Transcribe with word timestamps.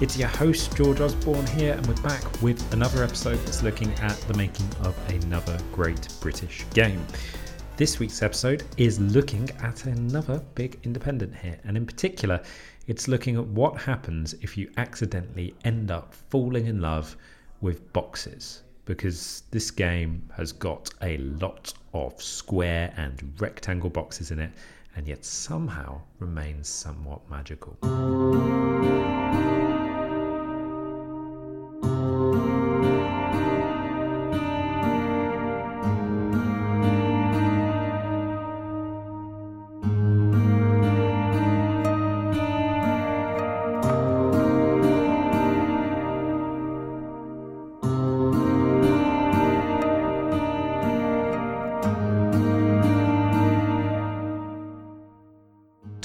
It's 0.00 0.16
your 0.16 0.28
host, 0.28 0.74
George 0.78 0.98
Osborne 1.00 1.46
here, 1.48 1.74
and 1.74 1.86
we're 1.86 2.02
back 2.02 2.24
with 2.40 2.72
another 2.72 3.04
episode 3.04 3.36
that's 3.40 3.62
looking 3.62 3.92
at 3.96 4.18
the 4.22 4.32
making 4.32 4.66
of 4.82 4.96
another 5.10 5.58
great 5.72 6.08
British 6.22 6.64
game. 6.72 7.06
This 7.76 7.98
week's 7.98 8.22
episode 8.22 8.62
is 8.78 8.98
looking 8.98 9.50
at 9.60 9.84
another 9.84 10.42
big 10.54 10.80
independent 10.84 11.34
hit, 11.34 11.60
and 11.64 11.76
in 11.76 11.84
particular, 11.84 12.40
it's 12.86 13.08
looking 13.08 13.36
at 13.36 13.46
what 13.48 13.76
happens 13.76 14.32
if 14.40 14.56
you 14.56 14.70
accidentally 14.78 15.54
end 15.64 15.90
up 15.90 16.14
falling 16.30 16.66
in 16.66 16.80
love 16.80 17.14
with 17.60 17.92
boxes 17.92 18.62
because 18.86 19.42
this 19.50 19.70
game 19.70 20.26
has 20.34 20.50
got 20.50 20.88
a 21.02 21.18
lot 21.18 21.74
of 21.92 22.22
square 22.22 22.90
and 22.96 23.34
rectangle 23.38 23.90
boxes 23.90 24.30
in 24.30 24.38
it 24.38 24.50
and 24.96 25.06
yet 25.06 25.26
somehow 25.26 26.00
remains 26.18 26.70
somewhat 26.70 27.20
magical. 27.30 27.76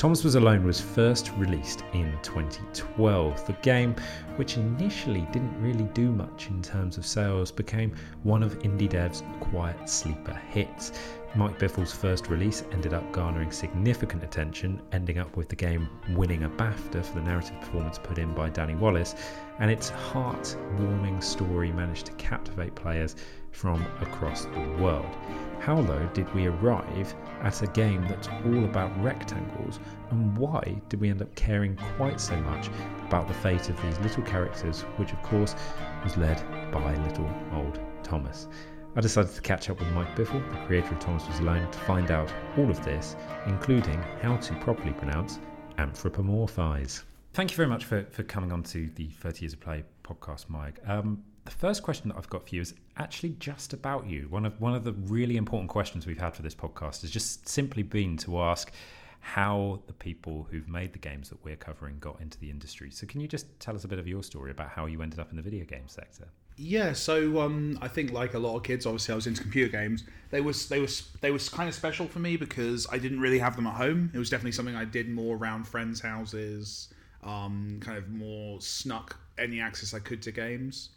Thomas 0.05 0.23
Was 0.23 0.35
Alone 0.35 0.63
was 0.63 0.79
first 0.79 1.31
released 1.35 1.83
in 1.93 2.15
2012. 2.21 3.47
The 3.47 3.53
game, 3.63 3.95
which 4.35 4.55
initially 4.55 5.27
didn't 5.31 5.59
really 5.59 5.85
do 5.95 6.11
much 6.11 6.47
in 6.51 6.61
terms 6.61 6.99
of 6.99 7.07
sales, 7.07 7.51
became 7.51 7.91
one 8.21 8.43
of 8.43 8.59
indie 8.59 8.87
dev's 8.87 9.23
quiet 9.39 9.89
sleeper 9.89 10.39
hits. 10.51 10.91
Mike 11.35 11.57
Bithell's 11.57 11.91
first 11.91 12.29
release 12.29 12.63
ended 12.71 12.93
up 12.93 13.11
garnering 13.11 13.51
significant 13.51 14.23
attention, 14.23 14.79
ending 14.91 15.17
up 15.17 15.35
with 15.35 15.49
the 15.49 15.55
game 15.55 15.89
winning 16.11 16.43
a 16.43 16.49
BAFTA 16.49 17.03
for 17.03 17.15
the 17.15 17.25
narrative 17.25 17.59
performance 17.59 17.97
put 17.97 18.19
in 18.19 18.31
by 18.35 18.47
Danny 18.47 18.75
Wallace, 18.75 19.15
and 19.57 19.71
its 19.71 19.89
heart 19.89 20.55
warming 20.77 21.19
story 21.19 21.71
managed 21.71 22.05
to 22.05 22.11
captivate 22.13 22.75
players 22.75 23.15
from 23.55 23.81
across 24.01 24.45
the 24.45 24.75
world. 24.79 25.15
How, 25.59 25.81
though, 25.81 26.07
did 26.13 26.31
we 26.35 26.47
arrive 26.47 27.15
at 27.41 27.63
a 27.63 27.67
game 27.67 28.05
that's 28.07 28.27
all 28.27 28.65
about 28.65 28.91
rectangles, 29.03 29.79
and 30.11 30.37
why 30.37 30.79
did 30.89 30.99
we 30.99 31.09
end 31.09 31.21
up 31.21 31.33
caring 31.35 31.75
quite 31.97 32.21
so 32.21 32.35
much 32.41 32.69
about 33.07 33.27
the 33.27 33.33
fate 33.33 33.69
of 33.69 33.81
these 33.81 33.97
little 33.99 34.23
characters, 34.23 34.81
which, 34.97 35.11
of 35.11 35.23
course, 35.23 35.55
was 36.03 36.17
led 36.17 36.39
by 36.71 36.95
little 37.07 37.29
old 37.53 37.79
Thomas? 38.03 38.47
I 38.95 39.01
decided 39.01 39.33
to 39.33 39.41
catch 39.41 39.69
up 39.69 39.79
with 39.79 39.91
Mike 39.93 40.15
Bithell, 40.15 40.51
the 40.51 40.65
creator 40.67 40.93
of 40.93 40.99
Thomas 40.99 41.27
Was 41.27 41.39
Alone, 41.39 41.69
to 41.71 41.79
find 41.79 42.11
out 42.11 42.31
all 42.57 42.69
of 42.69 42.83
this, 42.85 43.15
including 43.47 44.01
how 44.21 44.37
to 44.37 44.53
properly 44.55 44.93
pronounce 44.93 45.39
anthropomorphize. 45.77 47.03
Thank 47.33 47.51
you 47.51 47.57
very 47.57 47.67
much 47.67 47.85
for, 47.85 48.05
for 48.11 48.23
coming 48.23 48.51
on 48.51 48.63
to 48.63 48.89
the 48.95 49.07
30 49.07 49.41
Years 49.41 49.53
of 49.53 49.59
Play 49.59 49.83
podcast, 50.03 50.47
Mike. 50.47 50.79
Um, 50.87 51.23
the 51.45 51.51
first 51.51 51.83
question 51.83 52.09
that 52.09 52.17
I've 52.17 52.29
got 52.29 52.47
for 52.47 52.55
you 52.55 52.61
is 52.61 52.73
actually 52.97 53.35
just 53.39 53.71
about 53.71 54.07
you. 54.07 54.27
One 54.29 54.45
of 54.45 54.59
one 54.59 54.75
of 54.75 54.83
the 54.83 54.93
really 54.93 55.37
important 55.37 55.69
questions 55.69 56.05
we've 56.05 56.19
had 56.19 56.35
for 56.35 56.41
this 56.41 56.55
podcast 56.55 57.01
has 57.01 57.11
just 57.11 57.47
simply 57.47 57.83
been 57.83 58.17
to 58.17 58.41
ask 58.41 58.71
how 59.19 59.79
the 59.87 59.93
people 59.93 60.47
who've 60.51 60.67
made 60.67 60.93
the 60.93 60.99
games 60.99 61.29
that 61.29 61.43
we're 61.43 61.55
covering 61.55 61.97
got 61.99 62.19
into 62.21 62.39
the 62.39 62.49
industry. 62.49 62.91
So 62.91 63.07
can 63.07 63.21
you 63.21 63.27
just 63.27 63.47
tell 63.59 63.75
us 63.75 63.83
a 63.83 63.87
bit 63.87 63.97
of 63.97 64.07
your 64.07 64.21
story 64.21 64.51
about 64.51 64.69
how 64.69 64.85
you 64.85 65.01
ended 65.01 65.19
up 65.19 65.31
in 65.31 65.35
the 65.35 65.41
video 65.41 65.65
game 65.65 65.87
sector? 65.87 66.27
Yeah, 66.57 66.93
so 66.93 67.41
um, 67.41 67.77
I 67.81 67.87
think 67.87 68.11
like 68.11 68.33
a 68.33 68.39
lot 68.39 68.55
of 68.55 68.63
kids, 68.63 68.85
obviously 68.85 69.13
I 69.13 69.15
was 69.15 69.27
into 69.27 69.41
computer 69.41 69.71
games. 69.71 70.03
They 70.29 70.41
was 70.41 70.67
they 70.69 70.79
was 70.79 71.09
they 71.21 71.31
was 71.31 71.49
kind 71.49 71.69
of 71.69 71.75
special 71.75 72.07
for 72.07 72.19
me 72.19 72.37
because 72.37 72.87
I 72.91 72.97
didn't 72.97 73.19
really 73.19 73.39
have 73.39 73.55
them 73.55 73.67
at 73.67 73.75
home. 73.75 74.11
It 74.13 74.17
was 74.17 74.29
definitely 74.29 74.53
something 74.53 74.75
I 74.75 74.85
did 74.85 75.09
more 75.09 75.37
around 75.37 75.67
friends' 75.67 75.99
houses, 75.99 76.93
um, 77.23 77.79
kind 77.81 77.97
of 77.97 78.09
more 78.09 78.61
snuck 78.61 79.17
any 79.37 79.59
access 79.59 79.93
I 79.93 79.99
could 79.99 80.21
to 80.23 80.31
games. 80.31 80.89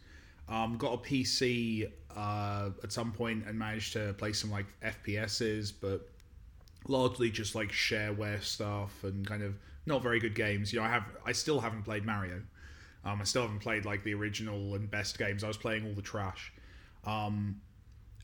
Um, 0.49 0.77
got 0.77 0.93
a 0.93 0.97
PC 0.97 1.91
uh, 2.15 2.69
at 2.83 2.91
some 2.91 3.11
point 3.11 3.45
and 3.47 3.57
managed 3.57 3.93
to 3.93 4.13
play 4.13 4.33
some 4.33 4.49
like 4.49 4.65
FPSs, 4.81 5.73
but 5.79 6.09
largely 6.87 7.29
just 7.29 7.55
like 7.55 7.71
shareware 7.71 8.41
stuff 8.41 9.03
and 9.03 9.25
kind 9.27 9.43
of 9.43 9.55
not 9.85 10.01
very 10.01 10.19
good 10.19 10.35
games. 10.35 10.73
You 10.73 10.79
know, 10.79 10.85
I 10.85 10.89
have 10.89 11.05
I 11.25 11.31
still 11.31 11.59
haven't 11.59 11.83
played 11.83 12.05
Mario. 12.05 12.41
Um, 13.05 13.21
I 13.21 13.23
still 13.23 13.43
haven't 13.43 13.59
played 13.59 13.85
like 13.85 14.03
the 14.03 14.13
original 14.13 14.75
and 14.75 14.89
best 14.89 15.17
games. 15.17 15.43
I 15.43 15.47
was 15.47 15.57
playing 15.57 15.85
all 15.85 15.93
the 15.93 16.01
trash, 16.01 16.51
um, 17.05 17.61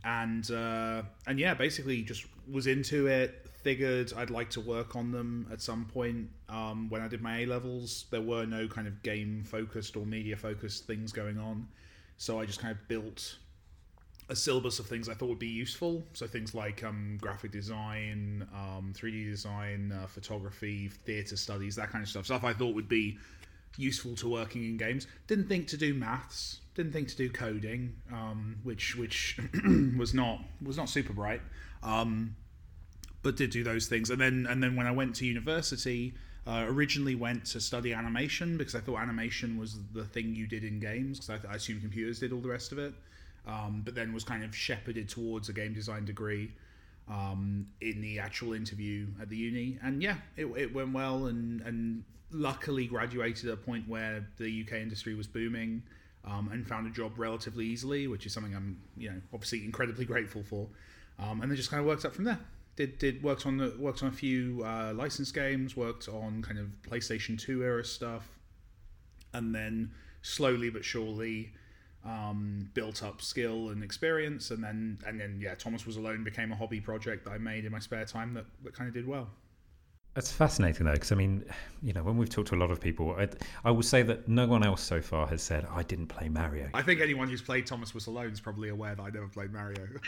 and 0.03 0.49
uh, 0.51 1.03
and 1.27 1.39
yeah, 1.39 1.53
basically 1.53 2.01
just 2.01 2.25
was 2.51 2.67
into 2.67 3.07
it. 3.07 3.47
Figured 3.61 4.13
I'd 4.15 4.29
like 4.29 4.51
to 4.51 4.61
work 4.61 4.95
on 4.95 5.11
them 5.11 5.47
at 5.51 5.61
some 5.61 5.85
point. 5.85 6.29
Um, 6.49 6.89
when 6.89 7.01
I 7.01 7.07
did 7.07 7.21
my 7.21 7.41
A 7.41 7.45
levels, 7.45 8.05
there 8.11 8.21
were 8.21 8.45
no 8.45 8.67
kind 8.67 8.87
of 8.87 9.01
game 9.01 9.43
focused 9.43 9.95
or 9.95 10.05
media 10.05 10.37
focused 10.37 10.85
things 10.85 11.11
going 11.11 11.39
on. 11.39 11.67
So 12.17 12.39
I 12.39 12.45
just 12.45 12.59
kind 12.59 12.71
of 12.71 12.87
built 12.87 13.37
a 14.29 14.35
syllabus 14.35 14.79
of 14.79 14.87
things 14.87 15.07
I 15.07 15.13
thought 15.13 15.29
would 15.29 15.39
be 15.39 15.47
useful. 15.47 16.03
So 16.13 16.25
things 16.27 16.55
like 16.55 16.83
um, 16.83 17.17
graphic 17.21 17.51
design, 17.51 18.47
um, 18.53 18.93
3D 18.95 19.29
design, 19.29 19.91
uh, 19.91 20.07
photography, 20.07 20.89
theatre 21.05 21.37
studies, 21.37 21.75
that 21.75 21.91
kind 21.91 22.03
of 22.03 22.09
stuff. 22.09 22.25
Stuff 22.25 22.43
I 22.43 22.53
thought 22.53 22.73
would 22.73 22.89
be 22.89 23.17
useful 23.77 24.15
to 24.15 24.29
working 24.29 24.63
in 24.63 24.77
games. 24.77 25.07
Didn't 25.27 25.47
think 25.47 25.67
to 25.67 25.77
do 25.77 25.93
maths. 25.93 26.61
Didn't 26.73 26.91
think 26.91 27.07
to 27.09 27.15
do 27.15 27.29
coding, 27.29 27.95
um, 28.11 28.57
which 28.63 28.95
which 28.95 29.39
was 29.97 30.13
not 30.13 30.39
was 30.61 30.77
not 30.77 30.89
super 30.89 31.13
bright. 31.13 31.41
Um, 31.83 32.35
but 33.21 33.37
did 33.37 33.49
do 33.49 33.63
those 33.63 33.87
things. 33.87 34.09
And 34.09 34.19
then 34.19 34.47
and 34.49 34.61
then 34.61 34.75
when 34.75 34.87
I 34.87 34.91
went 34.91 35.15
to 35.17 35.25
university, 35.25 36.13
uh, 36.47 36.65
originally 36.67 37.15
went 37.15 37.45
to 37.45 37.59
study 37.59 37.93
animation 37.93 38.57
because 38.57 38.75
I 38.75 38.79
thought 38.79 38.99
animation 38.99 39.57
was 39.57 39.77
the 39.93 40.03
thing 40.03 40.35
you 40.35 40.45
did 40.45 40.63
in 40.63 40.79
games 40.79 41.19
because 41.19 41.43
I, 41.45 41.53
I 41.53 41.55
assumed 41.55 41.81
computers 41.81 42.19
did 42.19 42.31
all 42.31 42.41
the 42.41 42.49
rest 42.49 42.71
of 42.71 42.77
it. 42.77 42.93
Um, 43.47 43.81
but 43.85 43.93
then 43.93 44.13
was 44.13 44.23
kind 44.23 44.43
of 44.43 44.55
shepherded 44.55 45.07
towards 45.07 45.49
a 45.49 45.53
game 45.53 45.73
design 45.73 46.05
degree 46.05 46.51
um, 47.07 47.67
in 47.81 48.01
the 48.01 48.19
actual 48.19 48.53
interview 48.53 49.07
at 49.21 49.29
the 49.29 49.37
uni. 49.37 49.77
And 49.83 50.01
yeah, 50.01 50.15
it, 50.35 50.45
it 50.57 50.73
went 50.73 50.93
well 50.93 51.27
and, 51.27 51.61
and 51.61 52.03
luckily 52.31 52.87
graduated 52.87 53.49
at 53.49 53.53
a 53.53 53.57
point 53.57 53.87
where 53.87 54.27
the 54.37 54.65
UK 54.65 54.73
industry 54.73 55.13
was 55.13 55.27
booming 55.27 55.83
um, 56.25 56.49
and 56.51 56.67
found 56.67 56.87
a 56.87 56.89
job 56.89 57.13
relatively 57.17 57.65
easily, 57.65 58.07
which 58.07 58.25
is 58.25 58.33
something 58.33 58.55
I'm 58.55 58.79
you 58.97 59.09
know 59.09 59.21
obviously 59.33 59.63
incredibly 59.63 60.05
grateful 60.13 60.43
for. 60.43 60.67
Um, 61.17 61.41
and 61.41 61.49
then 61.49 61.55
just 61.55 61.69
kind 61.69 61.79
of 61.79 61.87
worked 61.87 62.03
up 62.03 62.13
from 62.13 62.25
there 62.25 62.39
did 62.75 62.97
did 62.97 63.23
worked 63.23 63.45
on 63.45 63.57
the 63.57 63.73
worked 63.77 64.03
on 64.03 64.09
a 64.09 64.13
few 64.13 64.63
uh, 64.63 64.93
licensed 64.93 65.33
games, 65.33 65.75
worked 65.75 66.07
on 66.07 66.41
kind 66.41 66.59
of 66.59 66.67
PlayStation 66.87 67.39
Two 67.39 67.63
era 67.63 67.85
stuff, 67.85 68.27
and 69.33 69.53
then 69.53 69.91
slowly 70.21 70.69
but 70.69 70.83
surely 70.83 71.51
um, 72.05 72.69
built 72.73 73.03
up 73.03 73.21
skill 73.21 73.69
and 73.69 73.83
experience, 73.83 74.51
and 74.51 74.63
then 74.63 74.99
and 75.05 75.19
then 75.19 75.39
yeah, 75.41 75.55
Thomas 75.55 75.85
was 75.85 75.97
alone 75.97 76.23
became 76.23 76.51
a 76.51 76.55
hobby 76.55 76.81
project 76.81 77.25
that 77.25 77.31
I 77.31 77.37
made 77.37 77.65
in 77.65 77.71
my 77.71 77.79
spare 77.79 78.05
time 78.05 78.33
that, 78.33 78.45
that 78.63 78.73
kind 78.73 78.87
of 78.87 78.93
did 78.93 79.07
well. 79.07 79.29
That's 80.15 80.31
fascinating, 80.31 80.85
though, 80.85 80.93
because 80.93 81.11
I 81.11 81.15
mean, 81.15 81.43
you 81.83 81.91
know, 81.91 82.01
when 82.01 82.15
we've 82.15 82.29
talked 82.29 82.47
to 82.47 82.55
a 82.55 82.57
lot 82.57 82.71
of 82.71 82.79
people, 82.79 83.13
I, 83.19 83.27
I 83.65 83.71
will 83.71 83.83
say 83.83 84.01
that 84.03 84.29
no 84.29 84.47
one 84.47 84.63
else 84.63 84.81
so 84.81 85.01
far 85.01 85.27
has 85.27 85.43
said 85.43 85.67
I 85.69 85.83
didn't 85.83 86.07
play 86.07 86.29
Mario. 86.29 86.69
I 86.73 86.83
think 86.83 87.01
anyone 87.01 87.27
who's 87.27 87.41
played 87.41 87.67
Thomas 87.67 87.93
Was 87.93 88.07
Alone 88.07 88.31
is 88.31 88.39
probably 88.39 88.69
aware 88.69 88.95
that 88.95 89.03
I 89.03 89.09
never 89.09 89.27
played 89.27 89.51
Mario. 89.51 89.85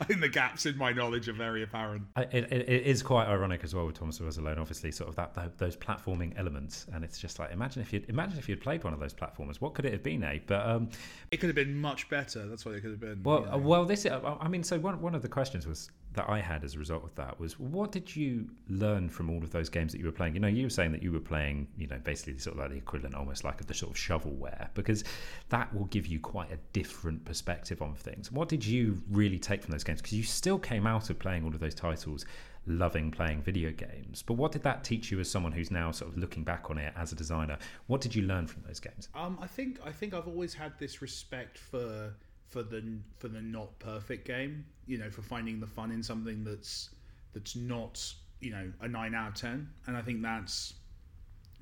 I 0.00 0.04
think 0.04 0.20
the 0.22 0.30
gaps 0.30 0.64
in 0.64 0.78
my 0.78 0.92
knowledge 0.92 1.28
are 1.28 1.34
very 1.34 1.62
apparent. 1.62 2.04
I, 2.16 2.22
it, 2.22 2.50
it 2.50 2.86
is 2.86 3.02
quite 3.02 3.26
ironic 3.26 3.64
as 3.64 3.74
well 3.74 3.84
with 3.84 3.98
Thomas 3.98 4.18
Was 4.18 4.38
Alone. 4.38 4.58
Obviously, 4.58 4.90
sort 4.90 5.10
of 5.10 5.16
that, 5.16 5.34
that 5.34 5.58
those 5.58 5.76
platforming 5.76 6.32
elements, 6.38 6.86
and 6.94 7.04
it's 7.04 7.18
just 7.18 7.38
like 7.38 7.52
imagine 7.52 7.82
if 7.82 7.92
you 7.92 8.02
imagine 8.08 8.38
if 8.38 8.48
you'd 8.48 8.62
played 8.62 8.82
one 8.82 8.94
of 8.94 8.98
those 8.98 9.12
platformers, 9.12 9.56
what 9.56 9.74
could 9.74 9.84
it 9.84 9.92
have 9.92 10.02
been, 10.02 10.24
eh? 10.24 10.38
But 10.46 10.66
um, 10.66 10.88
it 11.30 11.36
could 11.36 11.50
have 11.50 11.56
been 11.56 11.76
much 11.76 12.08
better. 12.08 12.46
That's 12.46 12.64
what 12.64 12.74
it 12.74 12.80
could 12.80 12.92
have 12.92 13.00
been. 13.00 13.22
Well, 13.22 13.40
you 13.40 13.46
know? 13.50 13.58
well, 13.58 13.84
this 13.84 14.06
I 14.06 14.48
mean, 14.48 14.62
so 14.62 14.78
one 14.78 15.02
one 15.02 15.14
of 15.14 15.20
the 15.20 15.28
questions 15.28 15.66
was 15.66 15.90
that 16.14 16.28
I 16.28 16.40
had 16.40 16.62
as 16.64 16.74
a 16.74 16.78
result 16.78 17.04
of 17.04 17.14
that 17.14 17.40
was 17.40 17.58
what 17.58 17.92
did 17.92 18.14
you 18.14 18.48
learn 18.68 19.08
from 19.08 19.30
all 19.30 19.42
of 19.42 19.50
those 19.50 19.68
games 19.68 19.92
that 19.92 19.98
you 19.98 20.06
were 20.06 20.12
playing? 20.12 20.34
You 20.34 20.40
know, 20.40 20.48
you 20.48 20.64
were 20.64 20.70
saying 20.70 20.92
that 20.92 21.02
you 21.02 21.12
were 21.12 21.20
playing, 21.20 21.68
you 21.78 21.86
know, 21.86 21.98
basically 22.02 22.38
sort 22.38 22.56
of 22.56 22.60
like 22.60 22.70
the 22.70 22.76
equivalent 22.76 23.14
almost 23.14 23.44
like 23.44 23.60
of 23.60 23.66
the 23.66 23.74
sort 23.74 23.92
of 23.92 23.96
shovelware 23.96 24.68
because 24.74 25.04
that 25.48 25.74
will 25.74 25.86
give 25.86 26.06
you 26.06 26.20
quite 26.20 26.52
a 26.52 26.58
different 26.72 27.24
perspective 27.24 27.80
on 27.80 27.94
things. 27.94 28.30
What 28.30 28.48
did 28.48 28.64
you 28.64 29.00
really 29.10 29.38
take 29.38 29.62
from 29.62 29.72
those 29.72 29.84
games? 29.84 30.02
Because 30.02 30.16
you 30.16 30.24
still 30.24 30.58
came 30.58 30.86
out 30.86 31.08
of 31.08 31.18
playing 31.18 31.44
all 31.44 31.50
of 31.54 31.60
those 31.60 31.74
titles 31.74 32.26
loving 32.66 33.10
playing 33.10 33.42
video 33.42 33.72
games. 33.72 34.22
But 34.22 34.34
what 34.34 34.52
did 34.52 34.62
that 34.62 34.84
teach 34.84 35.10
you 35.10 35.18
as 35.20 35.30
someone 35.30 35.52
who's 35.52 35.70
now 35.70 35.90
sort 35.90 36.12
of 36.12 36.18
looking 36.18 36.44
back 36.44 36.70
on 36.70 36.78
it 36.78 36.92
as 36.96 37.12
a 37.12 37.14
designer? 37.14 37.58
What 37.86 38.00
did 38.00 38.14
you 38.14 38.22
learn 38.22 38.46
from 38.46 38.62
those 38.66 38.80
games? 38.80 39.08
Um, 39.14 39.38
I 39.40 39.46
think 39.46 39.80
I 39.84 39.90
think 39.90 40.14
I've 40.14 40.28
always 40.28 40.54
had 40.54 40.78
this 40.78 41.02
respect 41.02 41.58
for 41.58 42.14
for 42.52 42.62
the 42.62 42.82
for 43.18 43.28
the 43.28 43.40
not 43.40 43.76
perfect 43.78 44.26
game. 44.26 44.64
You 44.86 44.98
know, 44.98 45.10
for 45.10 45.22
finding 45.22 45.58
the 45.58 45.66
fun 45.66 45.90
in 45.90 46.02
something 46.02 46.44
that's 46.44 46.90
that's 47.32 47.56
not 47.56 48.04
you 48.40 48.50
know 48.50 48.70
a 48.80 48.88
nine 48.88 49.14
out 49.14 49.28
of 49.28 49.34
ten, 49.34 49.68
and 49.86 49.96
I 49.96 50.02
think 50.02 50.22
that's 50.22 50.74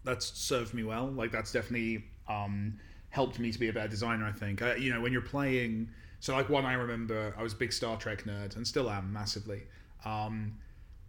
that's 0.05 0.27
served 0.39 0.75
me 0.75 0.83
well. 0.83 1.07
Like 1.07 1.31
that's 1.31 1.53
definitely 1.53 2.05
um, 2.29 2.79
helped 3.11 3.39
me 3.39 3.53
to 3.53 3.59
be 3.59 3.69
a 3.69 3.73
better 3.73 3.89
designer. 3.89 4.27
I 4.27 4.33
think 4.33 4.61
uh, 4.61 4.75
you 4.75 4.93
know 4.93 5.01
when 5.01 5.13
you're 5.13 5.23
playing. 5.23 5.89
So 6.19 6.35
like 6.35 6.51
one 6.51 6.67
I 6.67 6.75
remember, 6.75 7.35
I 7.39 7.43
was 7.43 7.55
a 7.55 7.57
big 7.57 7.73
Star 7.73 7.97
Trek 7.97 8.25
nerd 8.25 8.57
and 8.57 8.67
still 8.67 8.91
am 8.91 9.11
massively. 9.11 9.63
Um, 10.05 10.59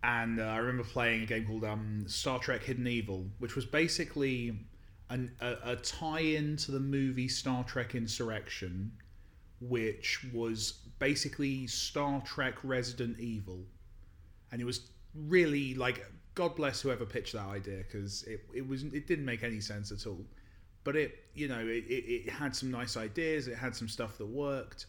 and 0.03 0.39
uh, 0.39 0.43
I 0.43 0.57
remember 0.57 0.83
playing 0.83 1.23
a 1.23 1.25
game 1.25 1.45
called 1.45 1.65
um, 1.65 2.05
Star 2.07 2.39
Trek 2.39 2.63
Hidden 2.63 2.87
Evil, 2.87 3.25
which 3.39 3.55
was 3.55 3.65
basically 3.65 4.57
an, 5.09 5.31
a, 5.41 5.55
a 5.63 5.75
tie-in 5.75 6.55
to 6.57 6.71
the 6.71 6.79
movie 6.79 7.27
Star 7.27 7.63
Trek 7.65 7.93
Insurrection, 7.93 8.91
which 9.61 10.25
was 10.33 10.73
basically 10.99 11.67
Star 11.67 12.21
Trek 12.21 12.55
Resident 12.63 13.19
Evil, 13.19 13.63
and 14.51 14.61
it 14.61 14.65
was 14.65 14.91
really 15.13 15.73
like 15.75 16.05
God 16.33 16.55
bless 16.55 16.81
whoever 16.81 17.05
pitched 17.05 17.33
that 17.33 17.47
idea 17.47 17.77
because 17.77 18.23
it, 18.23 18.41
it 18.53 18.67
was 18.67 18.83
it 18.83 19.07
didn't 19.07 19.25
make 19.25 19.43
any 19.43 19.59
sense 19.59 19.91
at 19.91 20.07
all, 20.07 20.25
but 20.83 20.95
it 20.95 21.25
you 21.33 21.47
know 21.47 21.59
it, 21.59 21.85
it, 21.87 22.27
it 22.27 22.29
had 22.29 22.55
some 22.55 22.71
nice 22.71 22.97
ideas, 22.97 23.47
it 23.47 23.57
had 23.57 23.75
some 23.75 23.87
stuff 23.87 24.17
that 24.17 24.27
worked. 24.27 24.87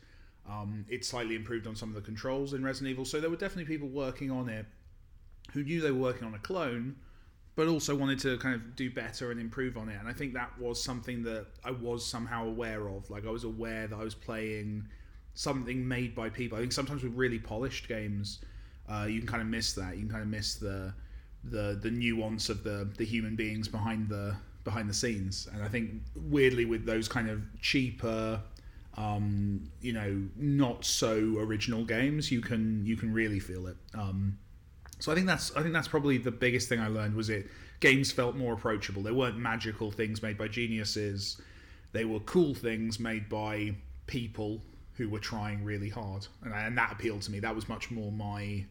Um, 0.49 0.85
it 0.89 1.05
slightly 1.05 1.37
improved 1.37 1.69
on 1.69 1.77
some 1.77 1.89
of 1.89 1.95
the 1.95 2.01
controls 2.01 2.53
in 2.53 2.65
Resident 2.65 2.91
Evil, 2.91 3.05
so 3.05 3.21
there 3.21 3.31
were 3.31 3.37
definitely 3.37 3.73
people 3.73 3.89
working 3.89 4.29
on 4.31 4.49
it 4.49 4.67
who 5.53 5.63
knew 5.63 5.81
they 5.81 5.93
were 5.93 6.01
working 6.01 6.27
on 6.27 6.35
a 6.35 6.39
clone, 6.39 6.97
but 7.55 7.69
also 7.69 7.95
wanted 7.95 8.19
to 8.21 8.39
kind 8.39 8.55
of 8.55 8.75
do 8.77 8.91
better 8.91 9.31
and 9.31 9.41
improve 9.41 9.77
on 9.77 9.89
it. 9.89 9.99
And 9.99 10.09
I 10.09 10.13
think 10.13 10.35
that 10.35 10.59
was 10.59 10.83
something 10.83 11.23
that 11.25 11.47
I 11.65 11.71
was 11.71 12.05
somehow 12.05 12.47
aware 12.47 12.89
of. 12.89 13.11
Like 13.11 13.27
I 13.27 13.31
was 13.31 13.45
aware 13.45 13.87
that 13.87 13.97
I 13.97 14.03
was 14.03 14.15
playing 14.15 14.87
something 15.35 15.87
made 15.87 16.15
by 16.15 16.31
people. 16.31 16.59
I 16.59 16.63
think 16.63 16.73
sometimes 16.73 17.03
with 17.03 17.15
really 17.15 17.39
polished 17.39 17.89
games, 17.89 18.41
uh, 18.89 19.07
you 19.09 19.19
can 19.19 19.29
kind 19.29 19.43
of 19.43 19.49
miss 19.49 19.75
that. 19.75 19.95
You 19.97 20.03
can 20.03 20.11
kind 20.11 20.23
of 20.23 20.29
miss 20.29 20.55
the 20.55 20.95
the 21.45 21.79
the 21.83 21.91
nuance 21.91 22.49
of 22.49 22.63
the 22.63 22.89
the 22.97 23.05
human 23.05 23.35
beings 23.35 23.69
behind 23.69 24.09
the 24.09 24.35
behind 24.65 24.89
the 24.89 24.95
scenes. 24.95 25.49
And 25.53 25.63
I 25.63 25.69
think 25.69 25.91
weirdly 26.15 26.65
with 26.65 26.87
those 26.87 27.09
kind 27.09 27.29
of 27.29 27.43
cheaper 27.61 28.41
um, 28.97 29.71
you 29.81 29.93
know, 29.93 30.23
not 30.37 30.85
so 30.85 31.39
original 31.39 31.85
games, 31.85 32.31
you 32.31 32.41
can 32.41 32.85
you 32.85 32.97
can 32.97 33.13
really 33.13 33.41
feel 33.41 33.67
it. 33.67 33.77
Um, 33.95 34.39
so 35.03 35.11
I 35.11 35.17
think 35.17 35.27
that's 35.27 35.51
I 35.57 35.63
think 35.63 35.75
that's 35.75 35.89
probably 35.89 36.17
the 36.17 36.31
biggest 36.31 36.69
thing 36.69 36.79
I 36.79 36.87
learned 36.87 37.17
was 37.17 37.29
it 37.29 37.49
games 37.81 38.13
felt 38.13 38.37
more 38.37 38.53
approachable. 38.53 39.03
They 39.03 39.11
weren't 39.11 39.37
magical 39.37 39.91
things 39.91 40.23
made 40.23 40.39
by 40.39 40.47
geniuses. 40.47 41.41
They 41.91 42.05
were 42.05 42.21
cool 42.21 42.55
things 42.55 43.01
made 43.01 43.29
by 43.29 43.75
people 44.07 44.63
who 44.93 45.09
were 45.09 45.19
trying 45.19 45.65
really 45.65 45.89
hard, 45.89 46.29
and, 46.45 46.55
and 46.55 46.79
that 46.79 46.93
appealed 46.93 47.23
to 47.23 47.33
me. 47.33 47.41
That 47.41 47.53
was 47.53 47.69
much 47.69 47.91
more 47.91 48.13
my 48.13 48.65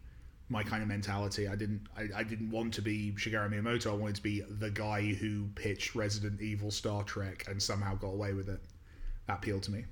my 0.48 0.64
kind 0.64 0.82
of 0.82 0.88
mentality. 0.88 1.50
I 1.50 1.56
didn't 1.58 1.82
I, 1.98 2.08
I 2.16 2.24
didn't 2.24 2.50
want 2.50 2.74
to 2.76 2.82
be 2.82 3.12
Shigeru 3.18 3.52
Miyamoto. 3.52 3.92
I 3.92 3.96
wanted 3.96 4.16
to 4.16 4.24
be 4.24 4.40
the 4.40 4.72
guy 4.72 5.02
who 5.02 5.50
pitched 5.56 5.96
Resident 5.96 6.40
Evil 6.40 6.72
Star 6.72 7.04
Trek 7.04 7.44
and 7.50 7.62
somehow 7.62 7.96
got 7.96 8.12
away 8.14 8.32
with 8.32 8.48
it. 8.48 8.62
That 9.28 9.40
appealed 9.40 9.64
to 9.64 9.72
me. 9.72 9.84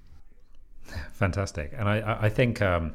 Fantastic, 1.12 1.74
and 1.78 1.90
I 1.90 2.18
I 2.22 2.30
think. 2.30 2.62
Um, 2.62 2.94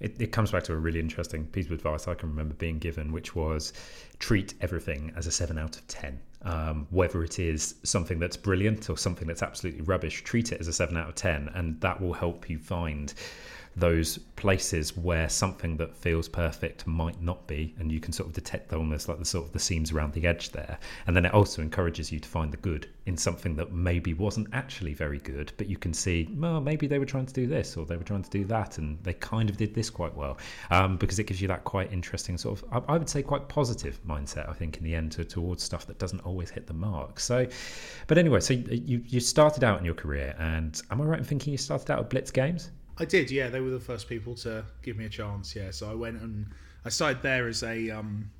it, 0.00 0.20
it 0.20 0.32
comes 0.32 0.50
back 0.50 0.64
to 0.64 0.72
a 0.72 0.76
really 0.76 0.98
interesting 0.98 1.46
piece 1.46 1.66
of 1.66 1.72
advice 1.72 2.08
I 2.08 2.14
can 2.14 2.30
remember 2.30 2.54
being 2.54 2.78
given, 2.78 3.12
which 3.12 3.36
was 3.36 3.72
treat 4.18 4.54
everything 4.60 5.12
as 5.16 5.26
a 5.26 5.30
seven 5.30 5.58
out 5.58 5.76
of 5.76 5.86
10. 5.88 6.20
Um, 6.42 6.86
whether 6.88 7.22
it 7.22 7.38
is 7.38 7.74
something 7.82 8.18
that's 8.18 8.36
brilliant 8.36 8.88
or 8.88 8.96
something 8.96 9.28
that's 9.28 9.42
absolutely 9.42 9.82
rubbish, 9.82 10.24
treat 10.24 10.52
it 10.52 10.60
as 10.60 10.68
a 10.68 10.72
seven 10.72 10.96
out 10.96 11.08
of 11.08 11.14
10, 11.14 11.50
and 11.54 11.78
that 11.82 12.00
will 12.00 12.14
help 12.14 12.48
you 12.48 12.58
find 12.58 13.12
those 13.80 14.18
places 14.36 14.96
where 14.96 15.28
something 15.28 15.76
that 15.76 15.94
feels 15.94 16.28
perfect 16.28 16.86
might 16.86 17.20
not 17.20 17.46
be, 17.46 17.74
and 17.78 17.90
you 17.90 18.00
can 18.00 18.12
sort 18.12 18.28
of 18.28 18.34
detect 18.34 18.72
almost 18.72 19.08
like 19.08 19.18
the 19.18 19.24
sort 19.24 19.46
of 19.46 19.52
the 19.52 19.58
seams 19.58 19.92
around 19.92 20.12
the 20.12 20.26
edge 20.26 20.50
there. 20.50 20.78
And 21.06 21.16
then 21.16 21.26
it 21.26 21.34
also 21.34 21.62
encourages 21.62 22.12
you 22.12 22.20
to 22.20 22.28
find 22.28 22.52
the 22.52 22.56
good 22.58 22.88
in 23.06 23.16
something 23.16 23.56
that 23.56 23.72
maybe 23.72 24.14
wasn't 24.14 24.48
actually 24.52 24.94
very 24.94 25.18
good, 25.18 25.52
but 25.56 25.68
you 25.68 25.76
can 25.76 25.92
see, 25.92 26.28
well, 26.36 26.60
maybe 26.60 26.86
they 26.86 26.98
were 26.98 27.04
trying 27.04 27.26
to 27.26 27.34
do 27.34 27.46
this 27.46 27.76
or 27.76 27.84
they 27.84 27.96
were 27.96 28.04
trying 28.04 28.22
to 28.22 28.30
do 28.30 28.44
that, 28.44 28.78
and 28.78 29.02
they 29.02 29.14
kind 29.14 29.50
of 29.50 29.56
did 29.56 29.74
this 29.74 29.90
quite 29.90 30.14
well 30.14 30.38
um, 30.70 30.96
because 30.96 31.18
it 31.18 31.24
gives 31.24 31.40
you 31.40 31.48
that 31.48 31.64
quite 31.64 31.92
interesting 31.92 32.38
sort 32.38 32.62
of, 32.62 32.64
I, 32.72 32.94
I, 32.94 32.98
would 32.98 33.08
say, 33.08 33.22
quite 33.22 33.48
positive 33.48 34.00
mindset. 34.06 34.48
I 34.48 34.52
think 34.52 34.76
in 34.76 34.84
the 34.84 34.94
end 34.94 35.12
to, 35.12 35.24
towards 35.24 35.62
stuff 35.62 35.86
that 35.86 35.98
doesn't 35.98 36.20
always 36.20 36.50
hit 36.50 36.66
the 36.66 36.74
mark. 36.74 37.18
So, 37.18 37.46
but 38.06 38.18
anyway, 38.18 38.40
so 38.40 38.54
you 38.54 39.02
you 39.06 39.20
started 39.20 39.64
out 39.64 39.78
in 39.78 39.84
your 39.84 39.94
career, 39.94 40.34
and 40.38 40.80
am 40.90 41.00
I 41.00 41.04
right 41.04 41.18
in 41.18 41.24
thinking 41.24 41.52
you 41.52 41.58
started 41.58 41.90
out 41.90 41.98
at 41.98 42.10
Blitz 42.10 42.30
Games? 42.30 42.70
I 43.00 43.06
did, 43.06 43.30
yeah. 43.30 43.48
They 43.48 43.60
were 43.60 43.70
the 43.70 43.80
first 43.80 44.10
people 44.10 44.34
to 44.36 44.62
give 44.82 44.98
me 44.98 45.06
a 45.06 45.08
chance, 45.08 45.56
yeah. 45.56 45.70
So 45.70 45.90
I 45.90 45.94
went 45.94 46.20
and 46.20 46.46
I 46.84 46.90
started 46.90 47.22
there 47.22 47.48
as 47.48 47.62
a. 47.62 47.88
Um, 47.88 48.30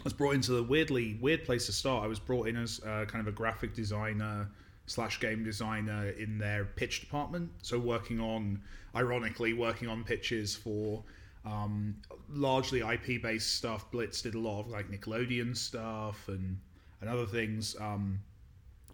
I 0.00 0.04
was 0.04 0.12
brought 0.12 0.34
into 0.34 0.52
the 0.52 0.62
weirdly 0.64 1.18
weird 1.20 1.44
place 1.44 1.66
to 1.66 1.72
start. 1.72 2.02
I 2.02 2.08
was 2.08 2.18
brought 2.18 2.48
in 2.48 2.56
as 2.56 2.80
uh, 2.84 3.04
kind 3.06 3.20
of 3.20 3.28
a 3.28 3.36
graphic 3.36 3.74
designer 3.74 4.48
slash 4.86 5.20
game 5.20 5.44
designer 5.44 6.08
in 6.18 6.36
their 6.36 6.64
pitch 6.64 7.00
department. 7.00 7.48
So 7.62 7.78
working 7.78 8.18
on, 8.18 8.60
ironically, 8.96 9.52
working 9.52 9.86
on 9.86 10.02
pitches 10.02 10.56
for 10.56 11.04
um, 11.44 11.94
largely 12.28 12.80
IP 12.80 13.22
based 13.22 13.54
stuff. 13.54 13.88
Blitz 13.92 14.20
did 14.20 14.34
a 14.34 14.38
lot 14.40 14.62
of 14.62 14.68
like 14.68 14.90
Nickelodeon 14.90 15.56
stuff 15.56 16.26
and 16.26 16.58
and 17.00 17.08
other 17.08 17.26
things, 17.26 17.76
um, 17.80 18.18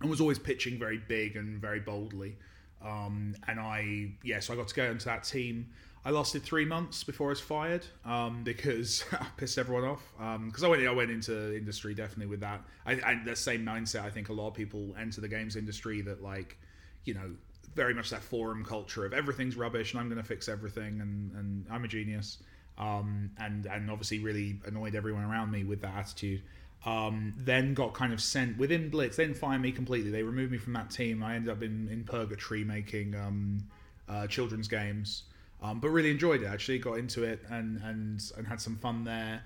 and 0.03 0.11
was 0.11 0.21
always 0.21 0.39
pitching 0.39 0.79
very 0.79 0.99
big 0.99 1.37
and 1.37 1.59
very 1.59 1.81
boldly. 1.81 2.37
Um, 2.85 3.35
and 3.47 3.59
I, 3.59 4.13
yeah, 4.23 4.41
so 4.41 4.53
I 4.53 4.57
got 4.57 4.69
to 4.69 4.75
go 4.75 4.85
into 4.85 5.07
that 5.07 5.25
team. 5.25 5.69
I 6.05 6.11
lasted 6.11 6.43
three 6.43 6.65
months 6.65 7.05
before 7.05 7.29
I 7.29 7.31
was 7.31 7.41
fired 7.41 7.85
um, 8.05 8.43
because 8.45 9.05
I 9.13 9.27
pissed 9.37 9.59
everyone 9.59 9.85
off. 9.85 10.03
Because 10.17 10.63
um, 10.63 10.67
I 10.67 10.69
went, 10.69 10.87
I 10.87 10.93
went 10.93 11.11
into 11.11 11.57
industry 11.57 11.95
definitely 11.95 12.27
with 12.27 12.41
that. 12.41 12.63
I, 12.87 12.93
I, 12.93 13.21
the 13.25 13.37
same 13.37 13.65
mindset. 13.65 14.03
I 14.03 14.11
think 14.11 14.29
a 14.29 14.33
lot 14.33 14.49
of 14.49 14.55
people 14.55 14.95
enter 14.99 15.21
the 15.21 15.29
games 15.29 15.57
industry 15.57 16.01
that 16.03 16.23
like, 16.23 16.57
you 17.05 17.15
know, 17.15 17.31
very 17.75 17.95
much 17.95 18.11
that 18.11 18.23
forum 18.23 18.65
culture 18.65 19.05
of 19.05 19.13
everything's 19.13 19.57
rubbish 19.57 19.93
and 19.93 20.01
I'm 20.01 20.09
going 20.09 20.21
to 20.21 20.27
fix 20.27 20.49
everything 20.49 21.01
and, 21.01 21.33
and 21.33 21.67
I'm 21.71 21.85
a 21.85 21.89
genius. 21.89 22.39
Um, 22.79 23.31
and 23.39 23.67
and 23.67 23.91
obviously 23.91 24.21
really 24.21 24.61
annoyed 24.65 24.95
everyone 24.95 25.25
around 25.25 25.51
me 25.51 25.65
with 25.65 25.81
that 25.83 25.95
attitude. 25.97 26.43
Um, 26.87 27.35
then 27.37 27.75
got 27.75 27.93
kind 27.93 28.13
of 28.13 28.21
sent 28.21 28.57
within 28.57 28.89
Blitz. 28.89 29.17
They 29.17 29.27
didn't 29.27 29.39
fire 29.39 29.59
me 29.59 29.73
completely. 29.73 30.11
They 30.11 30.23
removed 30.23 30.53
me 30.53 30.59
from 30.59 30.75
that 30.75 30.91
team. 30.91 31.23
I 31.23 31.35
ended 31.35 31.51
up 31.51 31.63
in, 31.63 31.89
in 31.89 32.05
purgatory 32.05 32.63
making 32.65 33.17
um, 33.17 33.65
uh, 34.09 34.27
children's 34.29 34.69
games, 34.69 35.25
um, 35.61 35.81
but 35.81 35.89
really 35.89 36.11
enjoyed 36.11 36.43
it. 36.43 36.47
Actually, 36.47 36.79
got 36.79 36.95
into 36.95 37.25
it 37.25 37.43
and 37.51 37.81
and 37.83 38.23
and 38.37 38.47
had 38.47 38.61
some 38.61 38.77
fun 38.77 39.05
there. 39.05 39.43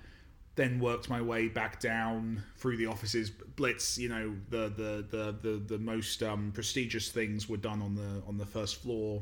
Then 0.55 0.79
worked 0.79 1.09
my 1.09 1.21
way 1.21 1.47
back 1.47 1.79
down 1.79 2.43
through 2.57 2.77
the 2.77 2.85
offices. 2.85 3.31
Blitz, 3.31 3.97
you 3.97 4.09
know, 4.09 4.35
the 4.49 4.69
the 4.69 5.05
the 5.09 5.35
the, 5.41 5.57
the 5.57 5.79
most 5.79 6.21
um, 6.21 6.51
prestigious 6.53 7.09
things 7.09 7.49
were 7.49 7.57
done 7.57 7.81
on 7.81 7.95
the 7.95 8.21
on 8.27 8.37
the 8.37 8.45
first 8.45 8.81
floor. 8.81 9.21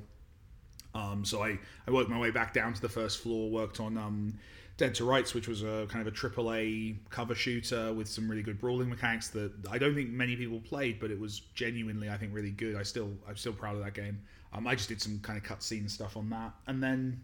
Um, 0.93 1.23
so 1.23 1.41
I, 1.41 1.57
I 1.87 1.91
worked 1.91 2.09
my 2.09 2.19
way 2.19 2.31
back 2.31 2.53
down 2.53 2.73
to 2.73 2.81
the 2.81 2.89
first 2.89 3.19
floor. 3.19 3.49
Worked 3.49 3.79
on 3.79 3.97
um, 3.97 4.33
Dead 4.81 4.95
to 4.95 5.05
Rights, 5.05 5.35
which 5.35 5.47
was 5.47 5.61
a 5.61 5.85
kind 5.91 6.01
of 6.01 6.11
a 6.11 6.15
triple 6.15 6.51
A 6.51 6.95
cover 7.11 7.35
shooter 7.35 7.93
with 7.93 8.07
some 8.07 8.27
really 8.27 8.41
good 8.41 8.59
brawling 8.59 8.89
mechanics 8.89 9.27
that 9.27 9.51
I 9.69 9.77
don't 9.77 9.93
think 9.93 10.09
many 10.09 10.35
people 10.35 10.59
played, 10.59 10.99
but 10.99 11.11
it 11.11 11.19
was 11.19 11.41
genuinely, 11.53 12.09
I 12.09 12.17
think, 12.17 12.33
really 12.33 12.49
good. 12.49 12.75
I 12.75 12.81
still, 12.81 13.11
I'm 13.29 13.37
still 13.37 13.53
proud 13.53 13.75
of 13.75 13.83
that 13.83 13.93
game. 13.93 14.19
Um, 14.53 14.65
I 14.65 14.73
just 14.73 14.89
did 14.89 14.99
some 14.99 15.19
kind 15.19 15.37
of 15.37 15.43
cutscene 15.43 15.87
stuff 15.87 16.17
on 16.17 16.31
that, 16.31 16.53
and 16.65 16.81
then 16.81 17.21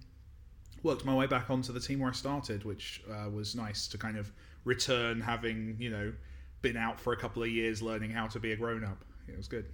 worked 0.84 1.04
my 1.04 1.16
way 1.16 1.26
back 1.26 1.50
onto 1.50 1.74
the 1.74 1.80
team 1.80 1.98
where 1.98 2.12
I 2.12 2.14
started, 2.14 2.64
which 2.64 3.02
uh, 3.12 3.28
was 3.28 3.56
nice 3.56 3.88
to 3.88 3.98
kind 3.98 4.18
of 4.18 4.32
return, 4.64 5.20
having 5.20 5.78
you 5.80 5.90
know 5.90 6.14
been 6.62 6.78
out 6.78 7.00
for 7.00 7.14
a 7.14 7.18
couple 7.18 7.42
of 7.42 7.50
years, 7.50 7.82
learning 7.82 8.12
how 8.12 8.28
to 8.28 8.40
be 8.40 8.52
a 8.52 8.56
grown 8.56 8.84
up. 8.84 9.04
It 9.28 9.36
was 9.36 9.48
good. 9.48 9.66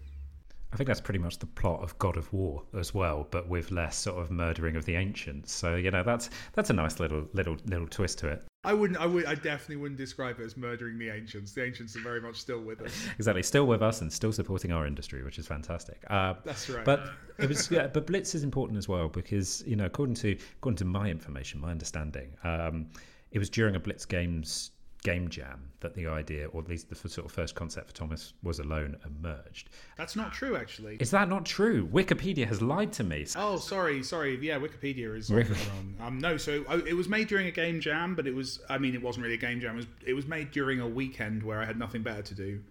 I 0.73 0.75
think 0.75 0.87
that's 0.87 1.01
pretty 1.01 1.19
much 1.19 1.37
the 1.37 1.45
plot 1.45 1.83
of 1.83 1.97
God 1.99 2.17
of 2.17 2.33
War 2.33 2.63
as 2.75 2.95
well, 2.95 3.27
but 3.29 3.47
with 3.47 3.69
less 3.69 3.95
sort 3.95 4.19
of 4.19 4.31
murdering 4.31 4.75
of 4.75 4.85
the 4.85 4.95
ancients. 4.95 5.53
So 5.53 5.75
you 5.75 5.91
know 5.91 6.01
that's 6.01 6.31
that's 6.53 6.71
a 6.71 6.73
nice 6.73 6.99
little 6.99 7.27
little 7.33 7.57
little 7.65 7.87
twist 7.87 8.17
to 8.19 8.29
it. 8.29 8.43
I 8.63 8.73
wouldn't. 8.73 8.99
I 8.99 9.05
would. 9.05 9.25
I 9.25 9.35
definitely 9.35 9.75
wouldn't 9.75 9.99
describe 9.99 10.39
it 10.39 10.43
as 10.43 10.57
murdering 10.57 10.97
the 10.97 11.09
ancients. 11.09 11.53
The 11.53 11.63
ancients 11.63 11.95
are 11.95 11.99
very 11.99 12.21
much 12.21 12.37
still 12.37 12.59
with 12.59 12.81
us. 12.81 12.91
exactly, 13.17 13.43
still 13.43 13.67
with 13.67 13.83
us 13.83 14.01
and 14.01 14.11
still 14.11 14.31
supporting 14.31 14.71
our 14.71 14.87
industry, 14.87 15.23
which 15.23 15.37
is 15.37 15.45
fantastic. 15.45 16.01
Uh, 16.09 16.35
That's 16.43 16.67
right. 16.69 16.83
But 16.83 17.09
it 17.37 17.49
was. 17.49 17.69
yeah, 17.69 17.87
but 17.87 18.07
Blitz 18.07 18.33
is 18.33 18.43
important 18.43 18.77
as 18.79 18.87
well 18.87 19.09
because 19.09 19.63
you 19.67 19.75
know, 19.75 19.85
according 19.85 20.15
to 20.15 20.35
according 20.57 20.77
to 20.77 20.85
my 20.85 21.07
information, 21.07 21.59
my 21.59 21.69
understanding, 21.69 22.33
um, 22.43 22.87
it 23.31 23.37
was 23.37 23.49
during 23.49 23.75
a 23.75 23.79
Blitz 23.79 24.05
Games 24.05 24.71
game 25.03 25.29
jam 25.29 25.69
that 25.81 25.93
the 25.95 26.07
idea, 26.07 26.47
or 26.47 26.61
at 26.61 26.69
least 26.69 26.89
the 26.89 26.95
sort 26.95 27.25
of 27.25 27.31
first 27.31 27.55
concept 27.55 27.87
for 27.87 27.93
Thomas 27.93 28.33
was 28.41 28.59
alone, 28.59 28.97
emerged. 29.05 29.69
That's 29.97 30.15
not 30.15 30.33
true, 30.33 30.55
actually. 30.55 30.97
Is 30.99 31.11
that 31.11 31.29
not 31.29 31.45
true? 31.45 31.87
Wikipedia 31.87 32.47
has 32.47 32.61
lied 32.61 32.93
to 32.93 33.03
me. 33.03 33.25
Oh, 33.35 33.57
sorry, 33.57 34.01
sorry. 34.03 34.37
Yeah, 34.41 34.59
Wikipedia 34.59 35.15
is 35.15 35.29
wrong. 35.29 35.95
Um, 36.01 36.19
no, 36.19 36.37
so 36.37 36.63
oh, 36.69 36.79
it 36.79 36.93
was 36.93 37.09
made 37.09 37.27
during 37.27 37.47
a 37.47 37.51
game 37.51 37.79
jam, 37.79 38.15
but 38.15 38.27
it 38.27 38.33
was. 38.33 38.59
I 38.69 38.77
mean, 38.77 38.95
it 38.95 39.01
wasn't 39.01 39.23
really 39.23 39.35
a 39.35 39.39
game 39.39 39.59
jam. 39.59 39.73
It 39.73 39.77
was. 39.77 39.87
It 40.07 40.13
was 40.13 40.25
made 40.25 40.51
during 40.51 40.79
a 40.79 40.87
weekend 40.87 41.43
where 41.43 41.61
I 41.61 41.65
had 41.65 41.77
nothing 41.77 42.01
better 42.01 42.21
to 42.23 42.35
do. 42.35 42.61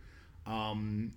Um, 0.47 1.13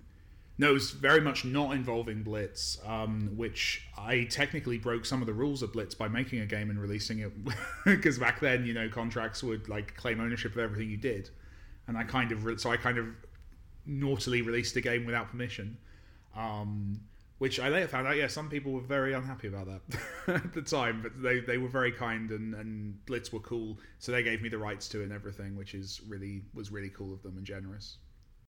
no, 0.58 0.70
it 0.70 0.74
was 0.74 0.92
very 0.92 1.20
much 1.20 1.44
not 1.44 1.76
involving 1.76 2.24
Blitz, 2.24 2.78
um, 2.86 3.32
which 3.36 3.88
I 3.98 4.24
technically 4.24 4.78
broke 4.78 5.06
some 5.06 5.22
of 5.22 5.28
the 5.28 5.34
rules 5.34 5.62
of 5.62 5.74
Blitz 5.74 5.94
by 5.94 6.08
making 6.08 6.40
a 6.40 6.46
game 6.46 6.70
and 6.70 6.80
releasing 6.80 7.20
it. 7.20 7.32
Because 7.86 8.18
back 8.18 8.40
then, 8.40 8.66
you 8.66 8.74
know, 8.74 8.90
contracts 8.90 9.44
would 9.44 9.70
like 9.70 9.96
claim 9.96 10.20
ownership 10.20 10.54
of 10.54 10.60
everything 10.60 10.90
you 10.90 10.98
did, 10.98 11.30
and 11.88 11.98
I 11.98 12.04
kind 12.04 12.32
of 12.32 12.46
re- 12.46 12.58
so 12.58 12.72
I 12.72 12.78
kind 12.78 12.98
of 12.98 13.08
naughtily 13.86 14.42
released 14.42 14.76
a 14.76 14.82
game 14.82 15.06
without 15.06 15.30
permission. 15.30 15.78
Um, 16.36 17.02
which 17.38 17.60
I 17.60 17.68
later 17.68 17.88
found 17.88 18.08
out, 18.08 18.16
yeah, 18.16 18.28
some 18.28 18.50
people 18.50 18.72
were 18.72 18.82
very 18.82 19.14
unhappy 19.14 19.50
about 19.50 19.68
that 19.68 20.00
at 20.28 20.54
the 20.54 20.62
time, 20.62 21.02
but 21.02 21.22
they, 21.22 21.42
they 21.42 21.58
were 21.58 21.68
very 21.68 21.92
kind 21.92 22.32
and, 22.32 22.56
and 22.56 23.06
Blitz 23.06 23.34
were 23.34 23.42
cool, 23.42 23.78
so 24.00 24.14
they 24.14 24.24
gave 24.24 24.42
me 24.42 24.48
the 24.48 24.58
rights 24.58 24.88
to 24.90 25.02
it 25.02 25.04
and 25.04 25.12
everything, 25.12 25.58
which 25.58 25.74
is 25.74 26.02
really 26.08 26.44
was 26.54 26.72
really 26.72 26.90
cool 26.90 27.14
of 27.14 27.22
them 27.24 27.36
and 27.36 27.46
generous. 27.46 27.98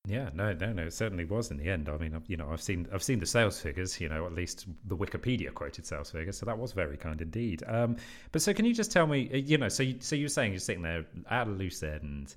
Yeah, 0.07 0.29
no, 0.33 0.53
no, 0.53 0.71
no. 0.71 0.83
It 0.83 0.93
certainly 0.93 1.25
was 1.25 1.51
in 1.51 1.57
the 1.57 1.69
end. 1.69 1.89
I 1.89 1.97
mean, 1.97 2.17
you 2.27 2.37
know, 2.37 2.49
I've 2.49 2.61
seen, 2.61 2.87
I've 2.93 3.03
seen 3.03 3.19
the 3.19 3.25
sales 3.25 3.59
figures. 3.59 3.99
You 3.99 4.07
know, 4.07 4.25
at 4.25 4.33
least 4.33 4.65
the 4.85 4.95
Wikipedia 4.95 5.53
quoted 5.53 5.85
sales 5.85 6.11
figures. 6.11 6.37
So 6.37 6.45
that 6.45 6.57
was 6.57 6.71
very 6.71 6.95
kind 6.95 7.21
indeed. 7.21 7.61
Um, 7.67 7.97
but 8.31 8.41
so, 8.41 8.53
can 8.53 8.63
you 8.63 8.73
just 8.73 8.89
tell 8.89 9.05
me, 9.05 9.29
uh, 9.33 9.35
you 9.37 9.57
know, 9.57 9.67
so 9.67 9.83
you, 9.83 9.97
so 9.99 10.15
you're 10.15 10.29
saying 10.29 10.53
you're 10.53 10.61
sitting 10.61 10.81
there 10.81 11.05
at 11.29 11.47
a 11.47 11.49
loose 11.49 11.83
end 11.83 12.35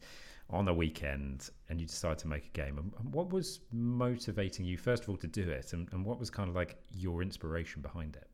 on 0.50 0.66
a 0.66 0.74
weekend, 0.74 1.48
and 1.68 1.80
you 1.80 1.86
decide 1.86 2.18
to 2.18 2.26
make 2.26 2.46
a 2.46 2.48
game. 2.48 2.76
And 2.76 3.14
what 3.14 3.30
was 3.30 3.60
motivating 3.70 4.66
you, 4.66 4.76
first 4.76 5.04
of 5.04 5.08
all, 5.08 5.16
to 5.18 5.28
do 5.28 5.48
it, 5.48 5.72
and, 5.72 5.88
and 5.92 6.04
what 6.04 6.18
was 6.18 6.28
kind 6.28 6.48
of 6.48 6.56
like 6.56 6.76
your 6.92 7.22
inspiration 7.22 7.82
behind 7.82 8.16
it? 8.16 8.26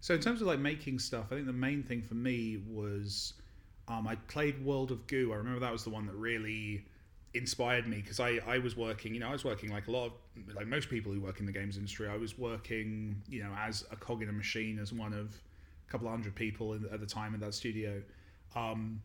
So, 0.00 0.14
in 0.14 0.20
terms 0.20 0.40
of 0.40 0.46
like 0.46 0.60
making 0.60 0.98
stuff, 0.98 1.26
I 1.30 1.34
think 1.34 1.46
the 1.46 1.52
main 1.52 1.82
thing 1.82 2.00
for 2.00 2.14
me 2.14 2.62
was 2.66 3.34
um, 3.86 4.08
I 4.08 4.14
played 4.14 4.64
World 4.64 4.92
of 4.92 5.06
Goo. 5.06 5.30
I 5.34 5.36
remember 5.36 5.60
that 5.60 5.72
was 5.72 5.84
the 5.84 5.90
one 5.90 6.06
that 6.06 6.14
really 6.14 6.86
inspired 7.34 7.86
me 7.86 7.98
because 7.98 8.20
I, 8.20 8.40
I 8.46 8.58
was 8.58 8.76
working 8.76 9.12
you 9.12 9.20
know 9.20 9.28
I 9.28 9.32
was 9.32 9.44
working 9.44 9.70
like 9.70 9.86
a 9.86 9.90
lot 9.90 10.06
of 10.06 10.12
like 10.54 10.66
most 10.66 10.88
people 10.88 11.12
who 11.12 11.20
work 11.20 11.40
in 11.40 11.46
the 11.46 11.52
games 11.52 11.76
industry 11.76 12.08
I 12.08 12.16
was 12.16 12.38
working 12.38 13.22
you 13.28 13.42
know 13.42 13.50
as 13.58 13.84
a 13.90 13.96
cog 13.96 14.22
in 14.22 14.28
a 14.28 14.32
machine 14.32 14.78
as 14.78 14.92
one 14.92 15.12
of 15.12 15.34
a 15.86 15.90
couple 15.90 16.06
of 16.06 16.12
hundred 16.12 16.34
people 16.34 16.72
in, 16.72 16.86
at 16.92 17.00
the 17.00 17.06
time 17.06 17.34
in 17.34 17.40
that 17.40 17.54
studio. 17.54 18.02
Um, 18.54 19.02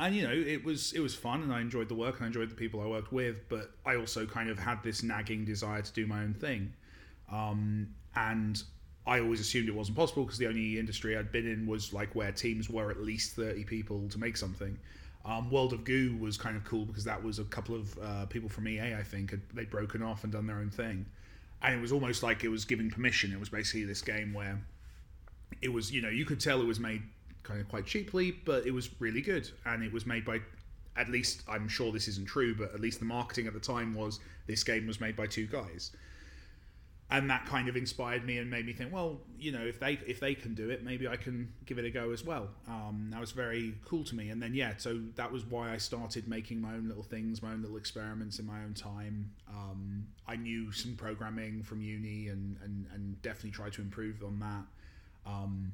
and 0.00 0.14
you 0.14 0.22
know 0.22 0.32
it 0.32 0.64
was 0.64 0.92
it 0.92 1.00
was 1.00 1.14
fun 1.14 1.42
and 1.42 1.52
I 1.52 1.60
enjoyed 1.60 1.88
the 1.88 1.94
work 1.94 2.16
and 2.16 2.24
I 2.24 2.26
enjoyed 2.28 2.50
the 2.50 2.54
people 2.54 2.80
I 2.80 2.86
worked 2.86 3.12
with 3.12 3.48
but 3.48 3.72
I 3.84 3.96
also 3.96 4.26
kind 4.26 4.48
of 4.48 4.58
had 4.58 4.82
this 4.82 5.02
nagging 5.02 5.44
desire 5.44 5.82
to 5.82 5.92
do 5.92 6.06
my 6.06 6.22
own 6.22 6.34
thing. 6.34 6.72
Um, 7.30 7.88
and 8.14 8.62
I 9.06 9.20
always 9.20 9.40
assumed 9.40 9.68
it 9.68 9.74
wasn't 9.74 9.96
possible 9.96 10.24
because 10.24 10.38
the 10.38 10.46
only 10.46 10.78
industry 10.78 11.16
I'd 11.16 11.32
been 11.32 11.46
in 11.46 11.66
was 11.66 11.92
like 11.92 12.14
where 12.14 12.32
teams 12.32 12.70
were 12.70 12.90
at 12.90 13.00
least 13.00 13.36
30 13.36 13.64
people 13.64 14.08
to 14.08 14.18
make 14.18 14.36
something 14.36 14.78
um, 15.24 15.50
World 15.50 15.72
of 15.72 15.84
Goo 15.84 16.16
was 16.18 16.36
kind 16.36 16.56
of 16.56 16.64
cool 16.64 16.84
because 16.84 17.04
that 17.04 17.22
was 17.22 17.38
a 17.38 17.44
couple 17.44 17.74
of 17.74 17.98
uh, 17.98 18.26
people 18.26 18.48
from 18.48 18.68
EA, 18.68 18.94
I 18.94 19.02
think, 19.02 19.30
had 19.30 19.40
they'd 19.52 19.70
broken 19.70 20.02
off 20.02 20.24
and 20.24 20.32
done 20.32 20.46
their 20.46 20.56
own 20.56 20.70
thing, 20.70 21.06
and 21.62 21.74
it 21.74 21.80
was 21.80 21.92
almost 21.92 22.22
like 22.22 22.44
it 22.44 22.48
was 22.48 22.64
giving 22.64 22.90
permission. 22.90 23.32
It 23.32 23.40
was 23.40 23.48
basically 23.48 23.84
this 23.84 24.02
game 24.02 24.32
where 24.32 24.60
it 25.62 25.68
was, 25.68 25.90
you 25.92 26.00
know, 26.00 26.08
you 26.08 26.24
could 26.24 26.40
tell 26.40 26.60
it 26.60 26.66
was 26.66 26.80
made 26.80 27.02
kind 27.42 27.60
of 27.60 27.68
quite 27.68 27.86
cheaply, 27.86 28.30
but 28.44 28.66
it 28.66 28.70
was 28.70 28.90
really 29.00 29.20
good, 29.20 29.50
and 29.66 29.82
it 29.82 29.92
was 29.92 30.06
made 30.06 30.24
by, 30.24 30.40
at 30.96 31.08
least 31.08 31.42
I'm 31.48 31.68
sure 31.68 31.92
this 31.92 32.08
isn't 32.08 32.26
true, 32.26 32.54
but 32.54 32.74
at 32.74 32.80
least 32.80 32.98
the 32.98 33.06
marketing 33.06 33.46
at 33.46 33.54
the 33.54 33.60
time 33.60 33.94
was 33.94 34.20
this 34.46 34.64
game 34.64 34.86
was 34.86 35.00
made 35.00 35.16
by 35.16 35.26
two 35.26 35.46
guys 35.46 35.92
and 37.10 37.30
that 37.30 37.46
kind 37.46 37.68
of 37.68 37.76
inspired 37.76 38.24
me 38.24 38.36
and 38.36 38.50
made 38.50 38.66
me 38.66 38.74
think, 38.74 38.92
well, 38.92 39.18
you 39.38 39.50
know, 39.50 39.64
if 39.64 39.80
they 39.80 39.98
if 40.06 40.20
they 40.20 40.34
can 40.34 40.54
do 40.54 40.68
it, 40.68 40.84
maybe 40.84 41.08
I 41.08 41.16
can 41.16 41.50
give 41.64 41.78
it 41.78 41.86
a 41.86 41.90
go 41.90 42.10
as 42.10 42.22
well. 42.22 42.48
Um, 42.66 43.08
that 43.12 43.20
was 43.20 43.32
very 43.32 43.74
cool 43.86 44.04
to 44.04 44.14
me. 44.14 44.28
And 44.28 44.42
then 44.42 44.52
yeah, 44.52 44.74
so 44.76 45.00
that 45.14 45.32
was 45.32 45.44
why 45.46 45.72
I 45.72 45.78
started 45.78 46.28
making 46.28 46.60
my 46.60 46.74
own 46.74 46.86
little 46.86 47.02
things, 47.02 47.42
my 47.42 47.52
own 47.52 47.62
little 47.62 47.78
experiments 47.78 48.38
in 48.38 48.46
my 48.46 48.62
own 48.62 48.74
time. 48.74 49.30
Um, 49.48 50.06
I 50.26 50.36
knew 50.36 50.70
some 50.70 50.96
programming 50.96 51.62
from 51.62 51.80
uni 51.80 52.28
and 52.28 52.58
and 52.62 52.86
and 52.92 53.20
definitely 53.22 53.52
tried 53.52 53.72
to 53.74 53.80
improve 53.80 54.22
on 54.22 54.38
that. 54.40 55.30
Um, 55.30 55.72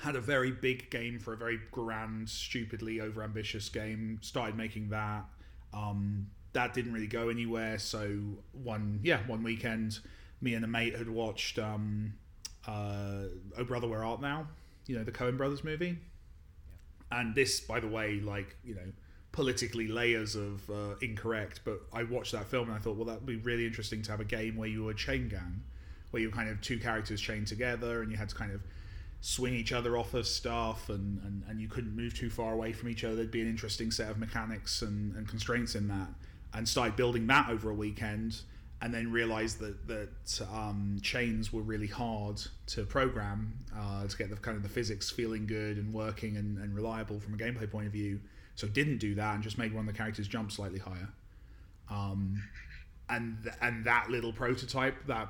had 0.00 0.14
a 0.14 0.20
very 0.20 0.52
big 0.52 0.88
game 0.90 1.18
for 1.18 1.32
a 1.32 1.36
very 1.36 1.58
grand, 1.72 2.28
stupidly 2.28 2.98
overambitious 2.98 3.72
game. 3.72 4.18
Started 4.22 4.56
making 4.56 4.90
that. 4.90 5.24
Um, 5.72 6.28
that 6.52 6.74
didn't 6.74 6.92
really 6.92 7.08
go 7.08 7.28
anywhere. 7.28 7.80
So 7.80 8.20
one 8.52 9.00
yeah 9.02 9.18
one 9.26 9.42
weekend 9.42 9.98
me 10.44 10.54
and 10.54 10.64
a 10.64 10.68
mate 10.68 10.94
had 10.94 11.08
watched 11.08 11.58
um, 11.58 12.14
uh, 12.68 13.24
Oh 13.56 13.64
Brother 13.64 13.88
Where 13.88 14.04
Art 14.04 14.20
Thou? 14.20 14.46
You 14.86 14.98
know 14.98 15.04
the 15.04 15.12
Coen 15.12 15.36
Brothers 15.36 15.64
movie. 15.64 15.96
Yeah. 17.10 17.20
And 17.20 17.34
this, 17.34 17.60
by 17.60 17.80
the 17.80 17.88
way, 17.88 18.20
like 18.20 18.56
you 18.64 18.74
know, 18.74 18.92
politically 19.32 19.88
layers 19.88 20.36
of 20.36 20.68
uh, 20.70 20.94
incorrect. 21.00 21.62
But 21.64 21.80
I 21.92 22.04
watched 22.04 22.32
that 22.32 22.46
film 22.46 22.68
and 22.68 22.76
I 22.76 22.80
thought, 22.80 22.96
well, 22.96 23.06
that 23.06 23.16
would 23.16 23.26
be 23.26 23.36
really 23.36 23.66
interesting 23.66 24.02
to 24.02 24.10
have 24.10 24.20
a 24.20 24.24
game 24.24 24.56
where 24.56 24.68
you 24.68 24.84
were 24.84 24.92
a 24.92 24.96
chain 24.96 25.28
gang, 25.28 25.62
where 26.10 26.22
you 26.22 26.28
were 26.28 26.36
kind 26.36 26.50
of 26.50 26.60
two 26.60 26.78
characters 26.78 27.20
chained 27.20 27.46
together 27.46 28.02
and 28.02 28.12
you 28.12 28.18
had 28.18 28.28
to 28.28 28.34
kind 28.34 28.52
of 28.52 28.60
swing 29.22 29.54
each 29.54 29.72
other 29.72 29.96
off 29.96 30.12
of 30.12 30.26
stuff 30.26 30.90
and, 30.90 31.18
and, 31.24 31.42
and 31.48 31.60
you 31.60 31.66
couldn't 31.66 31.96
move 31.96 32.14
too 32.14 32.28
far 32.28 32.52
away 32.52 32.72
from 32.72 32.90
each 32.90 33.04
other. 33.04 33.16
There'd 33.16 33.30
be 33.30 33.40
an 33.40 33.48
interesting 33.48 33.90
set 33.90 34.10
of 34.10 34.18
mechanics 34.18 34.82
and, 34.82 35.16
and 35.16 35.26
constraints 35.26 35.74
in 35.74 35.88
that. 35.88 36.08
And 36.52 36.68
started 36.68 36.94
building 36.94 37.26
that 37.28 37.48
over 37.48 37.70
a 37.70 37.74
weekend 37.74 38.42
and 38.82 38.92
then 38.92 39.10
realized 39.10 39.60
that 39.60 39.86
that 39.86 40.46
um, 40.52 40.98
chains 41.02 41.52
were 41.52 41.62
really 41.62 41.86
hard 41.86 42.40
to 42.66 42.84
program 42.84 43.58
uh, 43.76 44.06
to 44.06 44.16
get 44.16 44.30
the 44.30 44.36
kind 44.36 44.56
of 44.56 44.62
the 44.62 44.68
physics 44.68 45.10
feeling 45.10 45.46
good 45.46 45.78
and 45.78 45.92
working 45.92 46.36
and, 46.36 46.58
and, 46.58 46.74
reliable 46.74 47.20
from 47.20 47.34
a 47.34 47.36
gameplay 47.36 47.70
point 47.70 47.86
of 47.86 47.92
view. 47.92 48.20
So 48.56 48.66
didn't 48.66 48.98
do 48.98 49.14
that 49.14 49.34
and 49.34 49.42
just 49.42 49.58
made 49.58 49.72
one 49.72 49.88
of 49.88 49.92
the 49.92 49.96
characters 49.96 50.28
jump 50.28 50.52
slightly 50.52 50.78
higher. 50.78 51.08
Um, 51.90 52.42
and 53.08 53.38
th- 53.42 53.54
and 53.60 53.84
that 53.84 54.10
little 54.10 54.32
prototype 54.32 55.06
that 55.06 55.28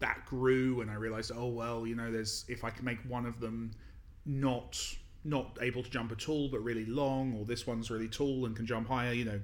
that 0.00 0.24
grew 0.26 0.80
and 0.80 0.90
I 0.90 0.94
realized 0.94 1.30
oh 1.34 1.48
well 1.48 1.86
you 1.86 1.94
know 1.94 2.10
there's 2.10 2.44
if 2.48 2.64
I 2.64 2.70
can 2.70 2.84
make 2.84 2.98
one 3.06 3.26
of 3.26 3.40
them 3.40 3.72
not 4.24 4.78
not 5.24 5.58
able 5.60 5.82
to 5.82 5.90
jump 5.90 6.10
at 6.12 6.28
all 6.28 6.48
but 6.48 6.60
really 6.60 6.86
long 6.86 7.36
or 7.38 7.44
this 7.44 7.66
one's 7.66 7.90
really 7.90 8.08
tall 8.08 8.46
and 8.46 8.56
can 8.56 8.64
jump 8.64 8.88
higher 8.88 9.12
you 9.12 9.24
know 9.24 9.40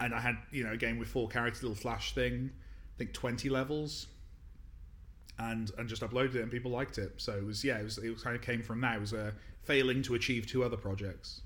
and 0.00 0.14
I 0.14 0.20
had 0.20 0.36
you 0.50 0.64
know 0.64 0.72
a 0.72 0.76
game 0.76 0.98
with 0.98 1.08
four 1.08 1.28
characters, 1.28 1.62
little 1.62 1.76
flash 1.76 2.14
thing, 2.14 2.50
I 2.52 2.98
think 2.98 3.12
twenty 3.12 3.48
levels, 3.48 4.06
and 5.38 5.70
and 5.78 5.88
just 5.88 6.02
uploaded 6.02 6.36
it 6.36 6.42
and 6.42 6.50
people 6.50 6.70
liked 6.70 6.98
it. 6.98 7.12
So 7.16 7.32
it 7.32 7.44
was 7.44 7.64
yeah, 7.64 7.78
it 7.78 7.84
was 7.84 7.98
it 7.98 8.22
kind 8.22 8.36
of 8.36 8.42
came 8.42 8.62
from 8.62 8.80
that. 8.82 8.96
It 8.96 9.00
was 9.00 9.14
uh, 9.14 9.32
failing 9.62 10.02
to 10.02 10.14
achieve 10.14 10.46
two 10.46 10.64
other 10.64 10.76
projects. 10.76 11.42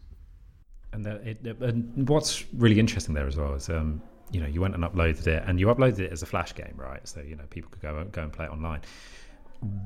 And, 0.92 1.06
that 1.06 1.26
it, 1.26 1.38
and 1.60 2.06
what's 2.06 2.44
really 2.52 2.78
interesting 2.78 3.14
there 3.14 3.26
as 3.26 3.36
well 3.36 3.54
is 3.54 3.70
um, 3.70 4.02
you 4.30 4.40
know 4.40 4.46
you 4.46 4.60
went 4.60 4.74
and 4.74 4.84
uploaded 4.84 5.26
it 5.26 5.42
and 5.46 5.58
you 5.58 5.68
uploaded 5.68 6.00
it 6.00 6.12
as 6.12 6.22
a 6.22 6.26
flash 6.26 6.54
game, 6.54 6.74
right? 6.76 7.06
So 7.08 7.20
you 7.20 7.36
know 7.36 7.44
people 7.50 7.70
could 7.70 7.82
go 7.82 8.04
go 8.12 8.22
and 8.22 8.32
play 8.32 8.46
it 8.46 8.50
online. 8.50 8.82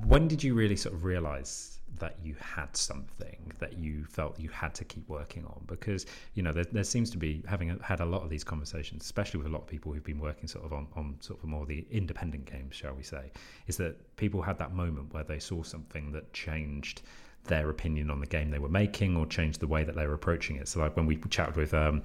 When 0.07 0.27
did 0.27 0.43
you 0.43 0.55
really 0.55 0.77
sort 0.77 0.95
of 0.95 1.05
realize 1.05 1.76
that 1.99 2.17
you 2.23 2.35
had 2.41 2.77
something 2.77 3.53
that 3.59 3.79
you 3.79 4.05
felt 4.05 4.39
you 4.39 4.49
had 4.49 4.75
to 4.75 4.85
keep 4.85 5.09
working 5.09 5.45
on 5.47 5.63
because 5.67 6.07
you 6.35 6.43
know 6.43 6.53
there, 6.53 6.65
there 6.65 6.85
seems 6.85 7.11
to 7.11 7.19
be 7.19 7.43
having 7.47 7.79
had 7.81 8.01
a 8.01 8.05
lot 8.05 8.23
of 8.23 8.31
these 8.31 8.45
conversations 8.45 9.03
especially 9.05 9.39
with 9.39 9.47
a 9.47 9.51
lot 9.51 9.63
of 9.63 9.67
people 9.67 9.93
who've 9.93 10.05
been 10.05 10.19
working 10.19 10.49
sort 10.49 10.65
of 10.65 10.73
on, 10.73 10.87
on 10.97 11.17
sort 11.21 11.39
of 11.39 11.49
more 11.49 11.67
the 11.67 11.87
independent 11.91 12.45
games 12.45 12.75
shall 12.75 12.95
we 12.95 13.03
say 13.03 13.31
is 13.67 13.77
that 13.77 14.17
people 14.17 14.43
had 14.43 14.59
that 14.59 14.73
moment 14.73 15.13
where 15.13 15.25
they 15.25 15.39
saw 15.39 15.63
something 15.63 16.13
that 16.13 16.33
changed 16.33 17.03
their 17.47 17.71
opinion 17.71 18.11
on 18.11 18.21
the 18.21 18.27
game 18.27 18.51
they 18.51 18.59
were 18.59 18.69
making 18.69 19.17
or 19.17 19.27
change 19.27 19.59
the 19.59 19.67
way 19.67 19.85
that 19.85 19.95
they 19.95 20.07
were 20.07 20.15
approaching 20.15 20.57
it. 20.57 20.69
So, 20.69 20.81
like 20.81 20.97
when 20.97 21.07
we 21.07 21.17
chatted 21.31 21.57
with 21.57 21.75
um, 21.75 22.03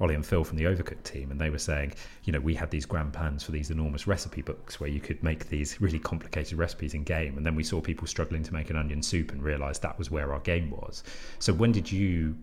Ollie 0.00 0.14
and 0.14 0.24
Phil 0.24 0.44
from 0.44 0.56
the 0.56 0.64
Overcooked 0.64 1.04
team, 1.04 1.30
and 1.30 1.40
they 1.40 1.50
were 1.50 1.58
saying, 1.58 1.94
you 2.24 2.32
know, 2.32 2.40
we 2.40 2.54
had 2.54 2.70
these 2.70 2.86
grand 2.86 3.12
plans 3.12 3.42
for 3.42 3.52
these 3.52 3.70
enormous 3.70 4.06
recipe 4.06 4.42
books 4.42 4.80
where 4.80 4.90
you 4.90 5.00
could 5.00 5.22
make 5.22 5.48
these 5.48 5.80
really 5.80 5.98
complicated 5.98 6.58
recipes 6.58 6.94
in 6.94 7.04
game, 7.04 7.36
and 7.36 7.44
then 7.44 7.54
we 7.54 7.64
saw 7.64 7.80
people 7.80 8.06
struggling 8.06 8.42
to 8.42 8.52
make 8.52 8.70
an 8.70 8.76
onion 8.76 9.02
soup 9.02 9.32
and 9.32 9.42
realised 9.42 9.82
that 9.82 9.98
was 9.98 10.10
where 10.10 10.32
our 10.32 10.40
game 10.40 10.70
was. 10.70 11.02
So, 11.38 11.52
when 11.52 11.72
did 11.72 11.90
you, 11.90 12.36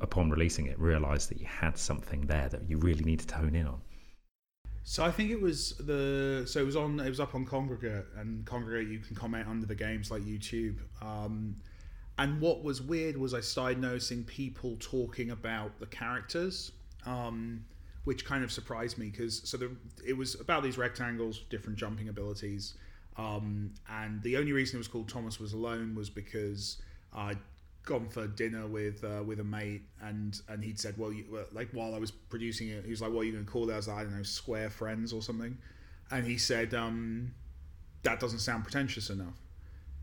upon 0.00 0.30
releasing 0.30 0.66
it, 0.66 0.78
realise 0.78 1.26
that 1.26 1.38
you 1.38 1.46
had 1.46 1.78
something 1.78 2.26
there 2.26 2.48
that 2.48 2.68
you 2.68 2.78
really 2.78 3.04
needed 3.04 3.28
to 3.28 3.34
hone 3.36 3.54
in 3.54 3.66
on? 3.66 3.80
So 4.84 5.04
I 5.04 5.10
think 5.10 5.30
it 5.30 5.40
was 5.40 5.76
the 5.78 6.44
so 6.46 6.60
it 6.60 6.66
was 6.66 6.76
on 6.76 6.98
it 6.98 7.08
was 7.08 7.20
up 7.20 7.34
on 7.34 7.46
Kongregate 7.46 8.04
and 8.16 8.44
Kongregate 8.44 8.90
you 8.90 8.98
can 8.98 9.14
comment 9.14 9.46
under 9.48 9.66
the 9.66 9.74
games 9.74 10.10
like 10.10 10.22
YouTube. 10.22 10.78
Um, 11.00 11.56
and 12.18 12.40
what 12.40 12.62
was 12.62 12.82
weird 12.82 13.16
was 13.16 13.34
I 13.34 13.40
started 13.40 13.78
noticing 13.78 14.24
people 14.24 14.76
talking 14.78 15.30
about 15.30 15.78
the 15.80 15.86
characters, 15.86 16.72
um, 17.06 17.64
which 18.04 18.24
kind 18.24 18.44
of 18.44 18.52
surprised 18.52 18.98
me 18.98 19.06
because 19.06 19.42
so 19.48 19.56
the, 19.56 19.70
it 20.06 20.16
was 20.16 20.38
about 20.40 20.62
these 20.62 20.76
rectangles, 20.76 21.40
different 21.48 21.78
jumping 21.78 22.08
abilities, 22.08 22.74
um, 23.16 23.72
and 23.88 24.22
the 24.22 24.36
only 24.36 24.52
reason 24.52 24.76
it 24.76 24.78
was 24.78 24.88
called 24.88 25.08
Thomas 25.08 25.40
was 25.40 25.52
alone 25.52 25.94
was 25.94 26.10
because 26.10 26.82
I'd 27.14 27.38
gone 27.84 28.08
for 28.08 28.26
dinner 28.26 28.66
with 28.66 29.02
uh, 29.04 29.22
with 29.22 29.40
a 29.40 29.44
mate, 29.44 29.82
and 30.00 30.40
and 30.48 30.62
he'd 30.62 30.78
said, 30.78 30.96
well, 30.98 31.12
you, 31.12 31.24
like 31.52 31.70
while 31.72 31.94
I 31.94 31.98
was 31.98 32.10
producing 32.10 32.68
it, 32.68 32.84
he 32.84 32.90
was 32.90 33.00
like, 33.00 33.10
"What 33.10 33.22
are 33.22 33.24
you 33.24 33.32
going 33.32 33.44
to 33.44 33.50
call 33.50 33.68
it?" 33.70 33.72
I 33.72 33.76
was 33.76 33.88
like, 33.88 33.98
"I 33.98 34.02
don't 34.04 34.16
know, 34.16 34.22
Square 34.22 34.70
Friends 34.70 35.12
or 35.12 35.22
something," 35.22 35.56
and 36.10 36.26
he 36.26 36.38
said, 36.38 36.74
um, 36.74 37.32
"That 38.02 38.20
doesn't 38.20 38.40
sound 38.40 38.64
pretentious 38.64 39.10
enough." 39.10 39.41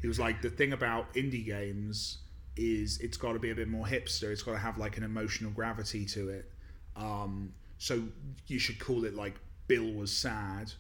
He 0.02 0.08
was 0.08 0.20
like 0.20 0.42
the 0.42 0.50
thing 0.50 0.74
about 0.74 1.14
indie 1.14 1.46
games 1.46 2.20
is 2.56 3.00
it's 3.00 3.18
got 3.18 3.34
to 3.34 3.40
be 3.40 3.52
a 3.52 3.56
bit 3.56 3.68
more 3.68 3.86
hipster 3.86 4.32
it's 4.32 4.44
got 4.44 4.54
to 4.54 4.58
have 4.58 4.78
like 4.78 4.98
an 4.98 5.04
emotional 5.04 5.52
gravity 5.52 6.06
to 6.06 6.30
it 6.30 6.52
um, 6.96 7.54
so 7.78 8.04
you 8.48 8.60
should 8.60 8.80
call 8.80 9.06
it 9.06 9.16
like 9.16 9.36
bill 9.68 9.92
was 9.94 10.12
sad 10.12 10.72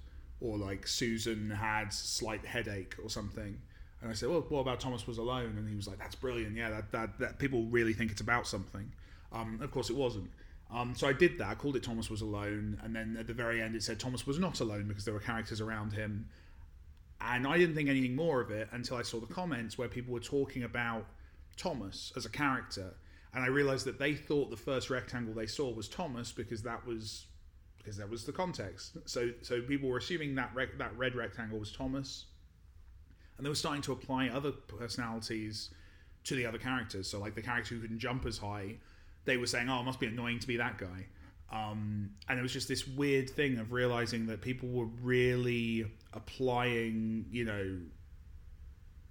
or 0.41 0.57
like 0.57 0.87
Susan 0.87 1.49
had 1.49 1.93
slight 1.93 2.45
headache 2.45 2.95
or 3.03 3.09
something. 3.09 3.59
And 4.01 4.09
I 4.09 4.13
said, 4.13 4.29
well, 4.29 4.45
what 4.47 4.61
about 4.61 4.79
Thomas 4.79 5.05
was 5.05 5.17
alone? 5.17 5.55
And 5.57 5.67
he 5.67 5.75
was 5.75 5.87
like, 5.87 5.99
that's 5.99 6.15
brilliant. 6.15 6.55
Yeah, 6.55 6.69
that, 6.69 6.91
that, 6.91 7.19
that 7.19 7.39
people 7.39 7.63
really 7.65 7.93
think 7.93 8.11
it's 8.11 8.21
about 8.21 8.47
something. 8.47 8.91
Um, 9.33 9.59
of 9.61 9.71
course, 9.71 9.89
it 9.89 9.95
wasn't. 9.95 10.31
Um, 10.71 10.93
so 10.95 11.07
I 11.07 11.13
did 11.13 11.37
that. 11.39 11.47
I 11.47 11.55
called 11.55 11.75
it 11.75 11.83
Thomas 11.83 12.09
was 12.09 12.21
alone, 12.21 12.79
and 12.83 12.95
then 12.95 13.17
at 13.19 13.27
the 13.27 13.33
very 13.33 13.61
end 13.61 13.75
it 13.75 13.83
said 13.83 13.99
Thomas 13.99 14.25
was 14.25 14.39
not 14.39 14.59
alone 14.59 14.87
because 14.87 15.03
there 15.03 15.13
were 15.13 15.19
characters 15.19 15.59
around 15.61 15.93
him. 15.93 16.27
And 17.21 17.45
I 17.45 17.57
didn't 17.57 17.75
think 17.75 17.89
anything 17.89 18.15
more 18.15 18.41
of 18.41 18.49
it 18.51 18.69
until 18.71 18.97
I 18.97 19.01
saw 19.01 19.19
the 19.19 19.33
comments 19.33 19.77
where 19.77 19.87
people 19.87 20.13
were 20.13 20.19
talking 20.19 20.63
about 20.63 21.05
Thomas 21.57 22.13
as 22.15 22.25
a 22.25 22.29
character, 22.29 22.93
and 23.33 23.43
I 23.43 23.47
realized 23.47 23.85
that 23.85 23.99
they 23.99 24.15
thought 24.15 24.49
the 24.49 24.57
first 24.57 24.89
rectangle 24.89 25.33
they 25.33 25.45
saw 25.45 25.69
was 25.69 25.87
Thomas 25.87 26.31
because 26.31 26.63
that 26.63 26.85
was 26.85 27.25
because 27.77 27.97
that 27.97 28.09
was 28.09 28.25
the 28.25 28.31
context. 28.31 28.97
So 29.05 29.31
so 29.41 29.61
people 29.61 29.89
were 29.89 29.97
assuming 29.97 30.35
that 30.35 30.51
rec- 30.55 30.77
that 30.77 30.97
red 30.97 31.15
rectangle 31.15 31.59
was 31.59 31.71
Thomas, 31.71 32.25
and 33.37 33.45
they 33.45 33.49
were 33.49 33.55
starting 33.55 33.81
to 33.83 33.91
apply 33.91 34.29
other 34.29 34.51
personalities 34.51 35.69
to 36.23 36.35
the 36.35 36.45
other 36.45 36.57
characters. 36.57 37.09
So 37.09 37.19
like 37.19 37.35
the 37.35 37.41
character 37.41 37.75
who 37.75 37.81
couldn't 37.81 37.99
jump 37.99 38.25
as 38.25 38.37
high, 38.37 38.77
they 39.25 39.37
were 39.37 39.47
saying, 39.47 39.69
"Oh, 39.69 39.81
it 39.81 39.83
must 39.83 39.99
be 39.99 40.07
annoying 40.07 40.39
to 40.39 40.47
be 40.47 40.57
that 40.57 40.77
guy." 40.77 41.07
Um, 41.51 42.11
and 42.27 42.37
it 42.37 42.41
was 42.41 42.53
just 42.53 42.67
this 42.67 42.87
weird 42.87 43.29
thing 43.29 43.57
of 43.57 43.71
realizing 43.71 44.27
that 44.27 44.41
people 44.41 44.69
were 44.69 44.85
really 45.01 45.85
applying, 46.13 47.25
you 47.31 47.45
know, 47.45 47.77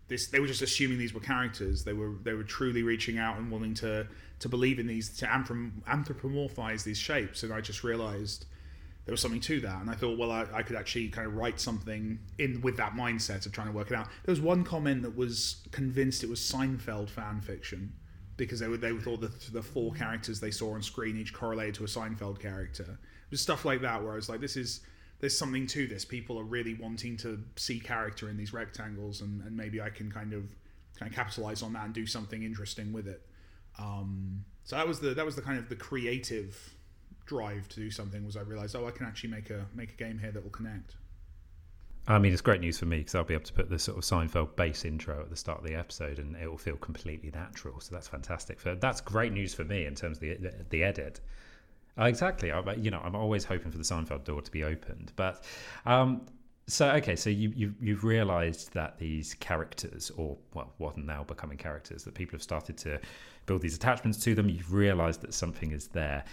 this. 0.07 0.29
They 0.29 0.39
were 0.39 0.47
just 0.47 0.63
assuming 0.63 0.99
these 0.99 1.13
were 1.13 1.21
characters. 1.21 1.85
They 1.85 1.93
were 1.93 2.15
they 2.23 2.35
were 2.35 2.45
truly 2.45 2.83
reaching 2.83 3.19
out 3.19 3.39
and 3.39 3.51
wanting 3.51 3.75
to 3.75 4.07
to 4.41 4.49
believe 4.49 4.79
in 4.79 4.87
these 4.87 5.17
to 5.19 5.27
anthropomorphize 5.27 6.85
these 6.85 6.99
shapes. 6.99 7.43
And 7.43 7.53
I 7.53 7.61
just 7.61 7.83
realized 7.83 8.47
there 9.05 9.13
was 9.13 9.21
something 9.21 9.41
to 9.41 9.61
that. 9.63 9.81
And 9.81 9.91
I 9.91 9.95
thought, 9.95 10.19
well, 10.19 10.31
I, 10.31 10.45
I, 10.53 10.63
could 10.63 10.77
actually 10.77 11.09
kind 11.09 11.27
of 11.27 11.35
write 11.35 11.59
something 11.59 12.19
in 12.37 12.61
with 12.61 12.77
that 12.77 12.93
mindset 12.93 13.47
of 13.47 13.53
trying 13.53 13.69
to 13.69 13.73
work 13.73 13.91
it 13.91 13.95
out. 13.95 14.07
There 14.25 14.33
was 14.33 14.41
one 14.41 14.65
comment 14.65 15.03
that 15.03 15.17
was 15.17 15.67
convinced 15.73 16.23
it 16.23 16.29
was 16.29 16.41
Seinfeld 16.41 17.09
fan 17.09 17.41
fiction 17.41 17.95
because 18.39 18.61
they 18.61 18.69
were 18.69 18.79
they 18.79 18.93
thought 18.93 19.21
that 19.21 19.39
the 19.53 19.61
four 19.61 19.93
characters 19.93 20.41
they 20.41 20.51
saw 20.51 20.73
on 20.75 20.83
screen 20.83 21.19
each 21.19 21.35
correlated 21.35 21.75
to 21.75 21.85
a 21.85 21.87
Seinfeld 21.87 22.41
character. 22.41 22.99
Was 23.31 23.43
stuff 23.43 23.67
like 23.67 23.83
that 23.83 24.03
where 24.03 24.13
I 24.13 24.17
was 24.17 24.31
like, 24.31 24.41
this 24.41 24.57
is 24.57 24.81
there's 25.21 25.37
something 25.37 25.67
to 25.67 25.87
this. 25.87 26.05
People 26.05 26.39
are 26.39 26.45
really 26.45 26.75
wanting 26.75 27.17
to 27.19 27.43
see 27.57 27.81
character 27.81 28.31
in 28.31 28.37
these 28.37 28.53
rectangles, 28.55 29.21
and, 29.21 29.43
and 29.43 29.55
maybe 29.55 29.83
I 29.83 29.91
can 29.91 30.11
kind 30.11 30.33
of 30.33 30.45
kind 30.99 31.11
of 31.11 31.15
capitalize 31.15 31.63
on 31.63 31.75
that 31.75 31.85
and 31.85 31.93
do 31.93 32.07
something 32.07 32.43
interesting 32.43 32.93
with 32.93 33.07
it. 33.07 33.27
Um, 33.79 34.45
so 34.65 34.77
that 34.77 34.89
was 34.89 35.01
the 35.01 35.11
that 35.15 35.27
was 35.27 35.37
the 35.37 35.43
kind 35.43 35.59
of 35.59 35.69
the 35.69 35.77
creative 35.77 36.75
drive 37.27 37.69
to 37.69 37.77
do 37.77 37.91
something 37.91 38.25
was 38.25 38.39
I 38.39 38.41
realized 38.41 38.75
oh 38.75 38.87
I 38.87 38.91
can 38.91 39.05
actually 39.05 39.29
make 39.29 39.51
a 39.51 39.67
make 39.75 39.91
a 39.91 39.97
game 39.97 40.19
here 40.19 40.31
that 40.31 40.43
will 40.43 40.51
connect. 40.51 40.95
I 42.09 42.19
mean, 42.19 42.33
it's 42.33 42.41
great 42.41 42.63
news 42.63 42.79
for 42.79 42.87
me 42.87 42.99
because 42.99 43.15
I'll 43.15 43.25
be 43.25 43.35
able 43.35 43.45
to 43.45 43.53
put 43.53 43.69
the 43.69 43.79
sort 43.79 43.99
of 43.99 44.05
Seinfeld 44.05 44.57
bass 44.57 44.87
intro 44.87 45.21
at 45.21 45.29
the 45.29 45.37
start 45.37 45.61
of 45.61 45.67
the 45.67 45.75
episode, 45.75 46.19
and 46.19 46.35
it 46.37 46.49
will 46.51 46.57
feel 46.57 46.77
completely 46.77 47.31
natural. 47.31 47.81
So 47.81 47.95
that's 47.95 48.09
fantastic. 48.09 48.59
For 48.59 48.75
that's 48.75 49.03
great 49.03 49.33
news 49.33 49.53
for 49.53 49.65
me 49.65 49.85
in 49.85 49.95
terms 49.95 50.17
of 50.17 50.21
the 50.23 50.39
the, 50.71 50.83
edit. 50.83 51.21
Uh, 51.99 52.05
exactly. 52.05 52.51
I, 52.51 52.73
you 52.75 52.91
know, 52.91 53.01
I'm 53.05 53.15
always 53.15 53.45
hoping 53.45 53.71
for 53.71 53.77
the 53.77 53.85
Seinfeld 53.85 54.25
door 54.25 54.41
to 54.41 54.51
be 54.51 54.65
opened, 54.65 55.13
but 55.17 55.45
um, 55.85 56.23
so 56.67 56.91
okay, 56.93 57.17
so 57.17 57.29
you, 57.29 57.53
you 57.55 57.75
you've 57.81 58.05
realised 58.05 58.73
that 58.73 58.99
these 58.99 59.35
characters, 59.35 60.11
or 60.17 60.39
well, 60.55 60.73
what 60.79 60.97
are 60.97 61.01
now 61.01 61.25
becoming 61.25 61.59
characters, 61.59 62.05
that 62.05 62.15
people 62.15 62.37
have 62.37 62.43
started 62.43 62.79
to 62.79 63.01
build 63.45 63.61
these 63.61 63.77
attachments 63.77 64.19
to 64.25 64.35
them. 64.35 64.49
You've 64.49 64.73
realised 64.73 65.21
that 65.23 65.35
something 65.35 65.73
is 65.73 65.89
there. 65.89 66.25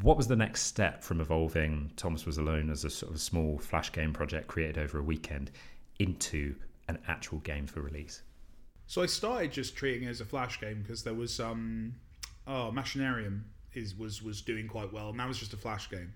What 0.00 0.16
was 0.16 0.28
the 0.28 0.36
next 0.36 0.62
step 0.62 1.02
from 1.02 1.20
evolving 1.20 1.92
Thomas 1.96 2.24
Was 2.24 2.38
Alone 2.38 2.70
as 2.70 2.84
a 2.84 2.90
sort 2.90 3.12
of 3.12 3.20
small 3.20 3.58
flash 3.58 3.90
game 3.92 4.12
project 4.12 4.46
created 4.46 4.78
over 4.78 4.98
a 4.98 5.02
weekend 5.02 5.50
into 5.98 6.54
an 6.88 6.98
actual 7.08 7.38
game 7.38 7.66
for 7.66 7.80
release? 7.80 8.22
So 8.86 9.02
I 9.02 9.06
started 9.06 9.52
just 9.52 9.76
treating 9.76 10.06
it 10.06 10.10
as 10.10 10.20
a 10.20 10.24
flash 10.24 10.60
game 10.60 10.82
because 10.82 11.02
there 11.02 11.14
was 11.14 11.40
um 11.40 11.94
oh 12.46 12.70
Machinarium 12.72 13.42
is 13.72 13.96
was 13.96 14.22
was 14.22 14.42
doing 14.42 14.68
quite 14.68 14.92
well 14.92 15.08
and 15.08 15.18
that 15.18 15.28
was 15.28 15.38
just 15.38 15.52
a 15.52 15.56
flash 15.56 15.90
game. 15.90 16.12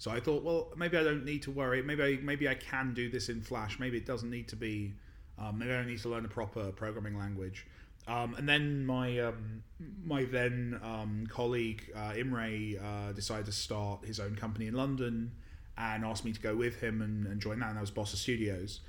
So 0.00 0.10
I 0.10 0.18
thought, 0.18 0.42
well, 0.42 0.72
maybe 0.78 0.96
I 0.96 1.02
don't 1.02 1.26
need 1.26 1.42
to 1.42 1.50
worry. 1.50 1.82
Maybe 1.82 2.02
I, 2.02 2.18
maybe 2.22 2.48
I 2.48 2.54
can 2.54 2.94
do 2.94 3.10
this 3.10 3.28
in 3.28 3.42
Flash. 3.42 3.78
Maybe 3.78 3.98
it 3.98 4.06
doesn't 4.06 4.30
need 4.30 4.48
to 4.48 4.56
be. 4.56 4.94
Um, 5.38 5.58
maybe 5.58 5.72
I 5.72 5.76
don't 5.76 5.88
need 5.88 6.00
to 6.00 6.08
learn 6.08 6.24
a 6.24 6.28
proper 6.28 6.72
programming 6.72 7.18
language. 7.18 7.66
Um, 8.06 8.34
and 8.34 8.48
then 8.48 8.86
my 8.86 9.18
um, 9.20 9.62
my 10.04 10.24
then 10.24 10.80
um, 10.82 11.26
colleague 11.28 11.90
uh, 11.94 12.14
Imre 12.16 12.76
uh, 12.82 13.12
decided 13.12 13.46
to 13.46 13.52
start 13.52 14.04
his 14.04 14.18
own 14.18 14.34
company 14.36 14.66
in 14.66 14.74
London 14.74 15.32
and 15.78 16.04
asked 16.04 16.24
me 16.24 16.32
to 16.32 16.40
go 16.40 16.56
with 16.56 16.80
him 16.80 17.02
and, 17.02 17.26
and 17.26 17.40
join 17.40 17.60
that. 17.60 17.68
And 17.68 17.76
that 17.76 17.80
was 17.80 17.90
Bossa 17.90 18.16
Studios 18.16 18.80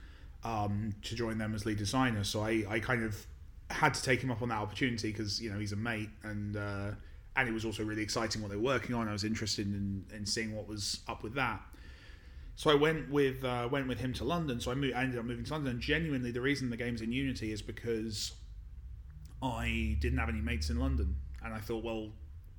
um, 0.43 0.93
to 1.03 1.15
join 1.15 1.37
them 1.37 1.53
as 1.53 1.65
lead 1.65 1.77
designer. 1.77 2.23
So 2.23 2.41
I, 2.41 2.65
I 2.69 2.79
kind 2.79 3.03
of 3.03 3.25
had 3.69 3.93
to 3.93 4.01
take 4.01 4.21
him 4.21 4.31
up 4.31 4.41
on 4.41 4.49
that 4.49 4.57
opportunity 4.57 5.11
because 5.11 5.41
you 5.41 5.51
know 5.51 5.59
he's 5.59 5.73
a 5.73 5.77
mate 5.77 6.09
and. 6.23 6.57
Uh, 6.57 6.91
and 7.35 7.47
it 7.47 7.53
was 7.53 7.63
also 7.63 7.83
really 7.83 8.01
exciting 8.01 8.41
what 8.41 8.51
they 8.51 8.57
were 8.57 8.63
working 8.63 8.93
on. 8.93 9.07
I 9.07 9.13
was 9.13 9.23
interested 9.23 9.65
in, 9.67 10.03
in 10.13 10.25
seeing 10.25 10.55
what 10.55 10.67
was 10.67 10.99
up 11.07 11.23
with 11.23 11.33
that. 11.35 11.61
So 12.55 12.69
I 12.69 12.75
went 12.75 13.09
with 13.09 13.43
uh, 13.43 13.69
went 13.71 13.87
with 13.87 13.99
him 13.99 14.13
to 14.13 14.23
London. 14.23 14.59
So 14.59 14.71
I, 14.71 14.75
moved, 14.75 14.93
I 14.93 15.03
ended 15.03 15.17
up 15.17 15.25
moving 15.25 15.45
to 15.45 15.53
London. 15.53 15.71
And 15.71 15.81
genuinely, 15.81 16.31
the 16.31 16.41
reason 16.41 16.69
the 16.69 16.77
game's 16.77 17.01
in 17.01 17.11
Unity 17.11 17.51
is 17.51 17.61
because 17.61 18.33
I 19.41 19.97
didn't 19.99 20.19
have 20.19 20.29
any 20.29 20.41
mates 20.41 20.69
in 20.69 20.79
London, 20.79 21.15
and 21.43 21.53
I 21.53 21.59
thought, 21.59 21.83
well, 21.83 22.09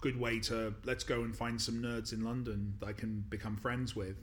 good 0.01 0.19
way 0.19 0.41
to 0.41 0.75
let's 0.85 1.05
go 1.05 1.23
and 1.23 1.37
find 1.37 1.61
some 1.61 1.77
nerds 1.77 2.13
in 2.13 2.25
London 2.25 2.75
that 2.81 2.87
I 2.87 2.93
can 2.93 3.25
become 3.29 3.57
friends 3.57 3.95
with. 3.95 4.17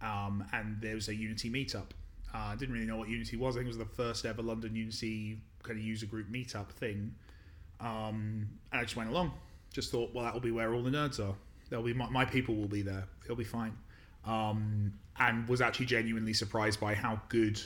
Um, 0.00 0.44
and 0.52 0.80
there 0.80 0.96
was 0.96 1.08
a 1.08 1.14
Unity 1.14 1.48
meetup. 1.48 1.90
Uh, 2.34 2.38
I 2.38 2.56
didn't 2.56 2.74
really 2.74 2.86
know 2.86 2.96
what 2.96 3.08
Unity 3.08 3.36
was. 3.36 3.54
I 3.54 3.60
think 3.60 3.66
it 3.66 3.78
was 3.78 3.78
the 3.78 3.84
first 3.84 4.26
ever 4.26 4.42
London 4.42 4.74
Unity 4.74 5.42
kind 5.62 5.78
of 5.78 5.84
user 5.84 6.06
group 6.06 6.28
meetup 6.28 6.70
thing. 6.70 7.14
Um, 7.78 8.48
and 8.72 8.80
I 8.80 8.82
just 8.82 8.96
went 8.96 9.10
along 9.10 9.32
just 9.72 9.90
thought, 9.90 10.12
well, 10.14 10.24
that'll 10.24 10.40
be 10.40 10.50
where 10.50 10.74
all 10.74 10.82
the 10.82 10.90
nerds 10.90 11.18
are. 11.18 11.34
They'll 11.70 11.82
be 11.82 11.94
my, 11.94 12.08
my 12.08 12.24
people 12.24 12.54
will 12.54 12.68
be 12.68 12.82
there. 12.82 13.04
It'll 13.24 13.36
be 13.36 13.44
fine. 13.44 13.76
Um, 14.26 14.92
and 15.18 15.48
was 15.48 15.60
actually 15.60 15.86
genuinely 15.86 16.34
surprised 16.34 16.78
by 16.78 16.94
how 16.94 17.20
good, 17.28 17.60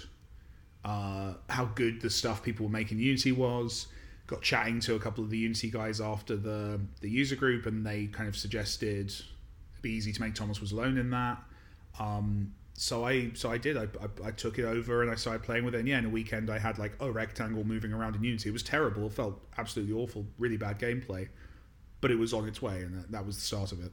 uh, 0.84 1.34
how 1.50 1.66
good 1.74 2.00
the 2.00 2.10
stuff 2.10 2.42
people 2.42 2.66
were 2.66 2.72
making 2.72 2.98
Unity 2.98 3.32
was. 3.32 3.88
Got 4.26 4.42
chatting 4.42 4.80
to 4.80 4.94
a 4.94 4.98
couple 4.98 5.22
of 5.22 5.30
the 5.30 5.38
Unity 5.38 5.70
guys 5.70 6.00
after 6.00 6.36
the 6.36 6.80
the 7.00 7.08
user 7.10 7.36
group, 7.36 7.66
and 7.66 7.86
they 7.86 8.06
kind 8.06 8.28
of 8.28 8.36
suggested 8.36 9.10
it'd 9.10 9.82
be 9.82 9.92
easy 9.92 10.12
to 10.12 10.20
make 10.20 10.34
Thomas 10.34 10.60
was 10.60 10.72
alone 10.72 10.98
in 10.98 11.10
that. 11.10 11.38
Um, 12.00 12.52
so 12.74 13.04
I 13.04 13.30
so 13.34 13.50
I 13.50 13.58
did. 13.58 13.76
I, 13.76 13.84
I, 13.84 14.28
I, 14.28 14.30
took 14.32 14.58
it 14.58 14.64
over 14.64 15.02
and 15.02 15.10
I 15.10 15.14
started 15.14 15.42
playing 15.42 15.64
with 15.64 15.74
it. 15.74 15.78
And 15.78 15.88
yeah, 15.88 15.98
in 15.98 16.04
a 16.04 16.10
weekend 16.10 16.50
I 16.50 16.58
had 16.58 16.78
like 16.78 16.92
a 17.00 17.10
rectangle 17.10 17.64
moving 17.64 17.92
around 17.92 18.16
in 18.16 18.24
Unity. 18.24 18.50
It 18.50 18.52
was 18.52 18.62
terrible. 18.62 19.06
It 19.06 19.12
felt 19.12 19.40
absolutely 19.56 19.94
awful. 19.94 20.26
Really 20.38 20.58
bad 20.58 20.78
gameplay 20.78 21.28
but 22.00 22.10
it 22.10 22.18
was 22.18 22.32
on 22.32 22.46
its 22.46 22.62
way, 22.62 22.82
and 22.82 22.96
that, 22.96 23.10
that 23.10 23.26
was 23.26 23.36
the 23.36 23.42
start 23.42 23.72
of 23.72 23.84
it. 23.84 23.92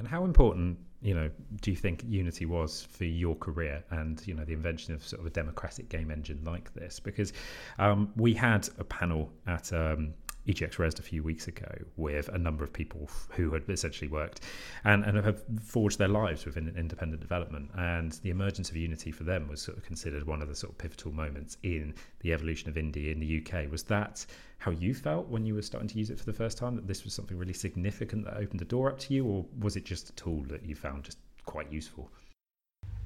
And 0.00 0.08
how 0.08 0.24
important, 0.24 0.78
you 1.02 1.12
know, 1.12 1.28
do 1.60 1.70
you 1.70 1.76
think 1.76 2.02
Unity 2.08 2.46
was 2.46 2.88
for 2.90 3.04
your 3.04 3.36
career 3.36 3.84
and 3.90 4.26
you 4.26 4.32
know 4.32 4.46
the 4.46 4.54
invention 4.54 4.94
of 4.94 5.06
sort 5.06 5.20
of 5.20 5.26
a 5.26 5.30
democratic 5.30 5.90
game 5.90 6.10
engine 6.10 6.40
like 6.42 6.72
this? 6.72 6.98
Because 6.98 7.34
um, 7.78 8.10
we 8.16 8.32
had 8.32 8.66
a 8.78 8.84
panel 8.84 9.30
at 9.46 9.70
um, 9.74 10.14
EGX 10.46 10.76
Rezzed 10.76 10.98
a 10.98 11.02
few 11.02 11.22
weeks 11.22 11.48
ago 11.48 11.70
with 11.96 12.28
a 12.28 12.38
number 12.38 12.64
of 12.64 12.72
people 12.72 13.08
who 13.30 13.50
had 13.52 13.68
essentially 13.68 14.08
worked 14.08 14.40
and, 14.84 15.04
and 15.04 15.16
have 15.18 15.42
forged 15.62 15.98
their 15.98 16.08
lives 16.08 16.44
within 16.44 16.74
independent 16.76 17.20
development. 17.20 17.70
And 17.76 18.12
the 18.22 18.30
emergence 18.30 18.70
of 18.70 18.76
Unity 18.76 19.12
for 19.12 19.24
them 19.24 19.48
was 19.48 19.60
sort 19.60 19.76
of 19.76 19.84
considered 19.84 20.26
one 20.26 20.42
of 20.42 20.48
the 20.48 20.54
sort 20.54 20.72
of 20.72 20.78
pivotal 20.78 21.12
moments 21.12 21.56
in 21.62 21.94
the 22.20 22.32
evolution 22.32 22.68
of 22.68 22.76
indie 22.76 23.12
in 23.12 23.20
the 23.20 23.44
UK. 23.44 23.70
Was 23.70 23.82
that 23.84 24.24
how 24.58 24.70
you 24.70 24.94
felt 24.94 25.28
when 25.28 25.44
you 25.44 25.54
were 25.54 25.62
starting 25.62 25.88
to 25.88 25.98
use 25.98 26.10
it 26.10 26.18
for 26.18 26.26
the 26.26 26.32
first 26.32 26.58
time? 26.58 26.76
That 26.76 26.86
this 26.86 27.04
was 27.04 27.14
something 27.14 27.36
really 27.36 27.52
significant 27.52 28.24
that 28.24 28.36
opened 28.36 28.60
the 28.60 28.64
door 28.64 28.90
up 28.90 28.98
to 29.00 29.14
you, 29.14 29.26
or 29.26 29.46
was 29.58 29.76
it 29.76 29.84
just 29.84 30.10
a 30.10 30.12
tool 30.12 30.44
that 30.48 30.64
you 30.64 30.74
found 30.74 31.04
just 31.04 31.18
quite 31.44 31.70
useful? 31.72 32.10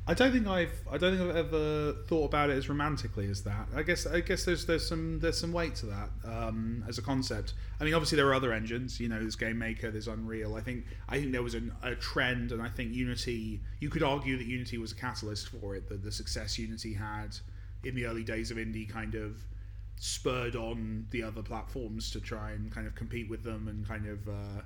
I 0.07 0.13
don't 0.13 0.33
think 0.33 0.47
I've 0.47 0.83
I 0.91 0.99
don't 0.99 1.17
think 1.17 1.31
I've 1.31 1.37
ever 1.37 1.95
thought 2.07 2.27
about 2.27 2.51
it 2.51 2.59
as 2.59 2.69
romantically 2.69 3.27
as 3.31 3.43
that. 3.45 3.69
I 3.75 3.83
guess 3.83 4.07
I 4.07 4.21
guess 4.21 4.45
there's 4.45 4.67
there's 4.67 4.87
some 4.87 5.19
there's 5.21 5.41
some 5.41 5.53
weight 5.53 5.77
to 5.77 5.87
that 5.87 6.11
um, 6.27 6.85
as 6.87 6.99
a 6.99 7.03
concept. 7.03 7.55
I 7.81 7.85
mean, 7.85 7.95
obviously 7.95 8.17
there 8.17 8.29
are 8.29 8.35
other 8.35 8.53
engines. 8.53 9.01
You 9.01 9.09
know, 9.09 9.19
there's 9.19 9.37
Game 9.37 9.59
Maker, 9.59 9.91
there's 9.91 10.09
Unreal. 10.09 10.57
I 10.57 10.61
think 10.61 10.85
I 11.09 11.19
think 11.19 11.33
there 11.33 11.43
was 11.43 11.55
an, 11.55 11.73
a 11.83 11.95
trend, 11.95 12.53
and 12.53 12.61
I 12.61 12.69
think 12.69 12.93
Unity. 12.93 13.63
You 13.81 13.89
could 13.89 14.03
argue 14.03 14.37
that 14.37 14.47
Unity 14.47 14.77
was 14.77 14.93
a 14.93 14.95
catalyst 14.95 15.49
for 15.49 15.75
it. 15.75 15.89
That 15.89 16.03
the 16.03 16.13
success 16.13 16.59
Unity 16.59 16.93
had 16.93 17.37
in 17.83 17.95
the 17.95 18.05
early 18.05 18.25
days 18.25 18.51
of 18.51 18.59
indie 18.59 18.87
kind 18.87 19.15
of 19.15 19.43
spurred 19.97 20.55
on 20.55 21.07
the 21.11 21.23
other 21.23 21.43
platforms 21.43 22.11
to 22.11 22.21
try 22.21 22.51
and 22.51 22.71
kind 22.71 22.87
of 22.87 22.95
compete 22.95 23.31
with 23.31 23.43
them 23.43 23.69
and 23.69 23.89
kind 23.89 24.07
of 24.07 24.29
uh, 24.29 24.61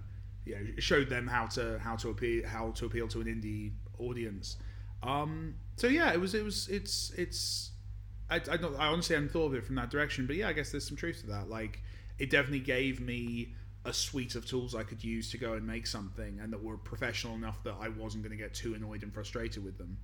you 0.44 0.54
know 0.56 0.60
showed 0.78 1.08
them 1.08 1.28
how 1.28 1.46
to 1.46 1.78
how 1.78 1.94
to 1.94 2.10
appeal 2.10 2.44
how 2.44 2.72
to 2.72 2.86
appeal 2.86 3.06
to 3.06 3.20
an 3.20 3.26
indie 3.26 3.70
audience. 4.00 4.56
Um, 5.02 5.54
so 5.76 5.86
yeah, 5.86 6.12
it 6.12 6.20
was 6.20 6.34
it 6.34 6.44
was 6.44 6.68
it's 6.68 7.12
it's 7.16 7.70
I, 8.30 8.36
I, 8.36 8.56
don't, 8.56 8.78
I 8.78 8.86
honestly 8.88 9.14
hadn't 9.14 9.30
thought 9.30 9.46
of 9.46 9.54
it 9.54 9.64
from 9.64 9.76
that 9.76 9.90
direction, 9.90 10.26
but 10.26 10.36
yeah, 10.36 10.48
I 10.48 10.52
guess 10.52 10.70
there's 10.70 10.86
some 10.86 10.96
truth 10.96 11.20
to 11.20 11.26
that. 11.28 11.48
Like 11.48 11.82
it 12.18 12.30
definitely 12.30 12.60
gave 12.60 13.00
me 13.00 13.54
a 13.84 13.92
suite 13.92 14.34
of 14.34 14.44
tools 14.44 14.74
I 14.74 14.82
could 14.82 15.02
use 15.02 15.30
to 15.30 15.38
go 15.38 15.54
and 15.54 15.66
make 15.66 15.86
something, 15.86 16.40
and 16.42 16.52
that 16.52 16.62
were 16.62 16.76
professional 16.76 17.34
enough 17.34 17.62
that 17.64 17.74
I 17.80 17.88
wasn't 17.88 18.24
going 18.24 18.36
to 18.36 18.42
get 18.42 18.54
too 18.54 18.74
annoyed 18.74 19.02
and 19.02 19.12
frustrated 19.12 19.64
with 19.64 19.78
them. 19.78 19.96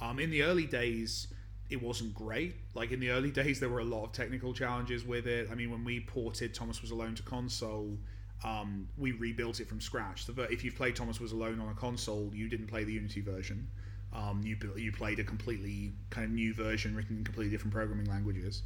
Um, 0.00 0.18
in 0.18 0.30
the 0.30 0.42
early 0.42 0.66
days, 0.66 1.28
it 1.70 1.82
wasn't 1.82 2.14
great. 2.14 2.56
Like 2.74 2.92
in 2.92 3.00
the 3.00 3.10
early 3.10 3.30
days, 3.42 3.58
there 3.58 3.68
were 3.68 3.80
a 3.80 3.84
lot 3.84 4.04
of 4.04 4.12
technical 4.12 4.52
challenges 4.52 5.04
with 5.04 5.26
it. 5.26 5.48
I 5.50 5.54
mean, 5.54 5.70
when 5.70 5.84
we 5.84 6.00
ported 6.00 6.54
Thomas 6.54 6.82
Was 6.82 6.90
Alone 6.90 7.14
to 7.16 7.22
console, 7.22 7.96
um, 8.44 8.88
we 8.98 9.12
rebuilt 9.12 9.60
it 9.60 9.68
from 9.68 9.80
scratch. 9.80 10.26
The, 10.26 10.42
if 10.42 10.64
you've 10.64 10.76
played 10.76 10.96
Thomas 10.96 11.20
Was 11.20 11.32
Alone 11.32 11.60
on 11.60 11.68
a 11.68 11.74
console, 11.74 12.30
you 12.34 12.48
didn't 12.48 12.66
play 12.66 12.84
the 12.84 12.92
Unity 12.92 13.20
version. 13.20 13.68
Um, 14.14 14.42
you 14.44 14.56
you 14.76 14.92
played 14.92 15.18
a 15.18 15.24
completely 15.24 15.92
kind 16.10 16.24
of 16.26 16.32
new 16.32 16.52
version 16.52 16.94
written 16.94 17.18
in 17.18 17.24
completely 17.24 17.50
different 17.50 17.72
programming 17.72 18.06
languages, 18.06 18.62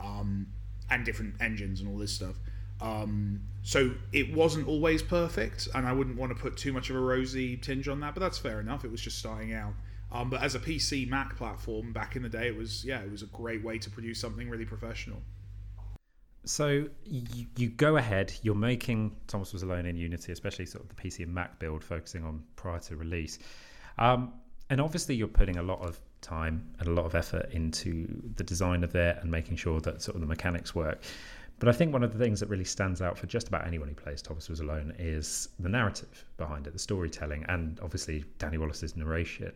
um, 0.00 0.46
and 0.90 1.04
different 1.04 1.34
engines 1.40 1.80
and 1.80 1.88
all 1.88 1.98
this 1.98 2.12
stuff. 2.12 2.36
Um, 2.80 3.40
so 3.62 3.92
it 4.12 4.34
wasn't 4.34 4.66
always 4.66 5.02
perfect, 5.02 5.68
and 5.74 5.86
I 5.86 5.92
wouldn't 5.92 6.18
want 6.18 6.36
to 6.36 6.40
put 6.40 6.56
too 6.56 6.72
much 6.72 6.90
of 6.90 6.96
a 6.96 7.00
rosy 7.00 7.56
tinge 7.56 7.88
on 7.88 8.00
that. 8.00 8.14
But 8.14 8.20
that's 8.20 8.38
fair 8.38 8.60
enough. 8.60 8.84
It 8.84 8.90
was 8.90 9.00
just 9.00 9.18
starting 9.18 9.54
out. 9.54 9.72
Um, 10.10 10.28
but 10.28 10.42
as 10.42 10.54
a 10.54 10.58
PC 10.58 11.08
Mac 11.08 11.36
platform 11.36 11.92
back 11.92 12.16
in 12.16 12.22
the 12.22 12.28
day, 12.28 12.48
it 12.48 12.56
was 12.56 12.84
yeah, 12.84 13.00
it 13.00 13.10
was 13.10 13.22
a 13.22 13.26
great 13.26 13.64
way 13.64 13.78
to 13.78 13.90
produce 13.90 14.20
something 14.20 14.50
really 14.50 14.66
professional. 14.66 15.22
So 16.44 16.86
you, 17.04 17.46
you 17.56 17.68
go 17.68 17.96
ahead, 17.96 18.32
you're 18.42 18.56
making 18.56 19.14
Thomas 19.28 19.52
Was 19.52 19.62
Alone 19.62 19.86
in 19.86 19.96
Unity, 19.96 20.32
especially 20.32 20.66
sort 20.66 20.84
of 20.84 20.88
the 20.88 20.96
PC 20.96 21.22
and 21.22 21.32
Mac 21.32 21.58
build, 21.60 21.84
focusing 21.84 22.24
on 22.24 22.42
prior 22.56 22.80
to 22.80 22.96
release. 22.96 23.38
Um, 23.96 24.32
and 24.70 24.80
obviously, 24.80 25.14
you're 25.14 25.28
putting 25.28 25.56
a 25.56 25.62
lot 25.62 25.80
of 25.80 26.00
time 26.20 26.64
and 26.78 26.88
a 26.88 26.92
lot 26.92 27.04
of 27.04 27.14
effort 27.14 27.50
into 27.52 28.06
the 28.36 28.44
design 28.44 28.84
of 28.84 28.94
it 28.94 29.18
and 29.20 29.30
making 29.30 29.56
sure 29.56 29.80
that 29.80 30.00
sort 30.02 30.14
of 30.14 30.20
the 30.20 30.26
mechanics 30.26 30.74
work. 30.74 31.02
But 31.58 31.68
I 31.68 31.72
think 31.72 31.92
one 31.92 32.02
of 32.02 32.12
the 32.12 32.18
things 32.18 32.40
that 32.40 32.48
really 32.48 32.64
stands 32.64 33.00
out 33.00 33.16
for 33.16 33.26
just 33.26 33.48
about 33.48 33.66
anyone 33.66 33.88
who 33.88 33.94
plays 33.94 34.20
Thomas 34.20 34.48
Was 34.48 34.60
Alone 34.60 34.92
is 34.98 35.48
the 35.60 35.68
narrative 35.68 36.24
behind 36.36 36.66
it, 36.66 36.72
the 36.72 36.78
storytelling, 36.78 37.44
and 37.48 37.78
obviously 37.80 38.24
Danny 38.38 38.58
Wallace's 38.58 38.96
narration. 38.96 39.52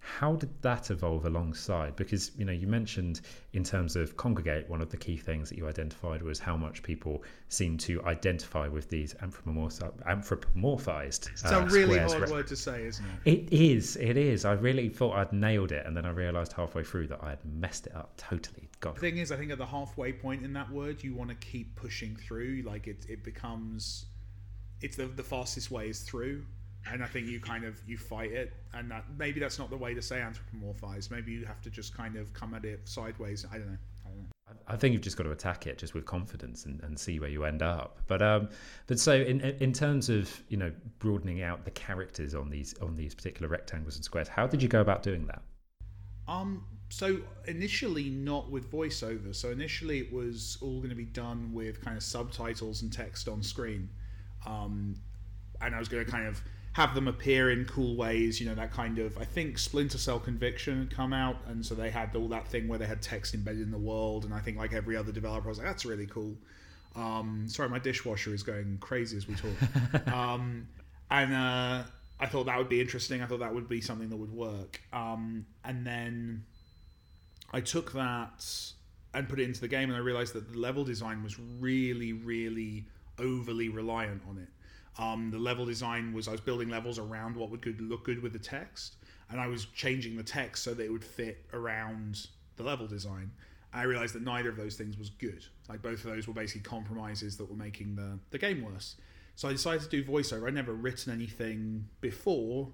How 0.00 0.34
did 0.34 0.50
that 0.62 0.90
evolve 0.90 1.26
alongside? 1.26 1.96
Because 1.96 2.32
you 2.36 2.44
know 2.44 2.52
you 2.52 2.66
mentioned 2.66 3.20
in 3.52 3.64
terms 3.64 3.96
of 3.96 4.16
Kongregate, 4.16 4.68
one 4.68 4.80
of 4.80 4.90
the 4.90 4.96
key 4.96 5.16
things 5.16 5.48
that 5.48 5.58
you 5.58 5.68
identified 5.68 6.22
was 6.22 6.38
how 6.38 6.56
much 6.56 6.82
people 6.82 7.22
seem 7.48 7.76
to 7.78 8.02
identify 8.04 8.68
with 8.68 8.88
these 8.88 9.14
anthropomorphized. 9.14 11.30
It's 11.30 11.44
uh, 11.44 11.60
a 11.60 11.66
really 11.66 11.98
hard 11.98 12.30
word 12.30 12.46
to 12.48 12.56
say, 12.56 12.86
isn't 12.86 13.04
it? 13.24 13.32
It 13.32 13.52
is. 13.52 13.96
It 13.96 14.16
is. 14.16 14.44
I 14.44 14.52
really 14.52 14.88
thought 14.88 15.16
I'd 15.16 15.32
nailed 15.32 15.72
it, 15.72 15.86
and 15.86 15.96
then 15.96 16.06
I 16.06 16.10
realised 16.10 16.52
halfway 16.52 16.84
through 16.84 17.08
that 17.08 17.20
I 17.22 17.30
had 17.30 17.44
messed 17.44 17.86
it 17.86 17.94
up 17.94 18.12
totally. 18.16 18.68
God. 18.80 18.96
The 18.96 19.00
thing 19.00 19.18
is, 19.18 19.32
I 19.32 19.36
think 19.36 19.50
at 19.50 19.58
the 19.58 19.66
halfway 19.66 20.12
point 20.12 20.44
in 20.44 20.52
that 20.52 20.70
word, 20.70 21.02
you 21.02 21.14
want 21.14 21.30
to 21.30 21.36
keep 21.36 21.74
pushing 21.76 22.16
through. 22.16 22.62
Like 22.64 22.86
it, 22.86 23.06
it 23.08 23.24
becomes, 23.24 24.06
it's 24.80 24.96
the 24.96 25.06
the 25.06 25.24
fastest 25.24 25.70
way 25.70 25.88
is 25.88 26.00
through 26.00 26.44
and 26.92 27.02
I 27.02 27.06
think 27.06 27.26
you 27.26 27.40
kind 27.40 27.64
of 27.64 27.80
you 27.86 27.96
fight 27.96 28.32
it, 28.32 28.52
and 28.74 28.90
that 28.90 29.04
maybe 29.18 29.40
that's 29.40 29.58
not 29.58 29.70
the 29.70 29.76
way 29.76 29.94
to 29.94 30.02
say 30.02 30.20
anthropomorphize. 30.20 31.10
Maybe 31.10 31.32
you 31.32 31.44
have 31.46 31.60
to 31.62 31.70
just 31.70 31.96
kind 31.96 32.16
of 32.16 32.32
come 32.32 32.54
at 32.54 32.64
it 32.64 32.88
sideways. 32.88 33.44
I 33.50 33.58
don't 33.58 33.68
know. 33.68 33.78
I 34.04 34.08
don't 34.08 34.18
know. 34.18 34.24
I 34.66 34.76
think 34.76 34.92
you've 34.92 35.02
just 35.02 35.16
got 35.16 35.24
to 35.24 35.30
attack 35.30 35.66
it 35.66 35.78
just 35.78 35.94
with 35.94 36.06
confidence 36.06 36.64
and, 36.64 36.80
and 36.82 36.98
see 36.98 37.20
where 37.20 37.28
you 37.28 37.44
end 37.44 37.62
up. 37.62 38.00
But 38.06 38.22
um, 38.22 38.48
but 38.86 38.98
so 38.98 39.14
in 39.14 39.40
in 39.40 39.72
terms 39.72 40.08
of 40.08 40.30
you 40.48 40.56
know 40.56 40.72
broadening 40.98 41.42
out 41.42 41.64
the 41.64 41.70
characters 41.72 42.34
on 42.34 42.48
these 42.48 42.74
on 42.80 42.96
these 42.96 43.14
particular 43.14 43.48
rectangles 43.48 43.96
and 43.96 44.04
squares, 44.04 44.28
how 44.28 44.46
did 44.46 44.62
you 44.62 44.68
go 44.68 44.80
about 44.80 45.02
doing 45.02 45.26
that? 45.26 45.42
Um. 46.26 46.64
So 46.90 47.18
initially, 47.46 48.08
not 48.08 48.50
with 48.50 48.70
voiceover. 48.72 49.36
So 49.36 49.50
initially, 49.50 49.98
it 49.98 50.10
was 50.10 50.56
all 50.62 50.78
going 50.78 50.88
to 50.88 50.96
be 50.96 51.04
done 51.04 51.52
with 51.52 51.84
kind 51.84 51.98
of 51.98 52.02
subtitles 52.02 52.80
and 52.80 52.90
text 52.90 53.28
on 53.28 53.42
screen. 53.42 53.90
Um, 54.46 54.94
and 55.60 55.74
I 55.74 55.78
was 55.78 55.88
going 55.88 56.04
to 56.04 56.10
kind 56.10 56.26
of 56.26 56.40
have 56.78 56.94
them 56.94 57.08
appear 57.08 57.50
in 57.50 57.64
cool 57.64 57.96
ways. 57.96 58.40
You 58.40 58.46
know, 58.46 58.54
that 58.54 58.72
kind 58.72 59.00
of. 59.00 59.18
I 59.18 59.24
think 59.24 59.58
Splinter 59.58 59.98
Cell 59.98 60.20
Conviction 60.20 60.78
had 60.78 60.94
come 60.94 61.12
out, 61.12 61.36
and 61.48 61.66
so 61.66 61.74
they 61.74 61.90
had 61.90 62.14
all 62.14 62.28
that 62.28 62.46
thing 62.46 62.68
where 62.68 62.78
they 62.78 62.86
had 62.86 63.02
text 63.02 63.34
embedded 63.34 63.62
in 63.62 63.72
the 63.72 63.78
world. 63.78 64.24
And 64.24 64.32
I 64.32 64.38
think, 64.38 64.56
like 64.56 64.72
every 64.72 64.96
other 64.96 65.10
developer, 65.10 65.46
I 65.46 65.48
was 65.48 65.58
like, 65.58 65.66
that's 65.66 65.84
really 65.84 66.06
cool. 66.06 66.36
Um, 66.94 67.46
sorry, 67.48 67.68
my 67.68 67.80
dishwasher 67.80 68.32
is 68.32 68.44
going 68.44 68.78
crazy 68.80 69.16
as 69.16 69.26
we 69.26 69.34
talk. 69.34 70.06
um, 70.14 70.68
and 71.10 71.34
uh, 71.34 71.82
I 72.20 72.26
thought 72.26 72.46
that 72.46 72.56
would 72.56 72.68
be 72.68 72.80
interesting. 72.80 73.22
I 73.22 73.26
thought 73.26 73.40
that 73.40 73.52
would 73.52 73.68
be 73.68 73.80
something 73.80 74.08
that 74.10 74.16
would 74.16 74.32
work. 74.32 74.80
Um, 74.92 75.46
and 75.64 75.84
then 75.84 76.44
I 77.52 77.60
took 77.60 77.92
that 77.94 78.46
and 79.14 79.28
put 79.28 79.40
it 79.40 79.44
into 79.44 79.60
the 79.60 79.68
game, 79.68 79.88
and 79.88 79.96
I 79.96 80.00
realized 80.00 80.32
that 80.34 80.52
the 80.52 80.58
level 80.58 80.84
design 80.84 81.24
was 81.24 81.40
really, 81.58 82.12
really 82.12 82.86
overly 83.18 83.68
reliant 83.68 84.22
on 84.28 84.38
it. 84.38 84.48
Um, 84.98 85.30
the 85.30 85.38
level 85.38 85.64
design 85.64 86.12
was 86.12 86.26
I 86.26 86.32
was 86.32 86.40
building 86.40 86.68
levels 86.68 86.98
around 86.98 87.36
what 87.36 87.50
would 87.50 87.62
good, 87.62 87.80
look 87.80 88.04
good 88.04 88.20
with 88.20 88.32
the 88.32 88.38
text, 88.38 88.96
and 89.30 89.40
I 89.40 89.46
was 89.46 89.66
changing 89.66 90.16
the 90.16 90.24
text 90.24 90.64
so 90.64 90.74
that 90.74 90.84
it 90.84 90.90
would 90.90 91.04
fit 91.04 91.44
around 91.52 92.26
the 92.56 92.64
level 92.64 92.86
design. 92.86 93.30
I 93.72 93.82
realized 93.82 94.14
that 94.14 94.22
neither 94.22 94.48
of 94.48 94.56
those 94.56 94.76
things 94.76 94.98
was 94.98 95.10
good. 95.10 95.44
Like 95.68 95.82
both 95.82 96.04
of 96.04 96.10
those 96.10 96.26
were 96.26 96.34
basically 96.34 96.62
compromises 96.62 97.36
that 97.36 97.48
were 97.48 97.56
making 97.56 97.94
the, 97.94 98.18
the 98.30 98.38
game 98.38 98.62
worse. 98.62 98.96
So 99.36 99.48
I 99.48 99.52
decided 99.52 99.82
to 99.82 99.88
do 99.88 100.02
voiceover. 100.02 100.48
I'd 100.48 100.54
never 100.54 100.72
written 100.72 101.12
anything 101.12 101.86
before, 102.00 102.72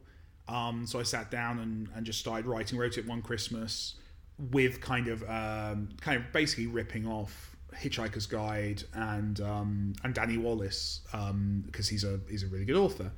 um, 0.49 0.87
so 0.87 0.99
I 0.99 1.03
sat 1.03 1.31
down 1.31 1.59
and, 1.59 1.89
and 1.95 2.07
just 2.07 2.21
started 2.21 2.47
writing. 2.47 2.79
Wrote 2.79 2.97
it 2.97 3.07
one 3.07 3.21
Christmas 3.21 3.97
with 4.39 4.81
kind 4.81 5.09
of 5.09 5.23
um, 5.25 5.91
kind 6.01 6.19
of 6.19 6.33
basically 6.33 6.67
ripping 6.67 7.07
off 7.07 7.54
Hitchhiker's 7.81 8.27
Guide 8.27 8.83
and 8.95 9.41
um, 9.41 9.95
and 10.03 10.15
Danny 10.15 10.39
Wallace 10.39 11.01
because 11.05 11.31
um, 11.31 11.65
he's 11.73 12.05
a 12.05 12.21
he's 12.29 12.43
a 12.43 12.47
really 12.49 12.65
good 12.65 12.77
author. 12.77 13.11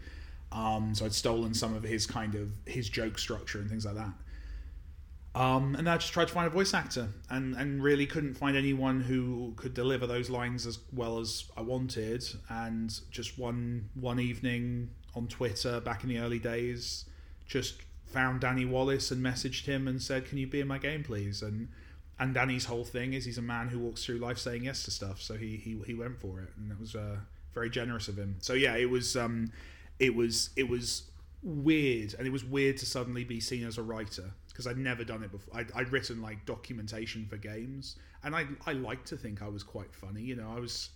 Um, 0.52 0.94
so 0.94 1.04
I'd 1.04 1.12
stolen 1.12 1.54
some 1.54 1.74
of 1.74 1.82
his 1.82 2.06
kind 2.06 2.34
of 2.34 2.50
his 2.66 2.88
joke 2.88 3.18
structure 3.18 3.58
and 3.58 3.68
things 3.68 3.84
like 3.84 3.96
that. 3.96 4.12
Um, 5.36 5.74
and 5.74 5.86
I 5.86 5.98
just 5.98 6.14
tried 6.14 6.28
to 6.28 6.34
find 6.34 6.46
a 6.46 6.50
voice 6.50 6.72
actor 6.72 7.08
and, 7.28 7.54
and 7.56 7.82
really 7.82 8.06
couldn't 8.06 8.34
find 8.34 8.56
anyone 8.56 9.02
who 9.02 9.52
could 9.56 9.74
deliver 9.74 10.06
those 10.06 10.30
lines 10.30 10.66
as 10.66 10.78
well 10.94 11.18
as 11.18 11.44
I 11.58 11.60
wanted. 11.60 12.24
And 12.48 12.98
just 13.10 13.38
one 13.38 13.90
one 13.94 14.18
evening 14.18 14.88
on 15.14 15.26
Twitter 15.28 15.80
back 15.80 16.02
in 16.02 16.08
the 16.08 16.18
early 16.18 16.38
days, 16.38 17.04
just 17.46 17.82
found 18.06 18.40
Danny 18.40 18.64
Wallace 18.64 19.10
and 19.10 19.22
messaged 19.22 19.66
him 19.66 19.86
and 19.86 20.00
said, 20.00 20.24
"Can 20.24 20.38
you 20.38 20.46
be 20.46 20.60
in 20.60 20.68
my 20.68 20.78
game, 20.78 21.04
please?" 21.04 21.42
And 21.42 21.68
and 22.18 22.32
Danny's 22.32 22.64
whole 22.64 22.84
thing 22.84 23.12
is 23.12 23.24
he's 23.24 23.38
a 23.38 23.42
man 23.42 23.68
who 23.68 23.78
walks 23.78 24.04
through 24.04 24.18
life 24.18 24.38
saying 24.38 24.64
yes 24.64 24.82
to 24.84 24.90
stuff. 24.90 25.20
So 25.20 25.34
he 25.34 25.56
he, 25.56 25.78
he 25.86 25.94
went 25.94 26.18
for 26.18 26.40
it, 26.40 26.50
and 26.56 26.70
that 26.70 26.80
was 26.80 26.94
uh, 26.94 27.16
very 27.54 27.70
generous 27.70 28.08
of 28.08 28.16
him. 28.16 28.36
So 28.40 28.54
yeah, 28.54 28.76
it 28.76 28.88
was 28.88 29.16
um, 29.16 29.52
it 29.98 30.14
was 30.14 30.50
it 30.56 30.68
was 30.68 31.10
weird, 31.42 32.14
and 32.14 32.26
it 32.26 32.30
was 32.30 32.44
weird 32.44 32.78
to 32.78 32.86
suddenly 32.86 33.24
be 33.24 33.40
seen 33.40 33.66
as 33.66 33.78
a 33.78 33.82
writer 33.82 34.32
because 34.48 34.66
I'd 34.66 34.78
never 34.78 35.04
done 35.04 35.22
it 35.22 35.30
before. 35.30 35.54
I'd, 35.58 35.70
I'd 35.72 35.92
written 35.92 36.22
like 36.22 36.46
documentation 36.46 37.26
for 37.26 37.36
games, 37.36 37.96
and 38.24 38.34
I 38.34 38.46
I 38.66 38.72
like 38.72 39.04
to 39.06 39.16
think 39.16 39.42
I 39.42 39.48
was 39.48 39.62
quite 39.62 39.94
funny. 39.94 40.22
You 40.22 40.36
know, 40.36 40.50
I 40.54 40.58
was 40.58 40.90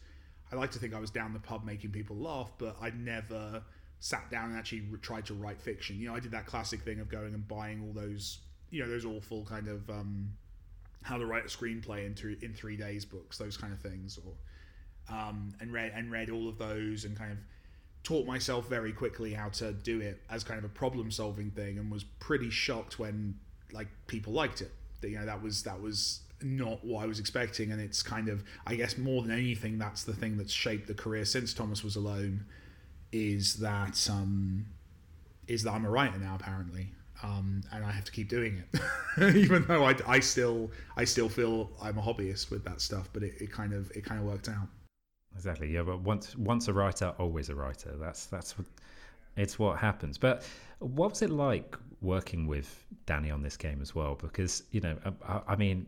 I 0.51 0.57
like 0.57 0.71
to 0.73 0.79
think 0.79 0.95
I 0.95 1.01
was 1.01 1.11
down 1.11 1.35
the 1.35 1.41
pub 1.41 1.65
making 1.65 1.91
people 1.91 2.17
laugh, 2.17 2.51
but 2.57 2.77
I'd 2.81 2.99
never 2.99 3.63
sat 4.01 4.31
down 4.31 4.51
and 4.51 4.59
actually 4.59 4.85
tried 5.03 5.27
to 5.27 5.35
write 5.35 5.61
fiction. 5.61 6.01
You 6.01 6.09
know, 6.09 6.15
I 6.15 6.21
did 6.21 6.31
that 6.33 6.47
classic 6.47 6.81
thing 6.81 7.01
of 7.01 7.11
going 7.11 7.35
and 7.35 7.47
buying 7.47 7.83
all 7.83 7.93
those 7.93 8.39
you 8.71 8.83
know 8.83 8.89
those 8.89 9.05
awful 9.05 9.45
kind 9.45 9.69
of 9.69 9.89
um, 9.91 10.31
how 11.03 11.17
to 11.17 11.27
write 11.27 11.45
a 11.45 11.49
screenplay 11.49 12.07
in 12.07 12.15
three 12.15 12.37
in 12.43 12.55
three 12.55 12.77
days 12.77 13.05
books, 13.05 13.39
those 13.39 13.57
kind 13.57 13.73
of 13.73 13.81
things, 13.81 14.19
or 14.19 15.15
um, 15.15 15.53
and 15.61 15.73
read 15.73 15.93
and 15.95 16.11
read 16.11 16.31
all 16.31 16.49
of 16.49 16.59
those 16.59 17.05
and 17.05 17.17
kind 17.17 17.33
of 17.33 17.39
taught 18.03 18.27
myself 18.27 18.69
very 18.69 18.93
quickly 18.93 19.35
how 19.35 19.49
to 19.51 19.73
do 19.73 20.01
it 20.01 20.23
as 20.31 20.43
kind 20.43 20.59
of 20.59 20.65
a 20.65 20.69
problem 20.69 21.11
solving 21.11 21.51
thing, 21.51 21.79
and 21.79 21.91
was 21.91 22.05
pretty 22.05 22.51
shocked 22.51 22.99
when 22.99 23.35
like 23.73 23.89
people 24.07 24.33
liked 24.33 24.61
it. 24.61 24.73
You 25.03 25.19
know 25.19 25.27
that 25.27 25.43
was 25.43 25.63
that 25.63 25.81
was 25.81 26.21
not 26.43 26.85
what 26.85 27.03
I 27.03 27.07
was 27.07 27.19
expecting, 27.19 27.73
and 27.73 27.81
it's 27.81 28.03
kind 28.03 28.29
of 28.29 28.45
I 28.67 28.75
guess 28.75 28.99
more 28.99 29.23
than 29.23 29.31
anything 29.31 29.79
that's 29.79 30.05
the 30.05 30.15
thing 30.15 30.37
that's 30.37 30.53
shaped 30.53 30.87
the 30.87 30.95
career 30.95 31.25
since 31.25 31.55
Thomas 31.55 31.83
was 31.83 31.97
alone 31.97 32.45
is 33.13 33.55
that 33.57 34.09
um, 34.11 34.67
is 35.49 35.63
that 35.65 35.73
I'm 35.73 35.85
a 35.85 35.91
writer 35.91 36.19
now 36.19 36.37
apparently 36.37 36.93
um, 37.23 37.63
and 37.73 37.85
I 37.85 37.91
have 37.91 38.05
to 38.05 38.13
keep 38.13 38.29
doing 38.29 38.63
it, 38.73 39.37
even 39.37 39.65
though 39.65 39.85
I, 39.85 39.95
I 40.07 40.21
still 40.21 40.71
I 40.97 41.05
still 41.05 41.29
feel 41.29 41.71
I'm 41.83 41.99
a 41.99 42.03
hobbyist 42.03 42.51
with 42.51 42.65
that 42.65 42.81
stuff. 42.81 43.09
But 43.13 43.23
it, 43.23 43.35
it 43.41 43.53
kind 43.53 43.73
of 43.73 43.91
it 43.93 44.05
kind 44.05 44.21
of 44.21 44.27
worked 44.27 44.49
out. 44.49 44.69
Exactly. 45.35 45.71
Yeah. 45.71 45.83
But 45.83 46.01
once 46.01 46.37
once 46.37 46.69
a 46.69 46.73
writer, 46.73 47.15
always 47.19 47.49
a 47.49 47.55
writer. 47.55 47.95
That's 47.99 48.27
that's 48.27 48.59
what 48.59 48.67
it's 49.37 49.59
what 49.59 49.79
happens. 49.79 50.19
But 50.19 50.45
what 50.79 51.11
was 51.11 51.23
it 51.23 51.31
like 51.31 51.77
working 52.01 52.47
with 52.47 52.85
Danny 53.07 53.31
on 53.31 53.43
this 53.43 53.57
game 53.57 53.81
as 53.83 53.95
well? 53.95 54.15
Because 54.21 54.65
you 54.71 54.81
know, 54.81 54.97
I, 55.27 55.41
I 55.49 55.57
mean, 55.57 55.87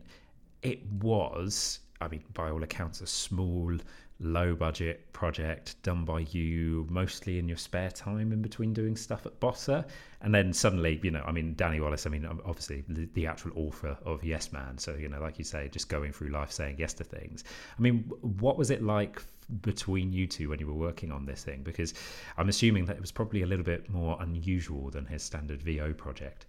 it 0.61 0.79
was. 1.01 1.79
I 2.01 2.09
mean, 2.09 2.23
by 2.33 2.49
all 2.49 2.61
accounts, 2.63 2.99
a 2.99 3.07
small 3.07 3.77
low 4.23 4.55
budget 4.55 5.11
project 5.13 5.81
done 5.83 6.05
by 6.05 6.19
you 6.31 6.87
mostly 6.89 7.39
in 7.39 7.47
your 7.47 7.57
spare 7.57 7.91
time 7.91 8.31
in 8.31 8.41
between 8.41 8.73
doing 8.73 8.95
stuff 8.95 9.25
at 9.25 9.39
Bossa. 9.39 9.85
And 10.21 10.33
then 10.33 10.53
suddenly, 10.53 10.99
you 11.03 11.11
know, 11.11 11.23
I 11.25 11.31
mean, 11.31 11.53
Danny 11.55 11.79
Wallace, 11.79 12.05
I 12.05 12.09
mean, 12.09 12.25
obviously 12.25 12.83
the, 12.87 13.07
the, 13.13 13.27
actual 13.27 13.51
author 13.55 13.97
of 14.05 14.23
Yes 14.23 14.51
Man. 14.51 14.77
So, 14.77 14.95
you 14.95 15.09
know, 15.09 15.19
like 15.19 15.37
you 15.37 15.45
say, 15.45 15.69
just 15.69 15.89
going 15.89 16.11
through 16.11 16.29
life 16.29 16.51
saying 16.51 16.77
yes 16.79 16.93
to 16.93 17.03
things. 17.03 17.43
I 17.77 17.81
mean, 17.81 18.03
what 18.21 18.57
was 18.57 18.69
it 18.69 18.81
like 18.81 19.21
between 19.61 20.13
you 20.13 20.27
two 20.27 20.49
when 20.49 20.59
you 20.59 20.67
were 20.67 20.73
working 20.73 21.11
on 21.11 21.25
this 21.25 21.43
thing? 21.43 21.63
Because 21.63 21.93
I'm 22.37 22.49
assuming 22.49 22.85
that 22.85 22.95
it 22.95 23.01
was 23.01 23.11
probably 23.11 23.41
a 23.41 23.47
little 23.47 23.65
bit 23.65 23.89
more 23.89 24.17
unusual 24.21 24.89
than 24.89 25.05
his 25.05 25.23
standard 25.23 25.61
VO 25.61 25.93
project. 25.93 26.45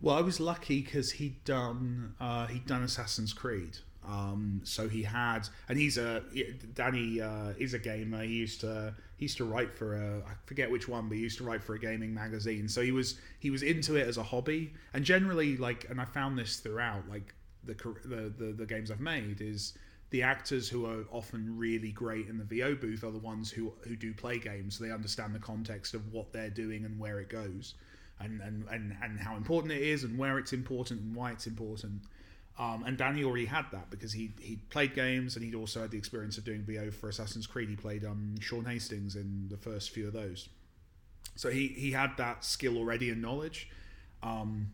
Well, 0.00 0.14
I 0.14 0.20
was 0.20 0.38
lucky 0.38 0.82
because 0.82 1.12
he'd 1.12 1.42
done 1.44 2.14
uh, 2.20 2.46
he'd 2.46 2.66
done 2.66 2.82
Assassin's 2.82 3.32
Creed. 3.32 3.78
Um, 4.08 4.62
so 4.64 4.88
he 4.88 5.02
had, 5.02 5.48
and 5.68 5.78
he's 5.78 5.98
a 5.98 6.22
Danny 6.74 7.20
uh, 7.20 7.52
is 7.58 7.74
a 7.74 7.78
gamer. 7.78 8.22
He 8.22 8.34
used 8.34 8.60
to 8.62 8.94
he 9.16 9.26
used 9.26 9.36
to 9.36 9.44
write 9.44 9.76
for 9.76 9.96
a 9.96 10.18
I 10.20 10.32
forget 10.46 10.70
which 10.70 10.88
one, 10.88 11.08
but 11.08 11.16
he 11.16 11.22
used 11.22 11.36
to 11.38 11.44
write 11.44 11.62
for 11.62 11.74
a 11.74 11.78
gaming 11.78 12.14
magazine. 12.14 12.68
So 12.68 12.80
he 12.80 12.90
was 12.90 13.18
he 13.38 13.50
was 13.50 13.62
into 13.62 13.96
it 13.96 14.08
as 14.08 14.16
a 14.16 14.22
hobby, 14.22 14.72
and 14.94 15.04
generally 15.04 15.58
like, 15.58 15.88
and 15.90 16.00
I 16.00 16.06
found 16.06 16.38
this 16.38 16.56
throughout 16.56 17.08
like 17.08 17.34
the 17.64 17.74
the 18.04 18.32
the, 18.36 18.52
the 18.52 18.66
games 18.66 18.90
I've 18.90 19.00
made 19.00 19.42
is 19.42 19.74
the 20.10 20.22
actors 20.22 20.70
who 20.70 20.86
are 20.86 21.04
often 21.12 21.58
really 21.58 21.92
great 21.92 22.28
in 22.28 22.38
the 22.38 22.44
VO 22.44 22.76
booth 22.76 23.04
are 23.04 23.10
the 23.10 23.18
ones 23.18 23.50
who 23.50 23.74
who 23.82 23.94
do 23.94 24.14
play 24.14 24.38
games. 24.38 24.78
So 24.78 24.84
they 24.84 24.90
understand 24.90 25.34
the 25.34 25.38
context 25.38 25.92
of 25.92 26.14
what 26.14 26.32
they're 26.32 26.48
doing 26.48 26.86
and 26.86 26.98
where 26.98 27.20
it 27.20 27.28
goes 27.28 27.74
and, 28.20 28.40
and, 28.40 28.64
and, 28.70 28.96
and 29.02 29.18
how 29.18 29.36
important 29.36 29.72
it 29.72 29.82
is 29.82 30.04
and 30.04 30.18
where 30.18 30.38
it's 30.38 30.52
important 30.52 31.00
and 31.00 31.14
why 31.14 31.32
it's 31.32 31.46
important. 31.46 32.02
Um, 32.58 32.82
and 32.84 32.98
Danny 32.98 33.22
already 33.22 33.46
had 33.46 33.66
that 33.70 33.88
because 33.88 34.12
he 34.12 34.32
he 34.40 34.56
played 34.70 34.94
games 34.94 35.36
and 35.36 35.44
he'd 35.44 35.54
also 35.54 35.80
had 35.80 35.92
the 35.92 35.98
experience 35.98 36.38
of 36.38 36.44
doing 36.44 36.62
VO 36.62 36.90
for 36.90 37.08
Assassin's 37.08 37.46
Creed. 37.46 37.68
He 37.68 37.76
played 37.76 38.04
um, 38.04 38.34
Shaun 38.40 38.64
Hastings 38.64 39.14
in 39.14 39.46
the 39.48 39.56
first 39.56 39.90
few 39.90 40.08
of 40.08 40.12
those, 40.12 40.48
so 41.36 41.50
he 41.50 41.68
he 41.68 41.92
had 41.92 42.16
that 42.16 42.44
skill 42.44 42.76
already 42.76 43.10
and 43.10 43.22
knowledge. 43.22 43.68
Um, 44.24 44.72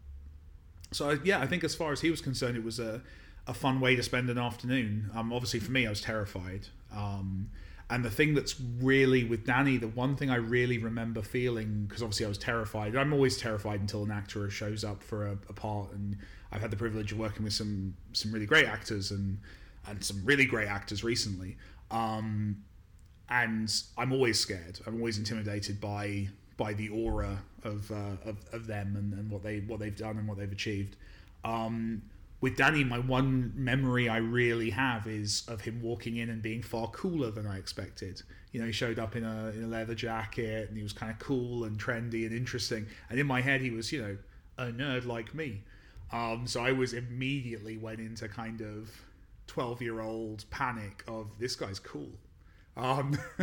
so 0.92 1.18
yeah, 1.25 1.40
I 1.40 1.47
think 1.47 1.62
as 1.62 1.75
far 1.75 1.92
as 1.92 2.01
he 2.01 2.11
was 2.11 2.23
concerned, 2.23 2.57
it 2.57 2.64
was 2.64 2.81
a 2.81 3.03
a 3.47 3.53
fun 3.53 3.81
way 3.81 3.94
to 3.97 4.03
spend 4.03 4.31
an 4.31 4.38
afternoon. 4.38 5.11
Um, 5.14 5.31
obviously 5.31 5.61
for 5.61 5.70
me, 5.70 5.87
I 5.87 5.90
was 5.90 6.01
terrified. 6.01 6.68
Um, 6.90 7.51
and 7.90 8.05
the 8.05 8.11
thing 8.11 8.35
that's 8.35 8.59
really 8.81 9.25
with 9.25 9.44
Danny, 9.44 9.77
the 9.77 9.88
one 9.88 10.16
thing 10.16 10.31
I 10.31 10.37
really 10.37 10.79
remember 10.79 11.20
feeling, 11.20 11.85
because 11.87 12.03
obviously 12.03 12.25
I 12.25 12.29
was 12.31 12.38
terrified. 12.38 12.97
I'm 12.97 13.12
always 13.12 13.37
terrified 13.37 13.81
until 13.81 14.05
an 14.05 14.11
actor 14.11 14.49
shows 14.49 14.85
up 14.85 15.03
for 15.03 15.27
a, 15.27 15.33
a, 15.51 15.53
part, 15.53 15.92
and 15.92 16.16
I've 16.52 16.61
had 16.61 16.70
the 16.70 16.76
privilege 16.76 17.12
of 17.12 17.18
working 17.18 17.44
with 17.44 17.52
some 17.52 17.96
some 18.12 18.33
really 18.33 18.46
great 18.46 18.66
actors 18.66 19.11
and 19.11 19.38
and 19.87 20.02
some 20.02 20.22
really 20.24 20.46
great 20.46 20.68
actors 20.68 21.04
recently. 21.04 21.57
Um, 21.90 22.62
and 23.28 23.72
I'm 23.96 24.12
always 24.12 24.38
scared. 24.38 24.80
I'm 24.87 24.98
always 24.98 25.18
intimidated 25.18 25.80
by 25.80 26.28
by 26.57 26.72
the 26.74 26.88
aura 26.88 27.42
of 27.64 27.90
uh, 27.90 28.16
of, 28.24 28.37
of 28.52 28.66
them 28.66 28.96
and, 28.96 29.12
and 29.14 29.30
what 29.30 29.42
they 29.42 29.61
what 29.61 29.80
they've 29.80 29.96
done 29.96 30.18
and 30.18 30.28
what 30.28 30.38
they've 30.38 30.50
achieved. 30.52 30.96
Um, 31.44 32.02
with 32.40 32.57
Danny, 32.57 32.85
my 32.85 32.98
one 32.98 33.52
memory 33.57 34.07
I 34.07 34.18
really 34.18 34.68
have 34.68 35.07
is 35.07 35.44
of 35.48 35.62
him 35.62 35.80
walking 35.83 36.18
in 36.18 36.28
and 36.28 36.42
being 36.42 36.62
far 36.62 36.88
cooler 36.88 37.30
than 37.30 37.46
I 37.46 37.57
expected. 37.57 38.20
You 38.52 38.61
know, 38.61 38.66
he 38.66 38.72
showed 38.72 38.98
up 38.98 39.16
in 39.16 39.24
a, 39.24 39.50
in 39.57 39.64
a 39.64 39.66
leather 39.66 39.94
jacket 39.94 40.68
and 40.68 40.76
he 40.76 40.83
was 40.83 40.92
kind 40.92 41.11
of 41.11 41.18
cool 41.18 41.64
and 41.64 41.78
trendy 41.78 42.26
and 42.26 42.37
interesting. 42.37 42.87
And 43.09 43.18
in 43.18 43.26
my 43.26 43.40
head, 43.40 43.62
he 43.62 43.70
was, 43.70 43.90
you 43.90 44.02
know, 44.02 44.18
a 44.59 44.66
nerd 44.66 45.07
like 45.07 45.35
me. 45.35 45.62
Um, 46.14 46.46
so 46.46 46.62
I 46.62 46.70
was 46.70 46.92
immediately 46.92 47.77
went 47.77 47.98
into 47.98 48.29
kind 48.29 48.61
of 48.61 48.88
12 49.48 49.83
year 49.83 50.00
old 50.00 50.44
panic 50.50 51.03
of 51.09 51.27
this 51.40 51.57
guy's 51.57 51.81
cool. 51.81 52.12
Um, 52.77 53.18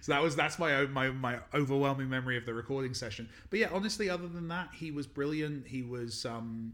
so 0.00 0.12
that 0.12 0.22
was 0.22 0.34
that's 0.34 0.58
my 0.58 0.86
my 0.86 1.10
my 1.10 1.38
overwhelming 1.52 2.08
memory 2.08 2.38
of 2.38 2.46
the 2.46 2.54
recording 2.54 2.94
session. 2.94 3.28
But 3.50 3.58
yeah, 3.58 3.68
honestly, 3.72 4.08
other 4.08 4.26
than 4.26 4.48
that, 4.48 4.70
he 4.74 4.90
was 4.90 5.06
brilliant. 5.06 5.66
He 5.66 5.82
was. 5.82 6.24
Um, 6.24 6.72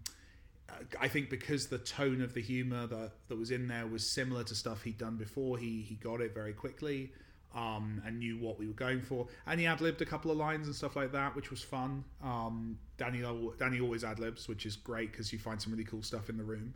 I 1.01 1.09
think 1.09 1.31
because 1.31 1.67
the 1.67 1.79
tone 1.79 2.21
of 2.21 2.35
the 2.35 2.41
humor 2.41 2.87
that, 2.87 3.13
that 3.29 3.39
was 3.39 3.53
in 3.53 3.69
there 3.69 3.87
was 3.87 4.05
similar 4.05 4.43
to 4.45 4.55
stuff 4.55 4.83
he'd 4.83 4.99
done 4.99 5.17
before, 5.17 5.59
he 5.59 5.83
he 5.83 5.97
got 5.97 6.21
it 6.21 6.33
very 6.33 6.53
quickly 6.53 7.11
um, 7.55 8.03
and 8.05 8.19
knew 8.19 8.37
what 8.39 8.59
we 8.59 8.67
were 8.67 8.75
going 8.75 9.01
for. 9.01 9.27
And 9.47 9.61
he 9.61 9.67
ad 9.67 9.81
libbed 9.81 10.03
a 10.03 10.07
couple 10.07 10.31
of 10.31 10.37
lines 10.37 10.67
and 10.67 10.75
stuff 10.75 10.97
like 10.97 11.13
that, 11.13 11.35
which 11.37 11.51
was 11.51 11.63
fun. 11.63 12.05
Um, 12.23 12.79
Danny 12.97 13.23
Danny 13.59 13.81
always 13.81 14.05
ad 14.05 14.19
libs, 14.19 14.49
which 14.49 14.67
is 14.67 14.77
great 14.77 15.13
because 15.13 15.33
you 15.33 15.39
find 15.39 15.61
some 15.61 15.73
really 15.73 15.85
cool 15.85 16.03
stuff 16.03 16.29
in 16.29 16.37
the 16.37 16.45
room. 16.45 16.75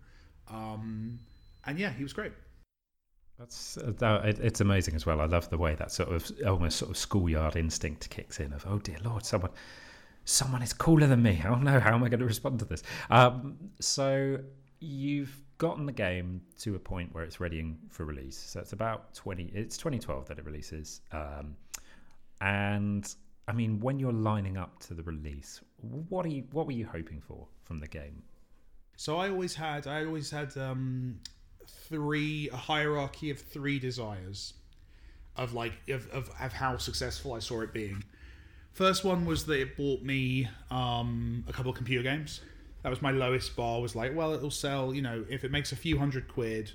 Um, 0.48 1.18
and 1.64 1.78
yeah, 1.78 1.92
he 1.92 2.02
was 2.02 2.12
great. 2.12 2.32
That's 3.38 3.76
uh, 3.78 4.22
it, 4.24 4.40
it's 4.40 4.60
amazing 4.60 4.94
as 4.94 5.06
well. 5.06 5.20
I 5.20 5.26
love 5.26 5.48
the 5.48 5.58
way 5.58 5.74
that 5.76 5.92
sort 5.92 6.08
of 6.10 6.30
almost 6.46 6.78
sort 6.78 6.90
of 6.90 6.96
schoolyard 6.96 7.54
instinct 7.54 8.10
kicks 8.10 8.40
in 8.40 8.52
of 8.52 8.64
oh 8.66 8.78
dear 8.78 8.98
lord, 9.04 9.24
someone 9.24 9.50
someone 10.24 10.62
is 10.62 10.72
cooler 10.72 11.06
than 11.06 11.22
me. 11.22 11.40
I 11.44 11.48
don't 11.48 11.62
know 11.62 11.80
how 11.80 11.94
am 11.94 12.02
I 12.02 12.08
going 12.08 12.20
to 12.20 12.26
respond 12.26 12.58
to 12.60 12.64
this. 12.64 12.82
Um, 13.10 13.56
so 13.80 14.38
you've 14.80 15.36
gotten 15.58 15.86
the 15.86 15.92
game 15.92 16.40
to 16.60 16.76
a 16.76 16.78
point 16.78 17.14
where 17.14 17.24
it's 17.24 17.40
ready 17.40 17.74
for 17.90 18.04
release. 18.04 18.36
So 18.36 18.60
it's 18.60 18.72
about 18.72 19.14
twenty. 19.14 19.50
It's 19.54 19.76
2012 19.76 20.28
that 20.28 20.38
it 20.38 20.44
releases. 20.44 21.00
Um, 21.12 21.56
and 22.40 23.14
I 23.46 23.52
mean, 23.52 23.80
when 23.80 23.98
you're 23.98 24.12
lining 24.12 24.56
up 24.56 24.78
to 24.84 24.94
the 24.94 25.02
release, 25.02 25.60
what 26.08 26.24
are 26.24 26.30
you? 26.30 26.44
What 26.52 26.66
were 26.66 26.72
you 26.72 26.86
hoping 26.86 27.20
for 27.20 27.46
from 27.64 27.78
the 27.78 27.88
game? 27.88 28.22
So 28.96 29.18
I 29.18 29.30
always 29.30 29.54
had. 29.54 29.86
I 29.86 30.04
always 30.04 30.30
had 30.30 30.56
um, 30.56 31.20
three 31.66 32.48
a 32.52 32.56
hierarchy 32.56 33.30
of 33.30 33.38
three 33.40 33.78
desires 33.78 34.54
of 35.36 35.54
like 35.54 35.72
of, 35.88 36.08
of, 36.10 36.30
of 36.40 36.52
how 36.52 36.76
successful 36.76 37.32
I 37.32 37.38
saw 37.38 37.62
it 37.62 37.72
being. 37.72 38.04
First 38.72 39.04
one 39.04 39.24
was 39.24 39.46
that 39.46 39.60
it 39.60 39.76
bought 39.76 40.02
me 40.02 40.48
um, 40.70 41.44
a 41.48 41.52
couple 41.52 41.70
of 41.70 41.76
computer 41.76 42.02
games. 42.02 42.40
That 42.88 42.92
was 42.92 43.02
my 43.02 43.10
lowest 43.10 43.54
bar. 43.54 43.82
Was 43.82 43.94
like, 43.94 44.16
well, 44.16 44.32
it'll 44.32 44.50
sell. 44.50 44.94
You 44.94 45.02
know, 45.02 45.22
if 45.28 45.44
it 45.44 45.50
makes 45.50 45.72
a 45.72 45.76
few 45.76 45.98
hundred 45.98 46.26
quid, 46.26 46.72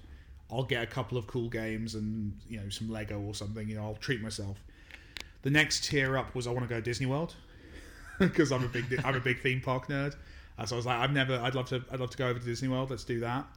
I'll 0.51 0.63
get 0.63 0.83
a 0.83 0.85
couple 0.85 1.17
of 1.17 1.25
cool 1.25 1.49
games 1.49 1.95
and 1.95 2.39
you 2.47 2.57
know 2.57 2.69
some 2.69 2.87
Lego 2.87 3.19
or 3.19 3.33
something. 3.33 3.67
You 3.67 3.77
know, 3.77 3.81
I'll 3.81 3.95
treat 3.95 4.21
myself. 4.21 4.63
The 5.41 5.49
next 5.49 5.85
tier 5.85 6.15
up 6.15 6.35
was 6.35 6.45
I 6.45 6.51
want 6.51 6.65
to 6.65 6.69
go 6.69 6.75
to 6.75 6.83
Disney 6.83 7.07
World 7.07 7.33
because 8.19 8.51
I'm 8.51 8.63
a 8.63 8.67
big 8.67 8.85
I'm 9.03 9.15
a 9.15 9.19
big 9.19 9.41
theme 9.41 9.59
park 9.59 9.87
nerd. 9.87 10.13
Uh, 10.55 10.67
so 10.67 10.75
I 10.75 10.77
was 10.77 10.85
like, 10.85 10.99
I've 10.99 11.13
never. 11.13 11.35
I'd 11.39 11.55
love 11.55 11.69
to. 11.69 11.83
I'd 11.91 11.99
love 11.99 12.11
to 12.11 12.17
go 12.17 12.27
over 12.27 12.37
to 12.37 12.45
Disney 12.45 12.67
World. 12.67 12.91
Let's 12.91 13.05
do 13.05 13.19
that. 13.21 13.47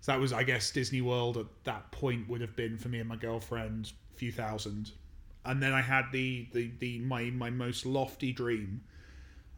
So 0.00 0.12
that 0.12 0.20
was, 0.20 0.32
I 0.32 0.44
guess, 0.44 0.70
Disney 0.70 1.00
World 1.00 1.36
at 1.36 1.46
that 1.64 1.90
point 1.90 2.28
would 2.28 2.42
have 2.42 2.54
been 2.54 2.78
for 2.78 2.90
me 2.90 3.00
and 3.00 3.08
my 3.08 3.16
girlfriend 3.16 3.90
a 4.14 4.16
few 4.16 4.30
thousand 4.30 4.92
and 5.44 5.60
then 5.60 5.72
I 5.72 5.82
had 5.82 6.12
the 6.12 6.46
the, 6.52 6.70
the 6.78 7.00
my 7.00 7.24
my 7.24 7.50
most 7.50 7.84
lofty 7.84 8.32
dream 8.32 8.82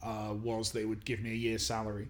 uh, 0.02 0.34
was 0.42 0.72
they 0.72 0.84
would 0.84 1.04
give 1.04 1.20
me 1.20 1.32
a 1.32 1.34
year's 1.34 1.64
salary, 1.66 2.08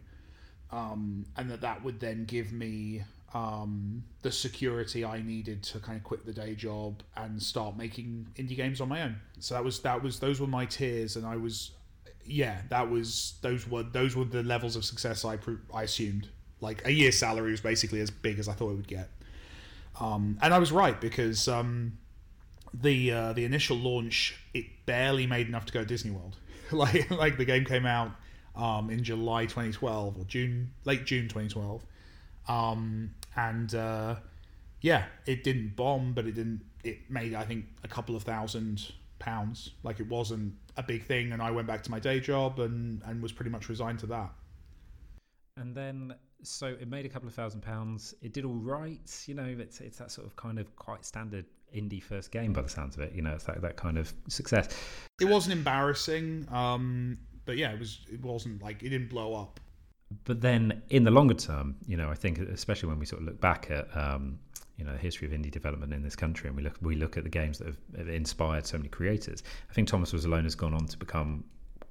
um, 0.71 1.27
and 1.37 1.51
that 1.51 1.61
that 1.61 1.85
would 1.85 2.01
then 2.01 2.25
give 2.25 2.53
me 2.53 3.03
um, 3.35 4.03
the 4.23 4.33
security 4.33 5.05
I 5.05 5.21
needed 5.23 5.63
to 5.65 5.79
kind 5.79 5.99
of 5.99 6.05
quit 6.05 6.25
the 6.25 6.33
day 6.33 6.55
job 6.55 7.03
and 7.17 7.43
start 7.43 7.77
making 7.77 8.29
indie 8.37 8.57
games 8.57 8.81
on 8.81 8.89
my 8.89 9.03
own. 9.03 9.17
So 9.41 9.55
that 9.55 9.65
was 9.65 9.81
that 9.81 10.03
was 10.03 10.19
those 10.19 10.41
were 10.41 10.47
my 10.47 10.65
tiers, 10.67 11.17
and 11.17 11.27
I 11.27 11.37
was 11.37 11.73
yeah 12.25 12.63
that 12.71 12.91
was 12.91 13.35
those 13.43 13.69
were 13.69 13.83
those 13.85 14.17
were 14.17 14.25
the 14.25 14.43
levels 14.43 14.75
of 14.77 14.85
success 14.85 15.25
I 15.25 15.39
I 15.73 15.85
assumed. 15.85 16.29
Like 16.61 16.87
a 16.87 16.91
year's 16.91 17.19
salary 17.19 17.51
was 17.51 17.61
basically 17.61 18.01
as 18.01 18.11
big 18.11 18.39
as 18.39 18.49
I 18.49 18.53
thought 18.53 18.71
it 18.71 18.77
would 18.77 18.89
get. 18.89 19.11
Um, 20.01 20.39
and 20.41 20.55
I 20.55 20.59
was 20.59 20.73
right 20.73 20.99
because 20.99 21.49
um, 21.49 21.99
the 22.73 23.13
uh, 23.13 23.33
the 23.35 23.45
initial 23.45 23.77
launch, 23.77 24.39
it 24.55 24.65
barely 24.87 25.27
made 25.27 25.49
enough 25.49 25.67
to 25.67 25.73
go 25.73 25.81
to 25.81 25.87
Disney 25.87 26.11
World. 26.11 26.37
like 26.73 27.11
like 27.11 27.37
the 27.37 27.45
game 27.45 27.65
came 27.65 27.87
out 27.87 28.13
um, 28.57 28.91
in 28.91 29.03
July 29.03 29.45
2012 29.45 30.19
or 30.19 30.25
June, 30.25 30.71
late 30.85 31.05
June 31.05 31.29
2012, 31.29 31.85
um, 32.49 33.11
and 33.37 33.75
uh, 33.75 34.17
yeah, 34.81 35.05
it 35.27 35.45
didn't 35.45 35.77
bomb, 35.77 36.13
but 36.13 36.27
it 36.27 36.33
didn't. 36.33 36.63
It 36.85 37.11
made 37.11 37.35
I 37.35 37.45
think 37.45 37.67
a 37.85 37.89
couple 37.89 38.17
of 38.17 38.23
thousand 38.23 38.93
pounds. 39.19 39.71
Like 39.83 40.01
it 40.01 40.09
wasn't 40.09 40.55
a 40.77 40.83
big 40.83 41.05
thing, 41.05 41.33
and 41.33 41.43
I 41.43 41.51
went 41.51 41.67
back 41.67 41.83
to 41.85 41.91
my 41.91 41.99
day 41.99 42.21
job 42.21 42.61
and 42.61 43.03
and 43.07 43.23
was 43.23 43.33
pretty 43.33 43.51
much 43.51 43.69
resigned 43.69 43.99
to 44.01 44.07
that. 44.07 44.31
And 45.57 45.75
then 45.75 46.15
so 46.43 46.67
it 46.67 46.89
made 46.89 47.07
a 47.07 47.09
couple 47.09 47.29
of 47.29 47.35
thousand 47.35 47.63
pounds. 47.63 48.15
It 48.23 48.33
did 48.33 48.45
all 48.45 48.55
right, 48.55 49.25
you 49.27 49.35
know. 49.35 49.57
It's 49.59 49.81
it's 49.81 49.99
that 49.99 50.11
sort 50.11 50.27
of 50.27 50.37
kind 50.37 50.59
of 50.59 50.75
quite 50.77 51.05
standard 51.05 51.47
indie 51.75 52.03
first 52.03 52.31
game 52.31 52.53
by 52.53 52.63
the 52.63 52.69
sounds 52.69 52.97
of 52.97 53.03
it. 53.03 53.13
You 53.15 53.23
know, 53.23 53.33
it's 53.33 53.45
that 53.45 53.61
that 53.63 53.77
kind 53.77 53.99
of 53.99 54.13
success. 54.29 54.69
It 55.21 55.27
wasn't 55.27 55.55
embarrassing, 55.55 56.47
um, 56.53 57.19
but 57.47 57.57
yeah, 57.57 57.73
it 57.73 57.79
was. 57.79 58.01
It 58.13 58.21
wasn't 58.21 58.63
like 58.63 58.83
it 58.83 58.91
didn't 58.91 59.09
blow 59.09 59.35
up. 59.35 59.61
But 60.25 60.41
then 60.41 60.83
in 60.91 61.05
the 61.05 61.11
longer 61.11 61.35
term, 61.35 61.77
you 61.87 61.97
know, 61.97 62.11
I 62.11 62.15
think 62.15 62.39
especially 62.39 62.91
when 62.91 62.99
we 62.99 63.07
sort 63.07 63.23
of 63.23 63.29
look 63.29 63.41
back 63.41 63.71
at 63.71 63.89
um, 63.97 64.39
you 64.77 64.85
know 64.85 64.93
the 64.93 64.99
history 64.99 65.27
of 65.27 65.33
indie 65.33 65.51
development 65.51 65.95
in 65.95 66.03
this 66.03 66.17
country, 66.17 66.49
and 66.49 66.57
we 66.57 66.63
look 66.63 66.77
we 66.83 66.97
look 66.97 67.17
at 67.17 67.25
the 67.25 67.31
games 67.31 67.59
that 67.59 67.69
have, 67.69 67.79
have 67.97 68.09
inspired 68.09 68.67
so 68.67 68.77
many 68.77 68.89
creators. 68.89 69.43
I 69.71 69.73
think 69.73 69.89
Thomas 69.89 70.13
Was 70.13 70.25
Alone 70.25 70.45
has 70.45 70.55
gone 70.55 70.75
on 70.75 70.87
to 70.87 70.99
become 70.99 71.45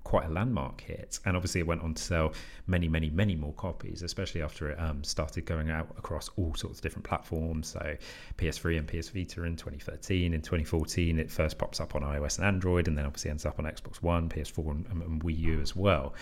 quite 0.05 0.25
a 0.27 0.29
landmark 0.29 0.79
hit. 0.79 1.19
And 1.25 1.35
obviously, 1.35 1.59
it 1.59 1.67
went 1.67 1.81
on 1.81 1.93
to 1.95 2.01
sell 2.01 2.33
many, 2.67 2.87
many, 2.87 3.09
many 3.09 3.35
more 3.35 3.53
copies, 3.53 4.03
especially 4.03 4.41
after 4.41 4.69
it 4.69 4.79
um, 4.79 5.03
started 5.03 5.45
going 5.45 5.69
out 5.69 5.93
across 5.97 6.29
all 6.37 6.55
sorts 6.55 6.79
of 6.79 6.83
different 6.83 7.03
platforms. 7.03 7.67
So, 7.67 7.97
PS3 8.37 8.77
and 8.77 8.87
PS 8.87 9.09
Vita 9.09 9.43
in 9.43 9.57
2013. 9.57 10.33
In 10.33 10.41
2014, 10.41 11.19
it 11.19 11.29
first 11.29 11.57
pops 11.57 11.81
up 11.81 11.95
on 11.95 12.03
iOS 12.03 12.37
and 12.37 12.47
Android, 12.47 12.87
and 12.87 12.97
then 12.97 13.05
obviously 13.05 13.31
ends 13.31 13.45
up 13.45 13.59
on 13.59 13.65
Xbox 13.65 13.97
One, 13.97 14.29
PS4, 14.29 14.71
and, 14.71 14.87
and 14.87 15.23
Wii 15.23 15.37
U 15.39 15.61
as 15.61 15.75
well. 15.75 16.13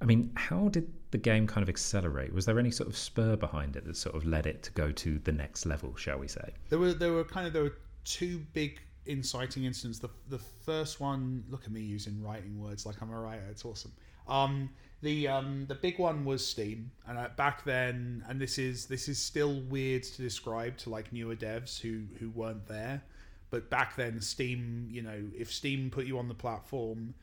I 0.00 0.06
mean, 0.06 0.30
how 0.34 0.68
did 0.68 0.92
the 1.10 1.18
game 1.18 1.46
kind 1.46 1.62
of 1.62 1.68
accelerate? 1.68 2.32
Was 2.32 2.46
there 2.46 2.58
any 2.58 2.70
sort 2.70 2.88
of 2.88 2.96
spur 2.96 3.36
behind 3.36 3.76
it 3.76 3.84
that 3.84 3.96
sort 3.96 4.14
of 4.14 4.24
led 4.24 4.46
it 4.46 4.62
to 4.64 4.72
go 4.72 4.90
to 4.92 5.18
the 5.20 5.32
next 5.32 5.66
level, 5.66 5.94
shall 5.96 6.18
we 6.18 6.28
say? 6.28 6.52
There 6.68 6.78
were 6.78 6.92
there 6.92 7.12
were 7.12 7.24
kind 7.24 7.46
of 7.46 7.52
there 7.52 7.62
were 7.62 7.76
two 8.04 8.40
big 8.52 8.80
inciting 9.06 9.64
incidents. 9.64 9.98
The 9.98 10.10
the 10.28 10.38
first 10.38 11.00
one, 11.00 11.44
look 11.48 11.64
at 11.64 11.72
me 11.72 11.80
using 11.80 12.22
writing 12.22 12.60
words 12.60 12.86
like 12.86 13.00
I'm 13.02 13.10
a 13.10 13.20
writer. 13.20 13.46
It's 13.50 13.64
awesome. 13.64 13.92
Um, 14.26 14.70
The 15.02 15.28
um 15.28 15.66
the 15.66 15.74
big 15.74 15.98
one 15.98 16.24
was 16.24 16.46
Steam, 16.46 16.90
and 17.06 17.18
uh, 17.18 17.28
back 17.36 17.64
then, 17.64 18.24
and 18.26 18.40
this 18.40 18.56
is 18.58 18.86
this 18.86 19.06
is 19.08 19.18
still 19.18 19.60
weird 19.68 20.02
to 20.04 20.22
describe 20.22 20.78
to 20.78 20.90
like 20.90 21.12
newer 21.12 21.36
devs 21.36 21.78
who 21.78 22.04
who 22.18 22.30
weren't 22.30 22.66
there, 22.66 23.02
but 23.50 23.68
back 23.68 23.96
then 23.96 24.20
Steam, 24.22 24.88
you 24.90 25.02
know, 25.02 25.20
if 25.36 25.52
Steam 25.52 25.90
put 25.90 26.06
you 26.06 26.18
on 26.18 26.28
the 26.28 26.34
platform, 26.34 27.14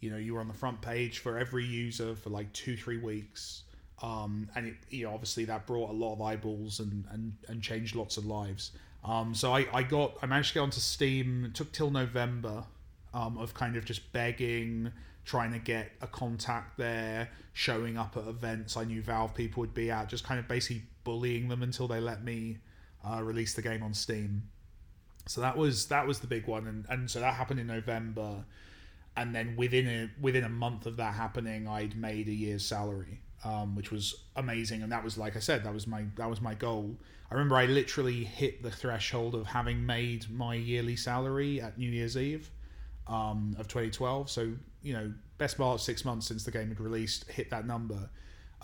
you 0.00 0.10
know, 0.10 0.16
you 0.16 0.34
were 0.34 0.40
on 0.40 0.48
the 0.48 0.54
front 0.54 0.80
page 0.82 1.20
for 1.20 1.38
every 1.38 1.64
user 1.64 2.16
for 2.16 2.30
like 2.30 2.52
two 2.52 2.76
three 2.76 2.98
weeks, 2.98 3.62
um, 4.02 4.50
and 4.56 4.66
it 4.66 4.76
you 4.90 5.04
know 5.04 5.14
obviously 5.14 5.44
that 5.44 5.64
brought 5.64 5.90
a 5.90 5.92
lot 6.04 6.14
of 6.14 6.20
eyeballs 6.20 6.80
and 6.80 7.04
and 7.12 7.34
and 7.48 7.62
changed 7.62 7.94
lots 7.94 8.16
of 8.16 8.26
lives. 8.26 8.72
Um, 9.04 9.34
so 9.34 9.54
I 9.54 9.66
I 9.72 9.82
got 9.82 10.18
I 10.22 10.26
managed 10.26 10.48
to 10.48 10.54
get 10.54 10.60
onto 10.60 10.80
Steam. 10.80 11.46
It 11.46 11.54
took 11.54 11.72
till 11.72 11.90
November, 11.90 12.64
um, 13.14 13.38
of 13.38 13.54
kind 13.54 13.76
of 13.76 13.84
just 13.84 14.12
begging 14.12 14.92
trying 15.28 15.52
to 15.52 15.58
get 15.58 15.92
a 16.00 16.06
contact 16.06 16.78
there, 16.78 17.28
showing 17.52 17.98
up 17.98 18.16
at 18.16 18.26
events 18.26 18.78
I 18.78 18.84
knew 18.84 19.02
Valve 19.02 19.34
people 19.34 19.60
would 19.60 19.74
be 19.74 19.90
at, 19.90 20.08
just 20.08 20.24
kind 20.24 20.40
of 20.40 20.48
basically 20.48 20.84
bullying 21.04 21.48
them 21.48 21.62
until 21.62 21.86
they 21.86 22.00
let 22.00 22.24
me 22.24 22.56
uh, 23.04 23.22
release 23.22 23.52
the 23.52 23.60
game 23.60 23.82
on 23.82 23.92
Steam. 23.92 24.44
So 25.26 25.42
that 25.42 25.54
was 25.54 25.86
that 25.88 26.06
was 26.06 26.20
the 26.20 26.26
big 26.26 26.46
one, 26.46 26.66
and, 26.66 26.86
and 26.88 27.10
so 27.10 27.20
that 27.20 27.34
happened 27.34 27.60
in 27.60 27.66
November, 27.66 28.46
and 29.14 29.34
then 29.34 29.54
within 29.56 29.86
a 29.86 30.10
within 30.18 30.44
a 30.44 30.48
month 30.48 30.86
of 30.86 30.96
that 30.96 31.12
happening, 31.12 31.68
I'd 31.68 31.94
made 31.94 32.28
a 32.28 32.32
year's 32.32 32.64
salary, 32.64 33.20
um, 33.44 33.74
which 33.74 33.90
was 33.90 34.22
amazing, 34.36 34.82
and 34.82 34.92
that 34.92 35.04
was 35.04 35.16
like 35.18 35.36
I 35.36 35.40
said, 35.40 35.64
that 35.64 35.74
was 35.74 35.86
my 35.86 36.04
that 36.16 36.28
was 36.28 36.40
my 36.40 36.54
goal. 36.54 36.96
I 37.30 37.34
remember 37.34 37.56
I 37.56 37.66
literally 37.66 38.24
hit 38.24 38.62
the 38.62 38.70
threshold 38.70 39.34
of 39.34 39.46
having 39.46 39.84
made 39.84 40.30
my 40.30 40.54
yearly 40.54 40.96
salary 40.96 41.60
at 41.60 41.76
New 41.76 41.90
Year's 41.90 42.16
Eve 42.16 42.50
um, 43.06 43.54
of 43.58 43.68
2012. 43.68 44.30
So 44.30 44.52
you 44.82 44.92
know, 44.92 45.12
best 45.36 45.58
part 45.58 45.80
six 45.80 46.04
months 46.04 46.26
since 46.26 46.44
the 46.44 46.50
game 46.50 46.68
had 46.68 46.80
released, 46.80 47.30
hit 47.30 47.50
that 47.50 47.66
number. 47.66 48.08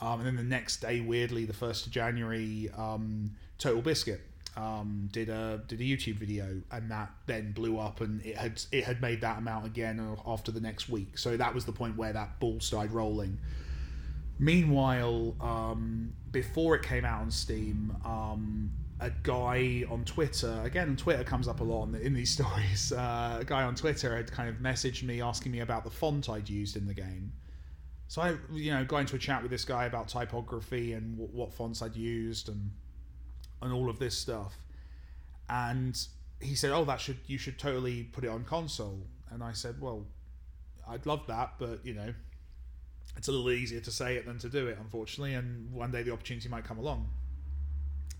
Um, 0.00 0.20
and 0.20 0.26
then 0.26 0.36
the 0.36 0.42
next 0.42 0.80
day, 0.80 1.00
weirdly, 1.00 1.44
the 1.44 1.52
first 1.52 1.86
of 1.86 1.92
January, 1.92 2.68
um, 2.76 3.30
TotalBiscuit 3.58 4.20
um, 4.56 5.08
did 5.12 5.28
a 5.28 5.62
did 5.66 5.80
a 5.80 5.84
YouTube 5.84 6.16
video, 6.16 6.60
and 6.70 6.90
that 6.90 7.10
then 7.26 7.52
blew 7.52 7.78
up, 7.78 8.00
and 8.00 8.24
it 8.24 8.36
had 8.36 8.60
it 8.72 8.84
had 8.84 9.00
made 9.00 9.20
that 9.20 9.38
amount 9.38 9.66
again 9.66 10.16
after 10.26 10.52
the 10.52 10.60
next 10.60 10.88
week. 10.88 11.18
So 11.18 11.36
that 11.36 11.54
was 11.54 11.64
the 11.64 11.72
point 11.72 11.96
where 11.96 12.12
that 12.12 12.38
ball 12.40 12.60
started 12.60 12.92
rolling. 12.92 13.38
Meanwhile, 14.38 15.36
um, 15.40 16.12
before 16.32 16.74
it 16.74 16.82
came 16.82 17.04
out 17.04 17.22
on 17.22 17.30
Steam, 17.30 17.96
um, 18.04 18.72
a 19.00 19.10
guy 19.22 19.84
on 19.88 20.04
Twitter, 20.04 20.60
again, 20.64 20.96
Twitter 20.96 21.24
comes 21.24 21.46
up 21.46 21.60
a 21.60 21.64
lot 21.64 21.94
in 21.94 22.14
these 22.14 22.30
stories. 22.34 22.92
Uh, 22.92 23.38
a 23.40 23.44
guy 23.44 23.62
on 23.62 23.74
Twitter 23.74 24.16
had 24.16 24.30
kind 24.30 24.48
of 24.48 24.56
messaged 24.56 25.02
me 25.02 25.20
asking 25.20 25.52
me 25.52 25.60
about 25.60 25.84
the 25.84 25.90
font 25.90 26.28
I'd 26.28 26.48
used 26.48 26.76
in 26.76 26.86
the 26.86 26.94
game. 26.94 27.32
So 28.08 28.22
I, 28.22 28.36
you 28.52 28.72
know, 28.72 28.84
got 28.84 28.98
into 28.98 29.16
a 29.16 29.18
chat 29.18 29.42
with 29.42 29.50
this 29.50 29.64
guy 29.64 29.86
about 29.86 30.08
typography 30.08 30.92
and 30.92 31.16
what, 31.16 31.30
what 31.30 31.52
fonts 31.52 31.82
I'd 31.82 31.96
used 31.96 32.48
and 32.48 32.70
and 33.62 33.72
all 33.72 33.88
of 33.88 33.98
this 33.98 34.16
stuff. 34.16 34.54
And 35.48 35.98
he 36.40 36.54
said, 36.54 36.70
"Oh, 36.70 36.84
that 36.84 37.00
should 37.00 37.18
you 37.26 37.38
should 37.38 37.58
totally 37.58 38.04
put 38.04 38.24
it 38.24 38.28
on 38.28 38.44
console." 38.44 39.06
And 39.30 39.42
I 39.42 39.52
said, 39.52 39.80
"Well, 39.80 40.06
I'd 40.86 41.06
love 41.06 41.26
that, 41.28 41.54
but 41.58 41.84
you 41.84 41.94
know, 41.94 42.14
it's 43.16 43.28
a 43.28 43.32
little 43.32 43.50
easier 43.50 43.80
to 43.80 43.90
say 43.90 44.16
it 44.16 44.26
than 44.26 44.38
to 44.38 44.48
do 44.48 44.66
it, 44.66 44.78
unfortunately. 44.80 45.34
And 45.34 45.72
one 45.72 45.90
day 45.90 46.02
the 46.02 46.12
opportunity 46.12 46.48
might 46.48 46.64
come 46.64 46.78
along." 46.78 47.08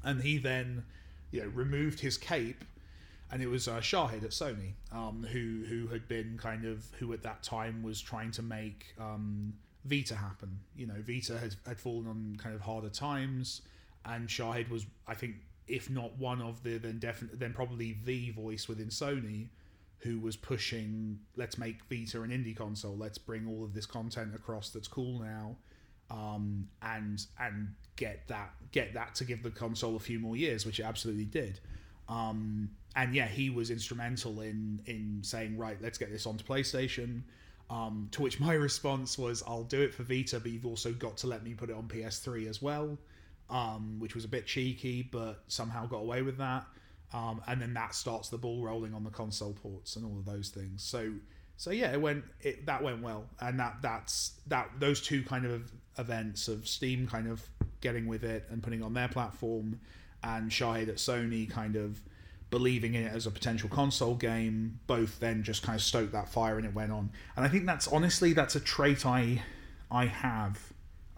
and 0.04 0.22
he 0.22 0.38
then 0.38 0.84
you 1.30 1.42
know 1.42 1.48
removed 1.48 2.00
his 2.00 2.16
cape 2.16 2.64
and 3.32 3.42
it 3.42 3.48
was 3.48 3.66
uh, 3.66 3.80
Shahid 3.80 4.22
at 4.22 4.30
Sony 4.30 4.74
um, 4.92 5.26
who 5.32 5.64
who 5.66 5.88
had 5.88 6.06
been 6.06 6.38
kind 6.40 6.64
of 6.64 6.84
who 6.98 7.12
at 7.12 7.22
that 7.22 7.42
time 7.42 7.82
was 7.82 8.00
trying 8.00 8.30
to 8.32 8.42
make 8.42 8.94
um, 9.00 9.54
Vita 9.84 10.14
happen. 10.14 10.60
You 10.76 10.86
know, 10.86 11.00
Vita 11.00 11.38
had 11.38 11.56
had 11.66 11.80
fallen 11.80 12.06
on 12.06 12.36
kind 12.38 12.54
of 12.54 12.60
harder 12.60 12.90
times, 12.90 13.62
and 14.04 14.28
Shahid 14.28 14.70
was, 14.70 14.86
I 15.08 15.14
think, 15.14 15.36
if 15.66 15.90
not 15.90 16.16
one 16.16 16.40
of 16.42 16.62
the 16.62 16.78
then 16.78 16.98
definitely 16.98 17.38
then 17.38 17.54
probably 17.54 17.96
the 18.04 18.30
voice 18.30 18.68
within 18.68 18.88
Sony 18.88 19.48
who 20.00 20.18
was 20.20 20.36
pushing 20.36 21.18
let's 21.36 21.56
make 21.56 21.78
Vita 21.90 22.22
an 22.22 22.30
indie 22.30 22.56
console, 22.56 22.96
let's 22.96 23.18
bring 23.18 23.46
all 23.46 23.64
of 23.64 23.74
this 23.74 23.86
content 23.86 24.34
across 24.34 24.70
that's 24.70 24.88
cool 24.88 25.20
now 25.20 25.56
um, 26.10 26.68
and 26.82 27.24
and 27.40 27.74
get 27.96 28.26
that 28.28 28.52
get 28.72 28.94
that 28.94 29.14
to 29.16 29.24
give 29.24 29.42
the 29.42 29.50
console 29.50 29.96
a 29.96 30.00
few 30.00 30.18
more 30.18 30.36
years, 30.36 30.66
which 30.66 30.80
it 30.80 30.84
absolutely 30.84 31.24
did. 31.24 31.60
Um, 32.08 32.70
and 32.96 33.14
yeah, 33.14 33.26
he 33.26 33.50
was 33.50 33.70
instrumental 33.70 34.40
in 34.40 34.80
in 34.86 35.20
saying, 35.22 35.56
right, 35.56 35.76
let's 35.80 35.98
get 35.98 36.10
this 36.10 36.26
onto 36.26 36.44
PlayStation. 36.44 37.22
Um, 37.70 38.08
to 38.12 38.22
which 38.22 38.40
my 38.40 38.54
response 38.68 39.18
was, 39.18 39.42
I'll 39.46 39.64
do 39.64 39.80
it 39.80 39.94
for 39.94 40.02
Vita, 40.02 40.38
but 40.38 40.50
you've 40.50 40.66
also 40.66 40.92
got 40.92 41.16
to 41.18 41.26
let 41.26 41.42
me 41.42 41.54
put 41.54 41.70
it 41.70 41.76
on 41.76 41.88
PS3 41.88 42.48
as 42.48 42.60
well, 42.60 42.98
um, 43.48 43.96
which 43.98 44.14
was 44.14 44.24
a 44.24 44.28
bit 44.28 44.46
cheeky, 44.46 45.08
but 45.10 45.42
somehow 45.48 45.86
got 45.86 45.98
away 45.98 46.22
with 46.22 46.36
that. 46.38 46.66
Um, 47.12 47.40
and 47.46 47.60
then 47.60 47.74
that 47.74 47.94
starts 47.94 48.28
the 48.28 48.38
ball 48.38 48.64
rolling 48.64 48.92
on 48.92 49.04
the 49.04 49.10
console 49.10 49.52
ports 49.52 49.94
and 49.94 50.04
all 50.04 50.18
of 50.18 50.24
those 50.24 50.48
things. 50.48 50.82
So 50.82 51.12
so 51.56 51.70
yeah, 51.70 51.92
it 51.92 52.00
went 52.00 52.24
it 52.40 52.66
that 52.66 52.82
went 52.82 53.02
well, 53.02 53.26
and 53.40 53.58
that 53.60 53.76
that's 53.80 54.32
that 54.48 54.70
those 54.78 55.00
two 55.00 55.22
kind 55.22 55.46
of 55.46 55.70
events 55.98 56.48
of 56.48 56.66
Steam 56.66 57.06
kind 57.06 57.28
of 57.28 57.42
getting 57.80 58.06
with 58.06 58.24
it 58.24 58.46
and 58.50 58.62
putting 58.62 58.80
it 58.80 58.84
on 58.84 58.94
their 58.94 59.08
platform, 59.08 59.80
and 60.22 60.50
Shahid 60.50 60.88
at 60.88 60.96
Sony 60.96 61.48
kind 61.48 61.76
of 61.76 62.00
believing 62.50 62.94
in 62.94 63.04
it 63.04 63.12
as 63.14 63.26
a 63.26 63.30
potential 63.30 63.68
console 63.68 64.14
game. 64.14 64.80
Both 64.86 65.20
then 65.20 65.42
just 65.42 65.62
kind 65.62 65.76
of 65.76 65.82
stoked 65.82 66.12
that 66.12 66.28
fire, 66.28 66.56
and 66.56 66.66
it 66.66 66.74
went 66.74 66.90
on. 66.90 67.10
And 67.36 67.44
I 67.44 67.48
think 67.48 67.66
that's 67.66 67.86
honestly 67.86 68.32
that's 68.32 68.56
a 68.56 68.60
trait 68.60 69.06
I 69.06 69.42
I 69.90 70.06
have, 70.06 70.58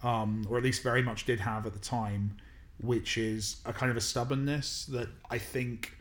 um, 0.03 0.45
or 0.49 0.57
at 0.57 0.63
least 0.63 0.83
very 0.83 1.01
much 1.01 1.25
did 1.25 1.39
have 1.39 1.65
at 1.65 1.73
the 1.73 1.79
time, 1.79 2.37
which 2.79 3.17
is 3.17 3.57
a 3.65 3.73
kind 3.73 3.89
of 3.89 3.97
a 3.97 4.01
stubbornness 4.01 4.85
that 4.85 5.09
I 5.29 5.37
think 5.37 5.97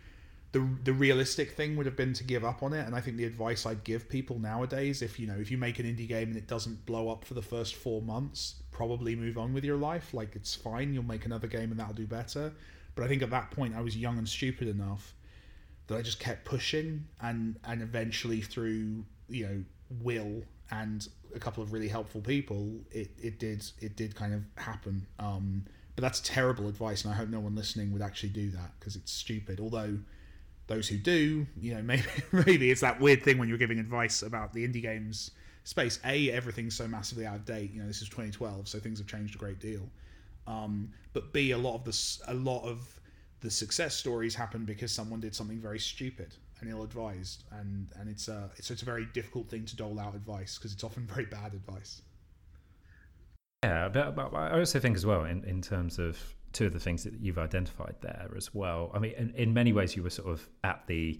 the 0.52 0.66
the 0.84 0.92
realistic 0.92 1.52
thing 1.52 1.76
would 1.76 1.86
have 1.86 1.96
been 1.96 2.12
to 2.14 2.24
give 2.24 2.44
up 2.44 2.62
on 2.62 2.72
it. 2.72 2.86
And 2.86 2.94
i 2.94 3.00
think 3.00 3.16
the 3.16 3.24
advice 3.24 3.66
i'd 3.66 3.84
give 3.84 4.08
people 4.08 4.38
nowadays 4.38 5.02
if 5.02 5.18
you 5.18 5.26
know 5.26 5.36
if 5.38 5.50
you 5.50 5.58
make 5.58 5.78
an 5.78 5.86
indie 5.86 6.08
game 6.08 6.28
and 6.28 6.36
it 6.36 6.46
doesn't 6.46 6.86
blow 6.86 7.08
up 7.10 7.24
for 7.24 7.34
the 7.34 7.42
first 7.42 7.74
four 7.74 8.00
months 8.00 8.56
probably 8.76 9.16
move 9.16 9.38
on 9.38 9.54
with 9.54 9.64
your 9.64 9.78
life. 9.78 10.12
Like 10.12 10.36
it's 10.36 10.54
fine. 10.54 10.92
You'll 10.92 11.02
make 11.02 11.24
another 11.24 11.46
game 11.46 11.70
and 11.70 11.80
that'll 11.80 11.94
do 11.94 12.06
better. 12.06 12.52
But 12.94 13.04
i 13.04 13.08
think 13.08 13.22
at 13.22 13.30
that 13.30 13.50
point 13.50 13.74
i 13.74 13.82
was 13.82 13.96
young 13.96 14.16
and 14.16 14.28
stupid 14.28 14.68
enough 14.68 15.14
that 15.86 15.96
i 15.96 16.02
just 16.02 16.18
kept 16.18 16.44
pushing 16.46 17.06
and 17.20 17.56
and 17.64 17.82
eventually 17.82 18.40
through 18.40 19.04
you 19.28 19.46
know 19.46 19.64
will 20.02 20.42
and 20.70 21.08
a 21.34 21.38
couple 21.38 21.62
of 21.62 21.72
really 21.72 21.88
helpful 21.88 22.20
people 22.20 22.70
it, 22.90 23.10
it 23.22 23.38
did 23.38 23.64
it 23.80 23.96
did 23.96 24.14
kind 24.14 24.34
of 24.34 24.42
happen. 24.56 25.06
Um, 25.18 25.64
but 25.96 26.02
that's 26.02 26.20
terrible 26.20 26.68
advice 26.68 27.04
and 27.04 27.12
i 27.12 27.16
hope 27.16 27.28
no 27.28 27.40
one 27.40 27.56
listening 27.56 27.92
would 27.92 28.02
actually 28.02 28.28
do 28.28 28.50
that 28.50 28.70
because 28.78 28.94
it's 28.94 29.10
stupid 29.10 29.58
although 29.58 29.98
those 30.66 30.88
who 30.88 30.96
do, 30.96 31.46
you 31.60 31.74
know, 31.74 31.82
maybe 31.82 32.04
maybe 32.32 32.70
it's 32.70 32.80
that 32.80 33.00
weird 33.00 33.22
thing 33.22 33.38
when 33.38 33.48
you're 33.48 33.58
giving 33.58 33.78
advice 33.78 34.22
about 34.22 34.52
the 34.52 34.66
indie 34.66 34.82
games 34.82 35.30
space. 35.64 35.98
A, 36.04 36.30
everything's 36.30 36.76
so 36.76 36.86
massively 36.86 37.26
out 37.26 37.36
of 37.36 37.44
date. 37.44 37.72
You 37.72 37.80
know, 37.80 37.86
this 37.86 38.02
is 38.02 38.08
2012, 38.08 38.68
so 38.68 38.78
things 38.78 38.98
have 38.98 39.06
changed 39.06 39.34
a 39.34 39.38
great 39.38 39.58
deal. 39.58 39.88
Um, 40.46 40.90
but 41.12 41.32
B, 41.32 41.50
a 41.52 41.58
lot 41.58 41.74
of 41.74 41.84
this, 41.84 42.20
a 42.28 42.34
lot 42.34 42.62
of 42.62 43.00
the 43.40 43.50
success 43.50 43.94
stories 43.94 44.34
happen 44.34 44.64
because 44.64 44.92
someone 44.92 45.20
did 45.20 45.34
something 45.34 45.58
very 45.58 45.78
stupid 45.78 46.34
and 46.60 46.70
ill-advised, 46.70 47.44
and 47.52 47.88
and 47.98 48.08
it's 48.08 48.28
a 48.28 48.50
it's, 48.56 48.70
it's 48.70 48.82
a 48.82 48.84
very 48.84 49.06
difficult 49.06 49.48
thing 49.48 49.64
to 49.66 49.76
dole 49.76 49.98
out 49.98 50.14
advice 50.14 50.56
because 50.56 50.72
it's 50.72 50.84
often 50.84 51.06
very 51.14 51.26
bad 51.26 51.52
advice. 51.52 52.02
Yeah, 53.66 53.88
but, 53.88 54.14
but 54.14 54.34
I 54.34 54.58
also 54.58 54.78
think 54.78 54.96
as 54.96 55.04
well 55.04 55.24
in 55.24 55.42
in 55.44 55.60
terms 55.60 55.98
of 55.98 56.18
two 56.52 56.66
of 56.66 56.72
the 56.72 56.80
things 56.80 57.04
that 57.04 57.14
you've 57.20 57.38
identified 57.38 57.96
there 58.00 58.30
as 58.36 58.54
well. 58.54 58.90
I 58.94 58.98
mean, 58.98 59.12
in, 59.12 59.30
in 59.34 59.52
many 59.52 59.72
ways, 59.72 59.96
you 59.96 60.02
were 60.02 60.10
sort 60.10 60.28
of 60.28 60.48
at 60.64 60.86
the 60.86 61.18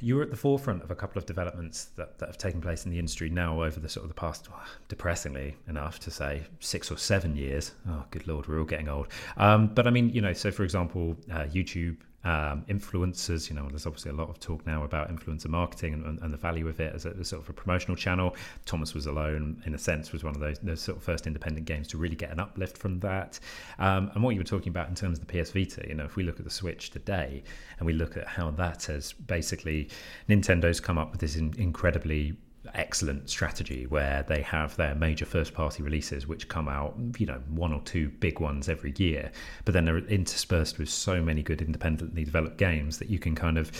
you 0.00 0.14
were 0.14 0.22
at 0.22 0.30
the 0.30 0.36
forefront 0.36 0.84
of 0.84 0.90
a 0.92 0.94
couple 0.94 1.18
of 1.18 1.26
developments 1.26 1.86
that, 1.96 2.18
that 2.18 2.26
have 2.26 2.38
taken 2.38 2.60
place 2.60 2.84
in 2.84 2.92
the 2.92 2.98
industry 2.98 3.28
now 3.28 3.60
over 3.60 3.80
the 3.80 3.88
sort 3.88 4.04
of 4.04 4.08
the 4.08 4.14
past, 4.14 4.48
depressingly 4.88 5.56
enough 5.66 5.98
to 5.98 6.10
say, 6.12 6.42
six 6.60 6.92
or 6.92 6.96
seven 6.96 7.34
years. 7.34 7.72
Oh, 7.88 8.04
good 8.10 8.28
lord, 8.28 8.46
we're 8.46 8.60
all 8.60 8.64
getting 8.64 8.88
old. 8.88 9.08
Um, 9.36 9.66
but 9.74 9.88
I 9.88 9.90
mean, 9.90 10.10
you 10.10 10.20
know, 10.20 10.32
so 10.32 10.52
for 10.52 10.62
example, 10.62 11.16
uh, 11.32 11.44
YouTube 11.44 11.96
um, 12.24 12.64
influencers. 12.68 13.48
You 13.48 13.56
know, 13.56 13.66
there's 13.68 13.86
obviously 13.86 14.10
a 14.10 14.14
lot 14.14 14.28
of 14.28 14.38
talk 14.40 14.66
now 14.66 14.84
about 14.84 15.14
influencer 15.14 15.48
marketing 15.48 15.94
and, 15.94 16.18
and 16.20 16.32
the 16.32 16.36
value 16.36 16.68
of 16.68 16.80
it 16.80 16.94
as 16.94 17.06
a, 17.06 17.14
as 17.18 17.28
sort 17.28 17.42
of 17.42 17.48
a 17.48 17.52
promotional 17.52 17.96
channel. 17.96 18.36
Thomas 18.66 18.94
was 18.94 19.06
alone, 19.06 19.62
in 19.66 19.74
a 19.74 19.78
sense, 19.78 20.12
was 20.12 20.24
one 20.24 20.34
of 20.34 20.40
those, 20.40 20.58
those 20.58 20.80
sort 20.80 20.98
of 20.98 21.02
first 21.02 21.26
independent 21.26 21.66
games 21.66 21.88
to 21.88 21.98
really 21.98 22.16
get 22.16 22.30
an 22.30 22.40
uplift 22.40 22.76
from 22.76 23.00
that. 23.00 23.38
Um, 23.78 24.10
and 24.14 24.22
what 24.22 24.34
you 24.34 24.40
were 24.40 24.44
talking 24.44 24.70
about 24.70 24.88
in 24.88 24.94
terms 24.94 25.18
of 25.18 25.26
the 25.26 25.42
PS 25.42 25.50
Vita, 25.50 25.84
you 25.88 25.94
know, 25.94 26.04
if 26.04 26.16
we 26.16 26.22
look 26.22 26.38
at 26.38 26.44
the 26.44 26.50
Switch 26.50 26.90
today 26.90 27.42
and 27.78 27.86
we 27.86 27.92
look 27.92 28.16
at 28.16 28.26
how 28.26 28.50
that 28.52 28.84
has 28.84 29.12
basically 29.12 29.88
Nintendo's 30.28 30.80
come 30.80 30.98
up 30.98 31.12
with 31.12 31.20
this 31.20 31.36
in, 31.36 31.54
incredibly 31.56 32.36
excellent 32.74 33.28
strategy 33.28 33.86
where 33.86 34.24
they 34.28 34.42
have 34.42 34.76
their 34.76 34.94
major 34.94 35.24
first 35.24 35.54
party 35.54 35.82
releases 35.82 36.26
which 36.26 36.48
come 36.48 36.68
out 36.68 36.96
you 37.18 37.26
know 37.26 37.40
one 37.48 37.72
or 37.72 37.80
two 37.82 38.08
big 38.20 38.40
ones 38.40 38.68
every 38.68 38.94
year 38.96 39.30
but 39.64 39.72
then 39.72 39.84
they're 39.84 39.98
interspersed 39.98 40.78
with 40.78 40.88
so 40.88 41.22
many 41.22 41.42
good 41.42 41.62
independently 41.62 42.24
developed 42.24 42.56
games 42.56 42.98
that 42.98 43.08
you 43.08 43.18
can 43.18 43.34
kind 43.34 43.58
of 43.58 43.70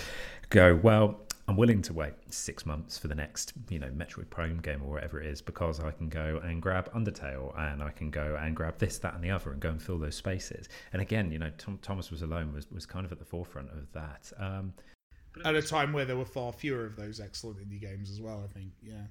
go 0.51 0.79
well 0.83 1.21
I'm 1.51 1.57
willing 1.57 1.83
to 1.83 1.93
wait 1.93 2.13
six 2.29 2.65
months 2.65 2.97
for 2.97 3.09
the 3.09 3.15
next, 3.17 3.55
you 3.71 3.81
know, 3.81 3.89
Metroid 3.89 4.31
Prime 4.31 4.61
game 4.61 4.83
or 4.85 4.93
whatever 4.93 5.21
it 5.21 5.27
is 5.27 5.43
because 5.43 5.81
I 5.81 5.91
can 5.91 6.09
go 6.09 6.41
and 6.45 6.63
grab 6.63 6.93
Undertale 6.93 7.59
and 7.59 7.83
I 7.83 7.91
can 7.91 8.09
go 8.09 8.39
and 8.41 8.55
grab 8.55 8.79
this, 8.79 8.99
that, 8.99 9.15
and 9.15 9.25
the 9.25 9.31
other 9.31 9.51
and 9.51 9.61
go 9.61 9.71
and 9.71 9.83
fill 9.83 9.99
those 9.99 10.15
spaces. 10.15 10.69
And 10.93 11.03
again, 11.03 11.33
you 11.33 11.41
know, 11.41 11.51
Tom, 11.59 11.81
Thomas 11.83 12.13
was 12.13 12.23
alone 12.23 12.53
was 12.53 12.71
was 12.71 12.87
kind 12.87 13.05
of 13.05 13.11
at 13.11 13.19
the 13.19 13.25
forefront 13.25 13.69
of 13.71 13.91
that. 13.95 14.31
Um, 14.39 14.75
at 15.45 15.55
a 15.55 15.63
time 15.63 15.93
where 15.93 16.05
there 16.05 16.17
were 16.17 16.25
far 16.25 16.53
fewer 16.53 16.85
of 16.85 16.97
those 16.97 17.21
excellent 17.21 17.59
indie 17.59 17.81
games 17.81 18.11
as 18.11 18.21
well. 18.21 18.43
I 18.45 18.53
think, 18.53 18.73
yeah, 18.83 19.03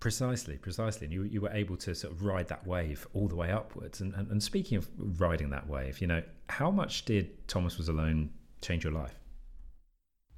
precisely, 0.00 0.56
precisely, 0.56 1.06
and 1.06 1.12
you 1.12 1.22
you 1.24 1.40
were 1.40 1.52
able 1.52 1.76
to 1.78 1.94
sort 1.94 2.12
of 2.12 2.22
ride 2.22 2.48
that 2.48 2.66
wave 2.66 3.06
all 3.14 3.28
the 3.28 3.36
way 3.36 3.50
upwards. 3.50 4.00
And 4.00 4.14
and, 4.14 4.30
and 4.30 4.42
speaking 4.42 4.78
of 4.78 4.88
riding 5.20 5.50
that 5.50 5.68
wave, 5.68 6.00
you 6.00 6.06
know, 6.06 6.22
how 6.48 6.70
much 6.70 7.04
did 7.04 7.48
Thomas 7.48 7.78
was 7.78 7.88
alone 7.88 8.30
change 8.60 8.84
your 8.84 8.92
life? 8.92 9.14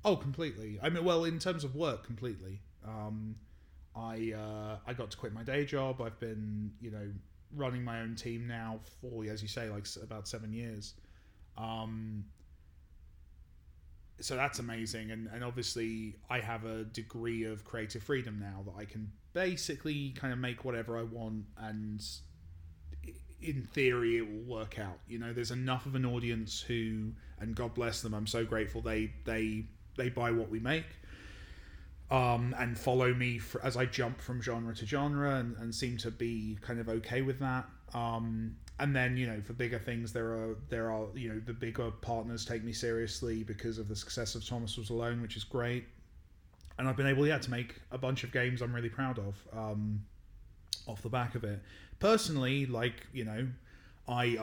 Oh, 0.05 0.17
completely. 0.17 0.79
I 0.83 0.89
mean, 0.89 1.05
well, 1.05 1.25
in 1.25 1.39
terms 1.39 1.65
of 1.65 1.75
work, 1.75 2.05
completely. 2.05 2.61
Um, 2.87 3.37
I 3.95 4.33
uh, 4.37 4.77
I 4.87 4.93
got 4.95 5.11
to 5.11 5.17
quit 5.17 5.33
my 5.33 5.43
day 5.43 5.65
job. 5.65 6.01
I've 6.01 6.19
been, 6.19 6.73
you 6.81 6.91
know, 6.91 7.11
running 7.55 7.83
my 7.83 8.01
own 8.01 8.15
team 8.15 8.47
now 8.47 8.81
for, 9.01 9.25
as 9.25 9.43
you 9.43 9.49
say, 9.49 9.69
like 9.69 9.87
about 10.03 10.29
seven 10.29 10.53
years. 10.53 10.95
Um, 11.59 12.25
so 14.21 14.37
that's 14.37 14.59
amazing, 14.59 15.11
and 15.11 15.29
and 15.33 15.45
obviously 15.45 16.17
I 16.29 16.41
have 16.41 16.65
a 16.65 16.85
degree 16.85 17.45
of 17.45 17.65
creative 17.65 18.03
freedom 18.03 18.39
now 18.39 18.63
that 18.67 18.81
I 18.81 18.85
can 18.85 19.13
basically 19.33 20.11
kind 20.11 20.33
of 20.33 20.39
make 20.39 20.65
whatever 20.65 20.99
I 20.99 21.03
want, 21.03 21.45
and 21.59 22.03
in 23.43 23.63
theory 23.73 24.19
it 24.19 24.31
will 24.31 24.59
work 24.59 24.79
out. 24.79 24.99
You 25.09 25.19
know, 25.19 25.33
there's 25.33 25.51
enough 25.51 25.87
of 25.87 25.95
an 25.95 26.05
audience 26.05 26.61
who, 26.61 27.13
and 27.39 27.55
God 27.55 27.75
bless 27.75 28.03
them, 28.03 28.15
I'm 28.15 28.27
so 28.27 28.45
grateful 28.45 28.81
they 28.81 29.13
they 29.25 29.65
they 29.97 30.09
buy 30.09 30.31
what 30.31 30.51
we 30.51 30.61
make 30.61 30.87
um, 32.11 32.55
and 32.59 32.77
follow 32.77 33.15
me 33.15 33.39
for, 33.39 33.65
as 33.65 33.77
I 33.77 33.87
jump 33.87 34.21
from 34.21 34.43
genre 34.43 34.75
to 34.75 34.87
genre 34.87 35.37
and, 35.37 35.57
and 35.59 35.75
seem 35.75 35.97
to 35.99 36.11
be 36.11 36.59
kind 36.61 36.81
of 36.81 36.89
okay 36.89 37.23
with 37.23 37.39
that. 37.39 37.67
Um, 37.95 38.57
and 38.81 38.97
then 38.97 39.17
you 39.17 39.27
know 39.27 39.41
for 39.43 39.53
bigger 39.53 39.79
things 39.79 40.13
there 40.13 40.33
are 40.33 40.57
there 40.69 40.91
are 40.91 41.07
you 41.15 41.29
know 41.29 41.41
the 41.47 41.53
bigger 41.53 41.91
partners 41.91 42.45
take 42.45 42.65
me 42.65 42.73
seriously 42.73 43.45
because 43.45 43.79
of 43.79 43.89
the 43.89 43.95
success 43.95 44.35
of 44.35 44.45
Thomas 44.45 44.77
was 44.77 44.91
alone, 44.91 45.23
which 45.23 45.37
is 45.37 45.45
great. 45.45 45.85
And 46.79 46.89
I've 46.89 46.97
been 46.97 47.07
able 47.07 47.27
yeah 47.27 47.39
to 47.39 47.51
make 47.51 47.81
a 47.93 47.99
bunch 47.99 48.25
of 48.25 48.33
games 48.33 48.63
I'm 48.63 48.75
really 48.75 48.89
proud 48.89 49.19
of 49.19 49.37
um, 49.57 50.03
off 50.87 51.03
the 51.03 51.11
back 51.11 51.35
of 51.35 51.45
it. 51.45 51.61
Personally, 51.99 52.67
like 52.67 53.07
you 53.13 53.25
know 53.25 53.47
I 54.09 54.37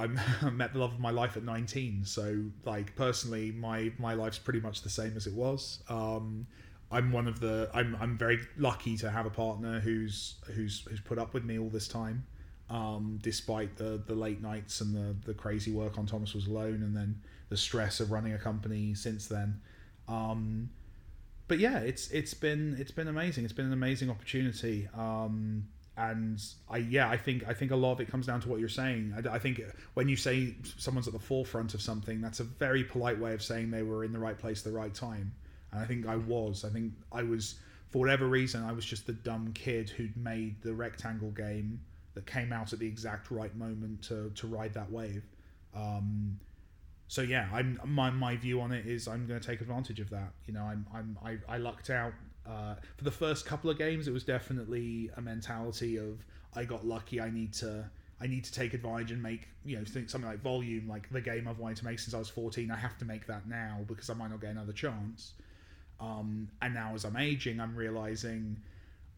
I 0.43 0.49
met 0.49 0.73
the 0.73 0.79
love 0.79 0.93
of 0.93 0.99
my 0.99 1.11
life 1.11 1.35
at 1.35 1.43
19. 1.43 2.05
So 2.05 2.43
like 2.63 2.95
personally, 2.95 3.51
my 3.51 3.91
my 3.97 4.13
life's 4.13 4.37
pretty 4.37 4.59
much 4.59 4.83
the 4.83 4.89
same 4.89 5.17
as 5.17 5.27
it 5.27 5.33
was. 5.33 5.83
Um, 5.89 6.47
I'm 6.91 7.11
one 7.11 7.27
of 7.27 7.39
the 7.39 7.69
I'm 7.73 7.97
I'm 7.99 8.17
very 8.17 8.39
lucky 8.57 8.97
to 8.97 9.09
have 9.09 9.25
a 9.25 9.31
partner 9.31 9.79
who's 9.79 10.35
who's 10.45 10.85
who's 10.87 11.01
put 11.01 11.17
up 11.17 11.33
with 11.33 11.43
me 11.43 11.57
all 11.59 11.69
this 11.69 11.87
time, 11.87 12.25
um, 12.69 13.19
despite 13.21 13.77
the 13.77 14.01
the 14.05 14.15
late 14.15 14.41
nights 14.41 14.81
and 14.81 14.93
the 14.93 15.15
the 15.25 15.33
crazy 15.33 15.71
work 15.71 15.97
on 15.97 16.05
Thomas 16.05 16.33
was 16.33 16.47
alone, 16.47 16.83
and 16.83 16.95
then 16.95 17.21
the 17.49 17.57
stress 17.57 17.99
of 17.99 18.11
running 18.11 18.33
a 18.33 18.37
company 18.37 18.93
since 18.93 19.27
then. 19.27 19.61
Um, 20.07 20.69
but 21.47 21.59
yeah, 21.59 21.79
it's 21.79 22.09
it's 22.11 22.33
been 22.33 22.75
it's 22.79 22.91
been 22.91 23.07
amazing. 23.07 23.45
It's 23.45 23.53
been 23.53 23.67
an 23.67 23.73
amazing 23.73 24.09
opportunity. 24.09 24.87
Um, 24.95 25.67
and 25.97 26.39
I 26.69 26.77
yeah 26.77 27.09
I 27.09 27.17
think 27.17 27.47
I 27.47 27.53
think 27.53 27.71
a 27.71 27.75
lot 27.75 27.93
of 27.93 28.01
it 28.01 28.09
comes 28.09 28.27
down 28.27 28.41
to 28.41 28.49
what 28.49 28.59
you're 28.59 28.69
saying. 28.69 29.13
I, 29.15 29.35
I, 29.35 29.39
think 29.39 29.61
when 29.95 30.07
you 30.07 30.15
say 30.15 30.53
someone's 30.77 31.07
at 31.07 31.13
the 31.13 31.19
forefront 31.19 31.73
of 31.73 31.81
something, 31.81 32.21
that's 32.21 32.39
a 32.39 32.43
very 32.43 32.83
polite 32.83 33.17
way 33.17 33.33
of 33.33 33.41
saying 33.41 33.71
they 33.71 33.81
were 33.81 34.03
in 34.03 34.11
the 34.11 34.19
right 34.19 34.37
place 34.37 34.59
at 34.59 34.71
the 34.71 34.77
right 34.77 34.93
time. 34.93 35.33
And 35.71 35.81
I 35.81 35.85
think 35.85 36.05
I 36.05 36.15
was. 36.15 36.63
I 36.63 36.69
think 36.69 36.93
I 37.11 37.23
was 37.23 37.55
for 37.89 37.99
whatever 37.99 38.27
reason 38.27 38.63
I 38.63 38.73
was 38.73 38.85
just 38.85 39.07
the 39.07 39.13
dumb 39.13 39.51
kid 39.53 39.89
who'd 39.89 40.15
made 40.17 40.61
the 40.61 40.73
rectangle 40.73 41.31
game 41.31 41.79
that 42.17 42.25
came 42.25 42.51
out 42.51 42.73
at 42.73 42.79
the 42.79 42.87
exact 42.87 43.29
right 43.29 43.55
moment 43.55 44.01
to 44.03 44.31
to 44.35 44.47
ride 44.47 44.73
that 44.73 44.91
wave. 44.91 45.23
Um, 45.75 46.39
so 47.07 47.21
yeah, 47.21 47.47
I'm 47.53 47.79
my 47.85 48.09
my 48.09 48.35
view 48.35 48.59
on 48.59 48.71
it 48.71 48.85
is 48.85 49.07
I'm 49.07 49.27
going 49.27 49.39
to 49.39 49.47
take 49.47 49.61
advantage 49.61 49.99
of 49.99 50.09
that. 50.09 50.33
You 50.45 50.53
know, 50.55 50.63
I'm 50.63 50.85
I'm 50.93 51.17
I, 51.23 51.37
I 51.47 51.57
lucked 51.57 51.89
out 51.89 52.13
uh, 52.49 52.75
for 52.97 53.03
the 53.03 53.11
first 53.11 53.45
couple 53.45 53.69
of 53.69 53.77
games, 53.77 54.07
it 54.07 54.13
was 54.13 54.23
definitely 54.23 55.09
a 55.17 55.21
mentality 55.21 55.97
of 55.97 56.25
I 56.55 56.63
got 56.63 56.85
lucky. 56.85 57.19
I 57.19 57.29
need 57.29 57.53
to 57.55 57.89
I 58.19 58.27
need 58.27 58.43
to 58.45 58.51
take 58.51 58.73
advantage 58.73 59.11
and 59.11 59.21
make 59.21 59.47
you 59.63 59.77
know 59.77 59.83
something 59.85 60.23
like 60.23 60.41
Volume, 60.41 60.87
like 60.87 61.09
the 61.09 61.21
game 61.21 61.47
I've 61.47 61.59
wanted 61.59 61.77
to 61.77 61.85
make 61.85 61.99
since 61.99 62.13
I 62.13 62.19
was 62.19 62.29
fourteen. 62.29 62.71
I 62.71 62.77
have 62.77 62.97
to 62.99 63.05
make 63.05 63.27
that 63.27 63.47
now 63.47 63.79
because 63.87 64.09
I 64.09 64.13
might 64.13 64.31
not 64.31 64.41
get 64.41 64.51
another 64.51 64.73
chance. 64.73 65.33
Um, 65.99 66.47
and 66.61 66.73
now 66.73 66.93
as 66.93 67.05
I'm 67.05 67.17
aging, 67.17 67.59
I'm 67.59 67.75
realizing 67.75 68.57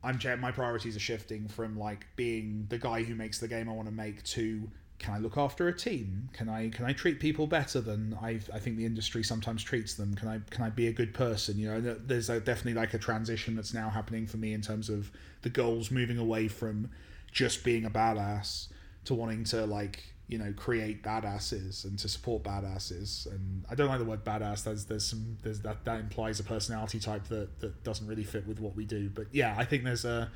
I'm 0.03 0.19
my 0.39 0.51
priorities 0.51 0.95
are 0.95 0.99
shifting 0.99 1.47
from 1.47 1.77
like 1.77 2.05
being 2.15 2.65
the 2.69 2.77
guy 2.77 3.03
who 3.03 3.15
makes 3.15 3.39
the 3.39 3.47
game 3.47 3.67
I 3.67 3.73
want 3.73 3.87
to 3.87 3.93
make 3.93 4.23
to 4.23 4.69
can 4.99 5.13
I 5.13 5.17
look 5.17 5.37
after 5.37 5.69
a 5.69 5.75
team? 5.75 6.29
Can 6.33 6.49
I 6.49 6.69
can 6.69 6.85
I 6.85 6.91
treat 6.91 7.19
people 7.19 7.47
better 7.47 7.79
than 7.79 8.17
I 8.21 8.39
I 8.53 8.59
think 8.59 8.77
the 8.77 8.85
industry 8.85 9.23
sometimes 9.23 9.63
treats 9.63 9.95
them? 9.95 10.13
Can 10.13 10.27
I 10.27 10.41
can 10.49 10.63
I 10.63 10.69
be 10.69 10.87
a 10.87 10.93
good 10.93 11.13
person? 11.13 11.57
You 11.57 11.71
know, 11.71 11.91
uh, 11.91 11.95
there's 12.05 12.29
a, 12.29 12.39
definitely 12.39 12.79
like 12.79 12.93
a 12.93 12.97
transition 12.97 13.55
that's 13.55 13.73
now 13.73 13.89
happening 13.89 14.27
for 14.27 14.37
me 14.37 14.53
in 14.53 14.61
terms 14.61 14.89
of 14.89 15.09
the 15.41 15.49
goals 15.49 15.89
moving 15.89 16.17
away 16.17 16.49
from 16.49 16.89
just 17.31 17.63
being 17.63 17.85
a 17.85 17.89
badass 17.89 18.67
to 19.05 19.13
wanting 19.13 19.45
to 19.45 19.65
like 19.65 20.03
you 20.29 20.37
know 20.37 20.53
create 20.55 21.03
badasses 21.03 21.83
and 21.83 21.97
to 21.99 22.07
support 22.07 22.43
badasses. 22.43 23.25
And 23.25 23.65
I 23.69 23.75
don't 23.75 23.89
like 23.89 23.99
the 23.99 24.05
word 24.05 24.23
badass. 24.23 24.63
There's 24.63 24.85
there's 24.85 25.05
some 25.05 25.37
there's 25.41 25.59
that 25.61 25.83
that 25.85 25.99
implies 25.99 26.39
a 26.39 26.43
personality 26.43 26.99
type 26.99 27.25
that 27.25 27.59
that 27.59 27.83
doesn't 27.83 28.07
really 28.07 28.23
fit 28.23 28.47
with 28.47 28.59
what 28.59 28.75
we 28.75 28.85
do. 28.85 29.09
But 29.09 29.27
yeah, 29.31 29.55
I 29.57 29.65
think 29.65 29.83
there's 29.83 30.05
a 30.05 30.31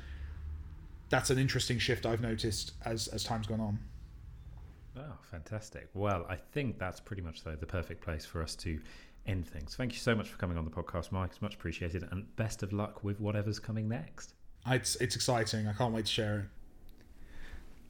that's 1.08 1.30
an 1.30 1.38
interesting 1.38 1.78
shift 1.78 2.04
I've 2.04 2.20
noticed 2.20 2.72
as 2.84 3.06
as 3.08 3.22
time's 3.22 3.46
gone 3.46 3.60
on. 3.60 3.78
Oh, 4.96 5.16
fantastic. 5.30 5.88
Well, 5.94 6.26
I 6.28 6.36
think 6.36 6.78
that's 6.78 7.00
pretty 7.00 7.22
much 7.22 7.44
though 7.44 7.56
the 7.56 7.66
perfect 7.66 8.02
place 8.02 8.26
for 8.26 8.42
us 8.42 8.56
to 8.56 8.80
end 9.26 9.46
things. 9.46 9.76
Thank 9.76 9.92
you 9.92 9.98
so 9.98 10.14
much 10.14 10.28
for 10.28 10.38
coming 10.38 10.58
on 10.58 10.64
the 10.64 10.70
podcast, 10.70 11.12
Mike. 11.12 11.30
It's 11.30 11.42
much 11.42 11.54
appreciated, 11.54 12.06
and 12.10 12.34
best 12.36 12.64
of 12.64 12.72
luck 12.72 13.04
with 13.04 13.20
whatever's 13.20 13.60
coming 13.60 13.88
next. 13.88 14.34
It's 14.66 14.96
it's 14.96 15.14
exciting. 15.14 15.68
I 15.68 15.72
can't 15.72 15.94
wait 15.94 16.06
to 16.06 16.12
share 16.12 16.38
it. 16.40 16.44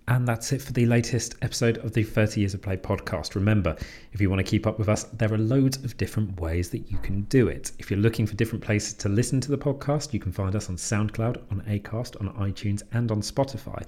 And 0.06 0.28
that's 0.28 0.52
it 0.52 0.60
for 0.60 0.74
the 0.74 0.84
latest 0.84 1.36
episode 1.40 1.78
of 1.78 1.94
the 1.94 2.02
30 2.02 2.40
Years 2.40 2.52
of 2.52 2.60
Play 2.60 2.76
podcast. 2.76 3.34
Remember, 3.34 3.74
if 4.12 4.20
you 4.20 4.28
want 4.28 4.38
to 4.38 4.50
keep 4.50 4.66
up 4.66 4.78
with 4.78 4.90
us, 4.90 5.04
there 5.04 5.32
are 5.32 5.38
loads 5.38 5.78
of 5.78 5.96
different 5.96 6.38
ways 6.38 6.68
that 6.70 6.90
you 6.90 6.98
can 6.98 7.22
do 7.22 7.48
it. 7.48 7.72
If 7.78 7.90
you're 7.90 7.98
looking 7.98 8.26
for 8.26 8.34
different 8.34 8.62
places 8.62 8.92
to 8.94 9.08
listen 9.08 9.40
to 9.40 9.50
the 9.50 9.56
podcast, 9.56 10.12
you 10.12 10.20
can 10.20 10.30
find 10.30 10.54
us 10.54 10.68
on 10.68 10.76
SoundCloud, 10.76 11.50
on 11.50 11.62
Acast, 11.62 12.20
on 12.20 12.28
iTunes, 12.34 12.82
and 12.92 13.10
on 13.10 13.22
Spotify. 13.22 13.82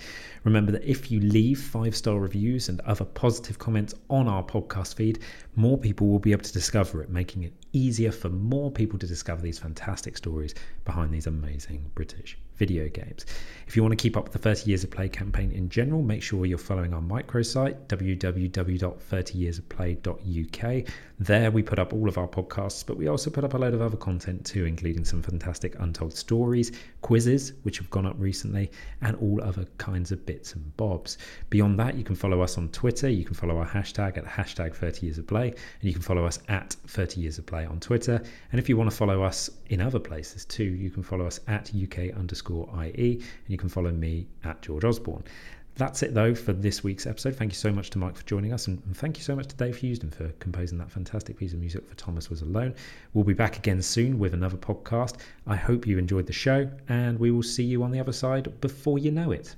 Remember 0.45 0.73
that 0.73 0.91
if 0.91 1.11
you 1.11 1.21
leave 1.21 1.61
five 1.61 1.95
star 1.95 2.19
reviews 2.19 2.71
and 2.71 2.81
other 2.81 3.05
positive 3.05 3.59
comments 3.59 3.93
on 4.09 4.27
our 4.27 4.43
podcast 4.43 4.95
feed, 4.95 5.19
more 5.55 5.77
people 5.77 6.07
will 6.07 6.19
be 6.19 6.33
able 6.33 6.45
to 6.45 6.53
discover 6.53 7.03
it, 7.03 7.11
making 7.11 7.43
it 7.43 7.53
easier 7.75 8.11
for 8.11 8.31
more 8.31 8.71
people 8.71 8.99
to 8.99 9.07
discover 9.07 9.43
these 9.43 9.59
fantastic 9.59 10.17
stories 10.17 10.55
behind 10.87 11.13
these 11.13 11.27
amazing 11.27 11.91
British 11.95 12.39
video 12.57 12.89
games. 12.89 13.27
If 13.67 13.77
you 13.77 13.83
want 13.83 13.93
to 13.93 14.03
keep 14.03 14.17
up 14.17 14.25
with 14.25 14.33
the 14.33 14.39
30 14.39 14.71
Years 14.71 14.83
of 14.85 14.91
Play 14.91 15.09
campaign 15.09 15.53
in 15.53 15.69
general, 15.69 16.03
make 16.03 16.23
sure 16.23 16.47
you're 16.47 16.59
following 16.59 16.95
our 16.95 17.01
microsite, 17.01 17.87
www.30yearsofplay.uk. 17.87 20.85
There 21.19 21.51
we 21.51 21.63
put 21.63 21.79
up 21.79 21.95
all 21.95 22.09
of 22.09 22.19
our 22.19 22.29
podcasts, 22.29 22.85
but 22.85 22.99
we 22.99 23.09
also 23.09 23.31
put 23.31 23.43
up 23.43 23.55
a 23.55 23.57
load 23.57 23.73
of 23.73 23.81
other 23.81 23.97
content 23.97 24.45
too, 24.45 24.67
including 24.67 25.07
some 25.07 25.23
fantastic 25.23 25.75
untold 25.79 26.13
stories, 26.13 26.73
quizzes, 27.01 27.55
which 27.63 27.79
have 27.79 27.89
gone 27.89 28.05
up 28.05 28.17
recently, 28.19 28.71
and 29.01 29.17
all 29.17 29.43
other 29.43 29.65
kinds 29.79 30.13
of 30.13 30.27
bits 30.27 30.53
and 30.53 30.77
bobs. 30.77 31.17
Beyond 31.49 31.79
that, 31.79 31.95
you 31.95 32.05
can 32.05 32.17
follow 32.17 32.43
us 32.43 32.59
on 32.59 32.69
Twitter. 32.69 33.09
You 33.09 33.25
can 33.25 33.35
follow 33.35 33.57
our 33.57 33.67
hashtag 33.67 34.19
at 34.19 34.27
hashtag 34.27 34.75
30 34.75 35.07
Years 35.07 35.17
of 35.17 35.27
Play, 35.27 35.49
and 35.49 35.57
you 35.81 35.95
can 35.95 36.03
follow 36.03 36.27
us 36.27 36.39
at 36.49 36.77
30 36.87 37.23
Years 37.23 37.39
of 37.39 37.47
Play 37.47 37.65
on 37.65 37.81
Twitter. 37.81 38.23
And 38.53 38.59
if 38.59 38.69
you 38.69 38.77
want 38.77 38.91
to 38.91 38.97
follow 38.97 39.23
us 39.23 39.49
in 39.71 39.81
other 39.81 39.99
places 39.99 40.45
too, 40.45 40.65
you 40.65 40.91
can 40.91 41.03
follow 41.03 41.27
us 41.27 41.41
at 41.49 41.73
UK 41.75 42.15
underscore 42.15 42.69
IE 42.85 43.15
and 43.15 43.49
you 43.49 43.57
can 43.57 43.71
follow 43.71 43.91
me 43.91 44.29
at 44.45 44.61
George 44.61 44.85
Osborn. 44.85 45.25
That's 45.77 46.03
it 46.03 46.15
though 46.15 46.35
for 46.35 46.55
this 46.55 46.83
week's 46.83 47.07
episode. 47.07 47.37
Thank 47.37 47.53
you 47.53 47.57
so 47.57 47.71
much 47.71 47.91
to 47.91 47.99
Mike 47.99 48.17
for 48.17 48.25
joining 48.25 48.55
us, 48.55 48.67
and, 48.67 48.83
thank 48.97 49.19
you 49.19 49.23
so 49.23 49.37
much 49.37 49.47
to 49.49 49.57
Dave 49.57 49.77
Housden 49.77 50.13
for 50.13 50.29
composing 50.39 50.79
that 50.79 50.91
fantastic 50.91 51.37
piece 51.37 51.53
of 51.53 51.59
music 51.59 51.87
for 51.87 51.95
Thomas 51.97 52.31
Was 52.31 52.41
Alone. 52.41 52.75
We'll 53.13 53.25
be 53.25 53.35
back 53.35 53.59
again 53.59 53.83
soon 53.83 54.19
with 54.19 54.33
another 54.33 54.57
podcast. 54.57 55.17
I 55.47 55.57
hope 55.57 55.87
you 55.87 55.99
enjoyed 55.99 56.27
the 56.27 56.33
show, 56.33 56.71
and 56.89 57.19
we 57.19 57.31
will 57.31 57.43
see 57.43 57.65
you 57.65 57.83
on 57.83 57.91
the 57.91 58.01
other 58.01 58.13
side 58.13 58.59
before 58.63 58.99
you 58.99 59.11
know 59.11 59.33
it. 59.33 59.55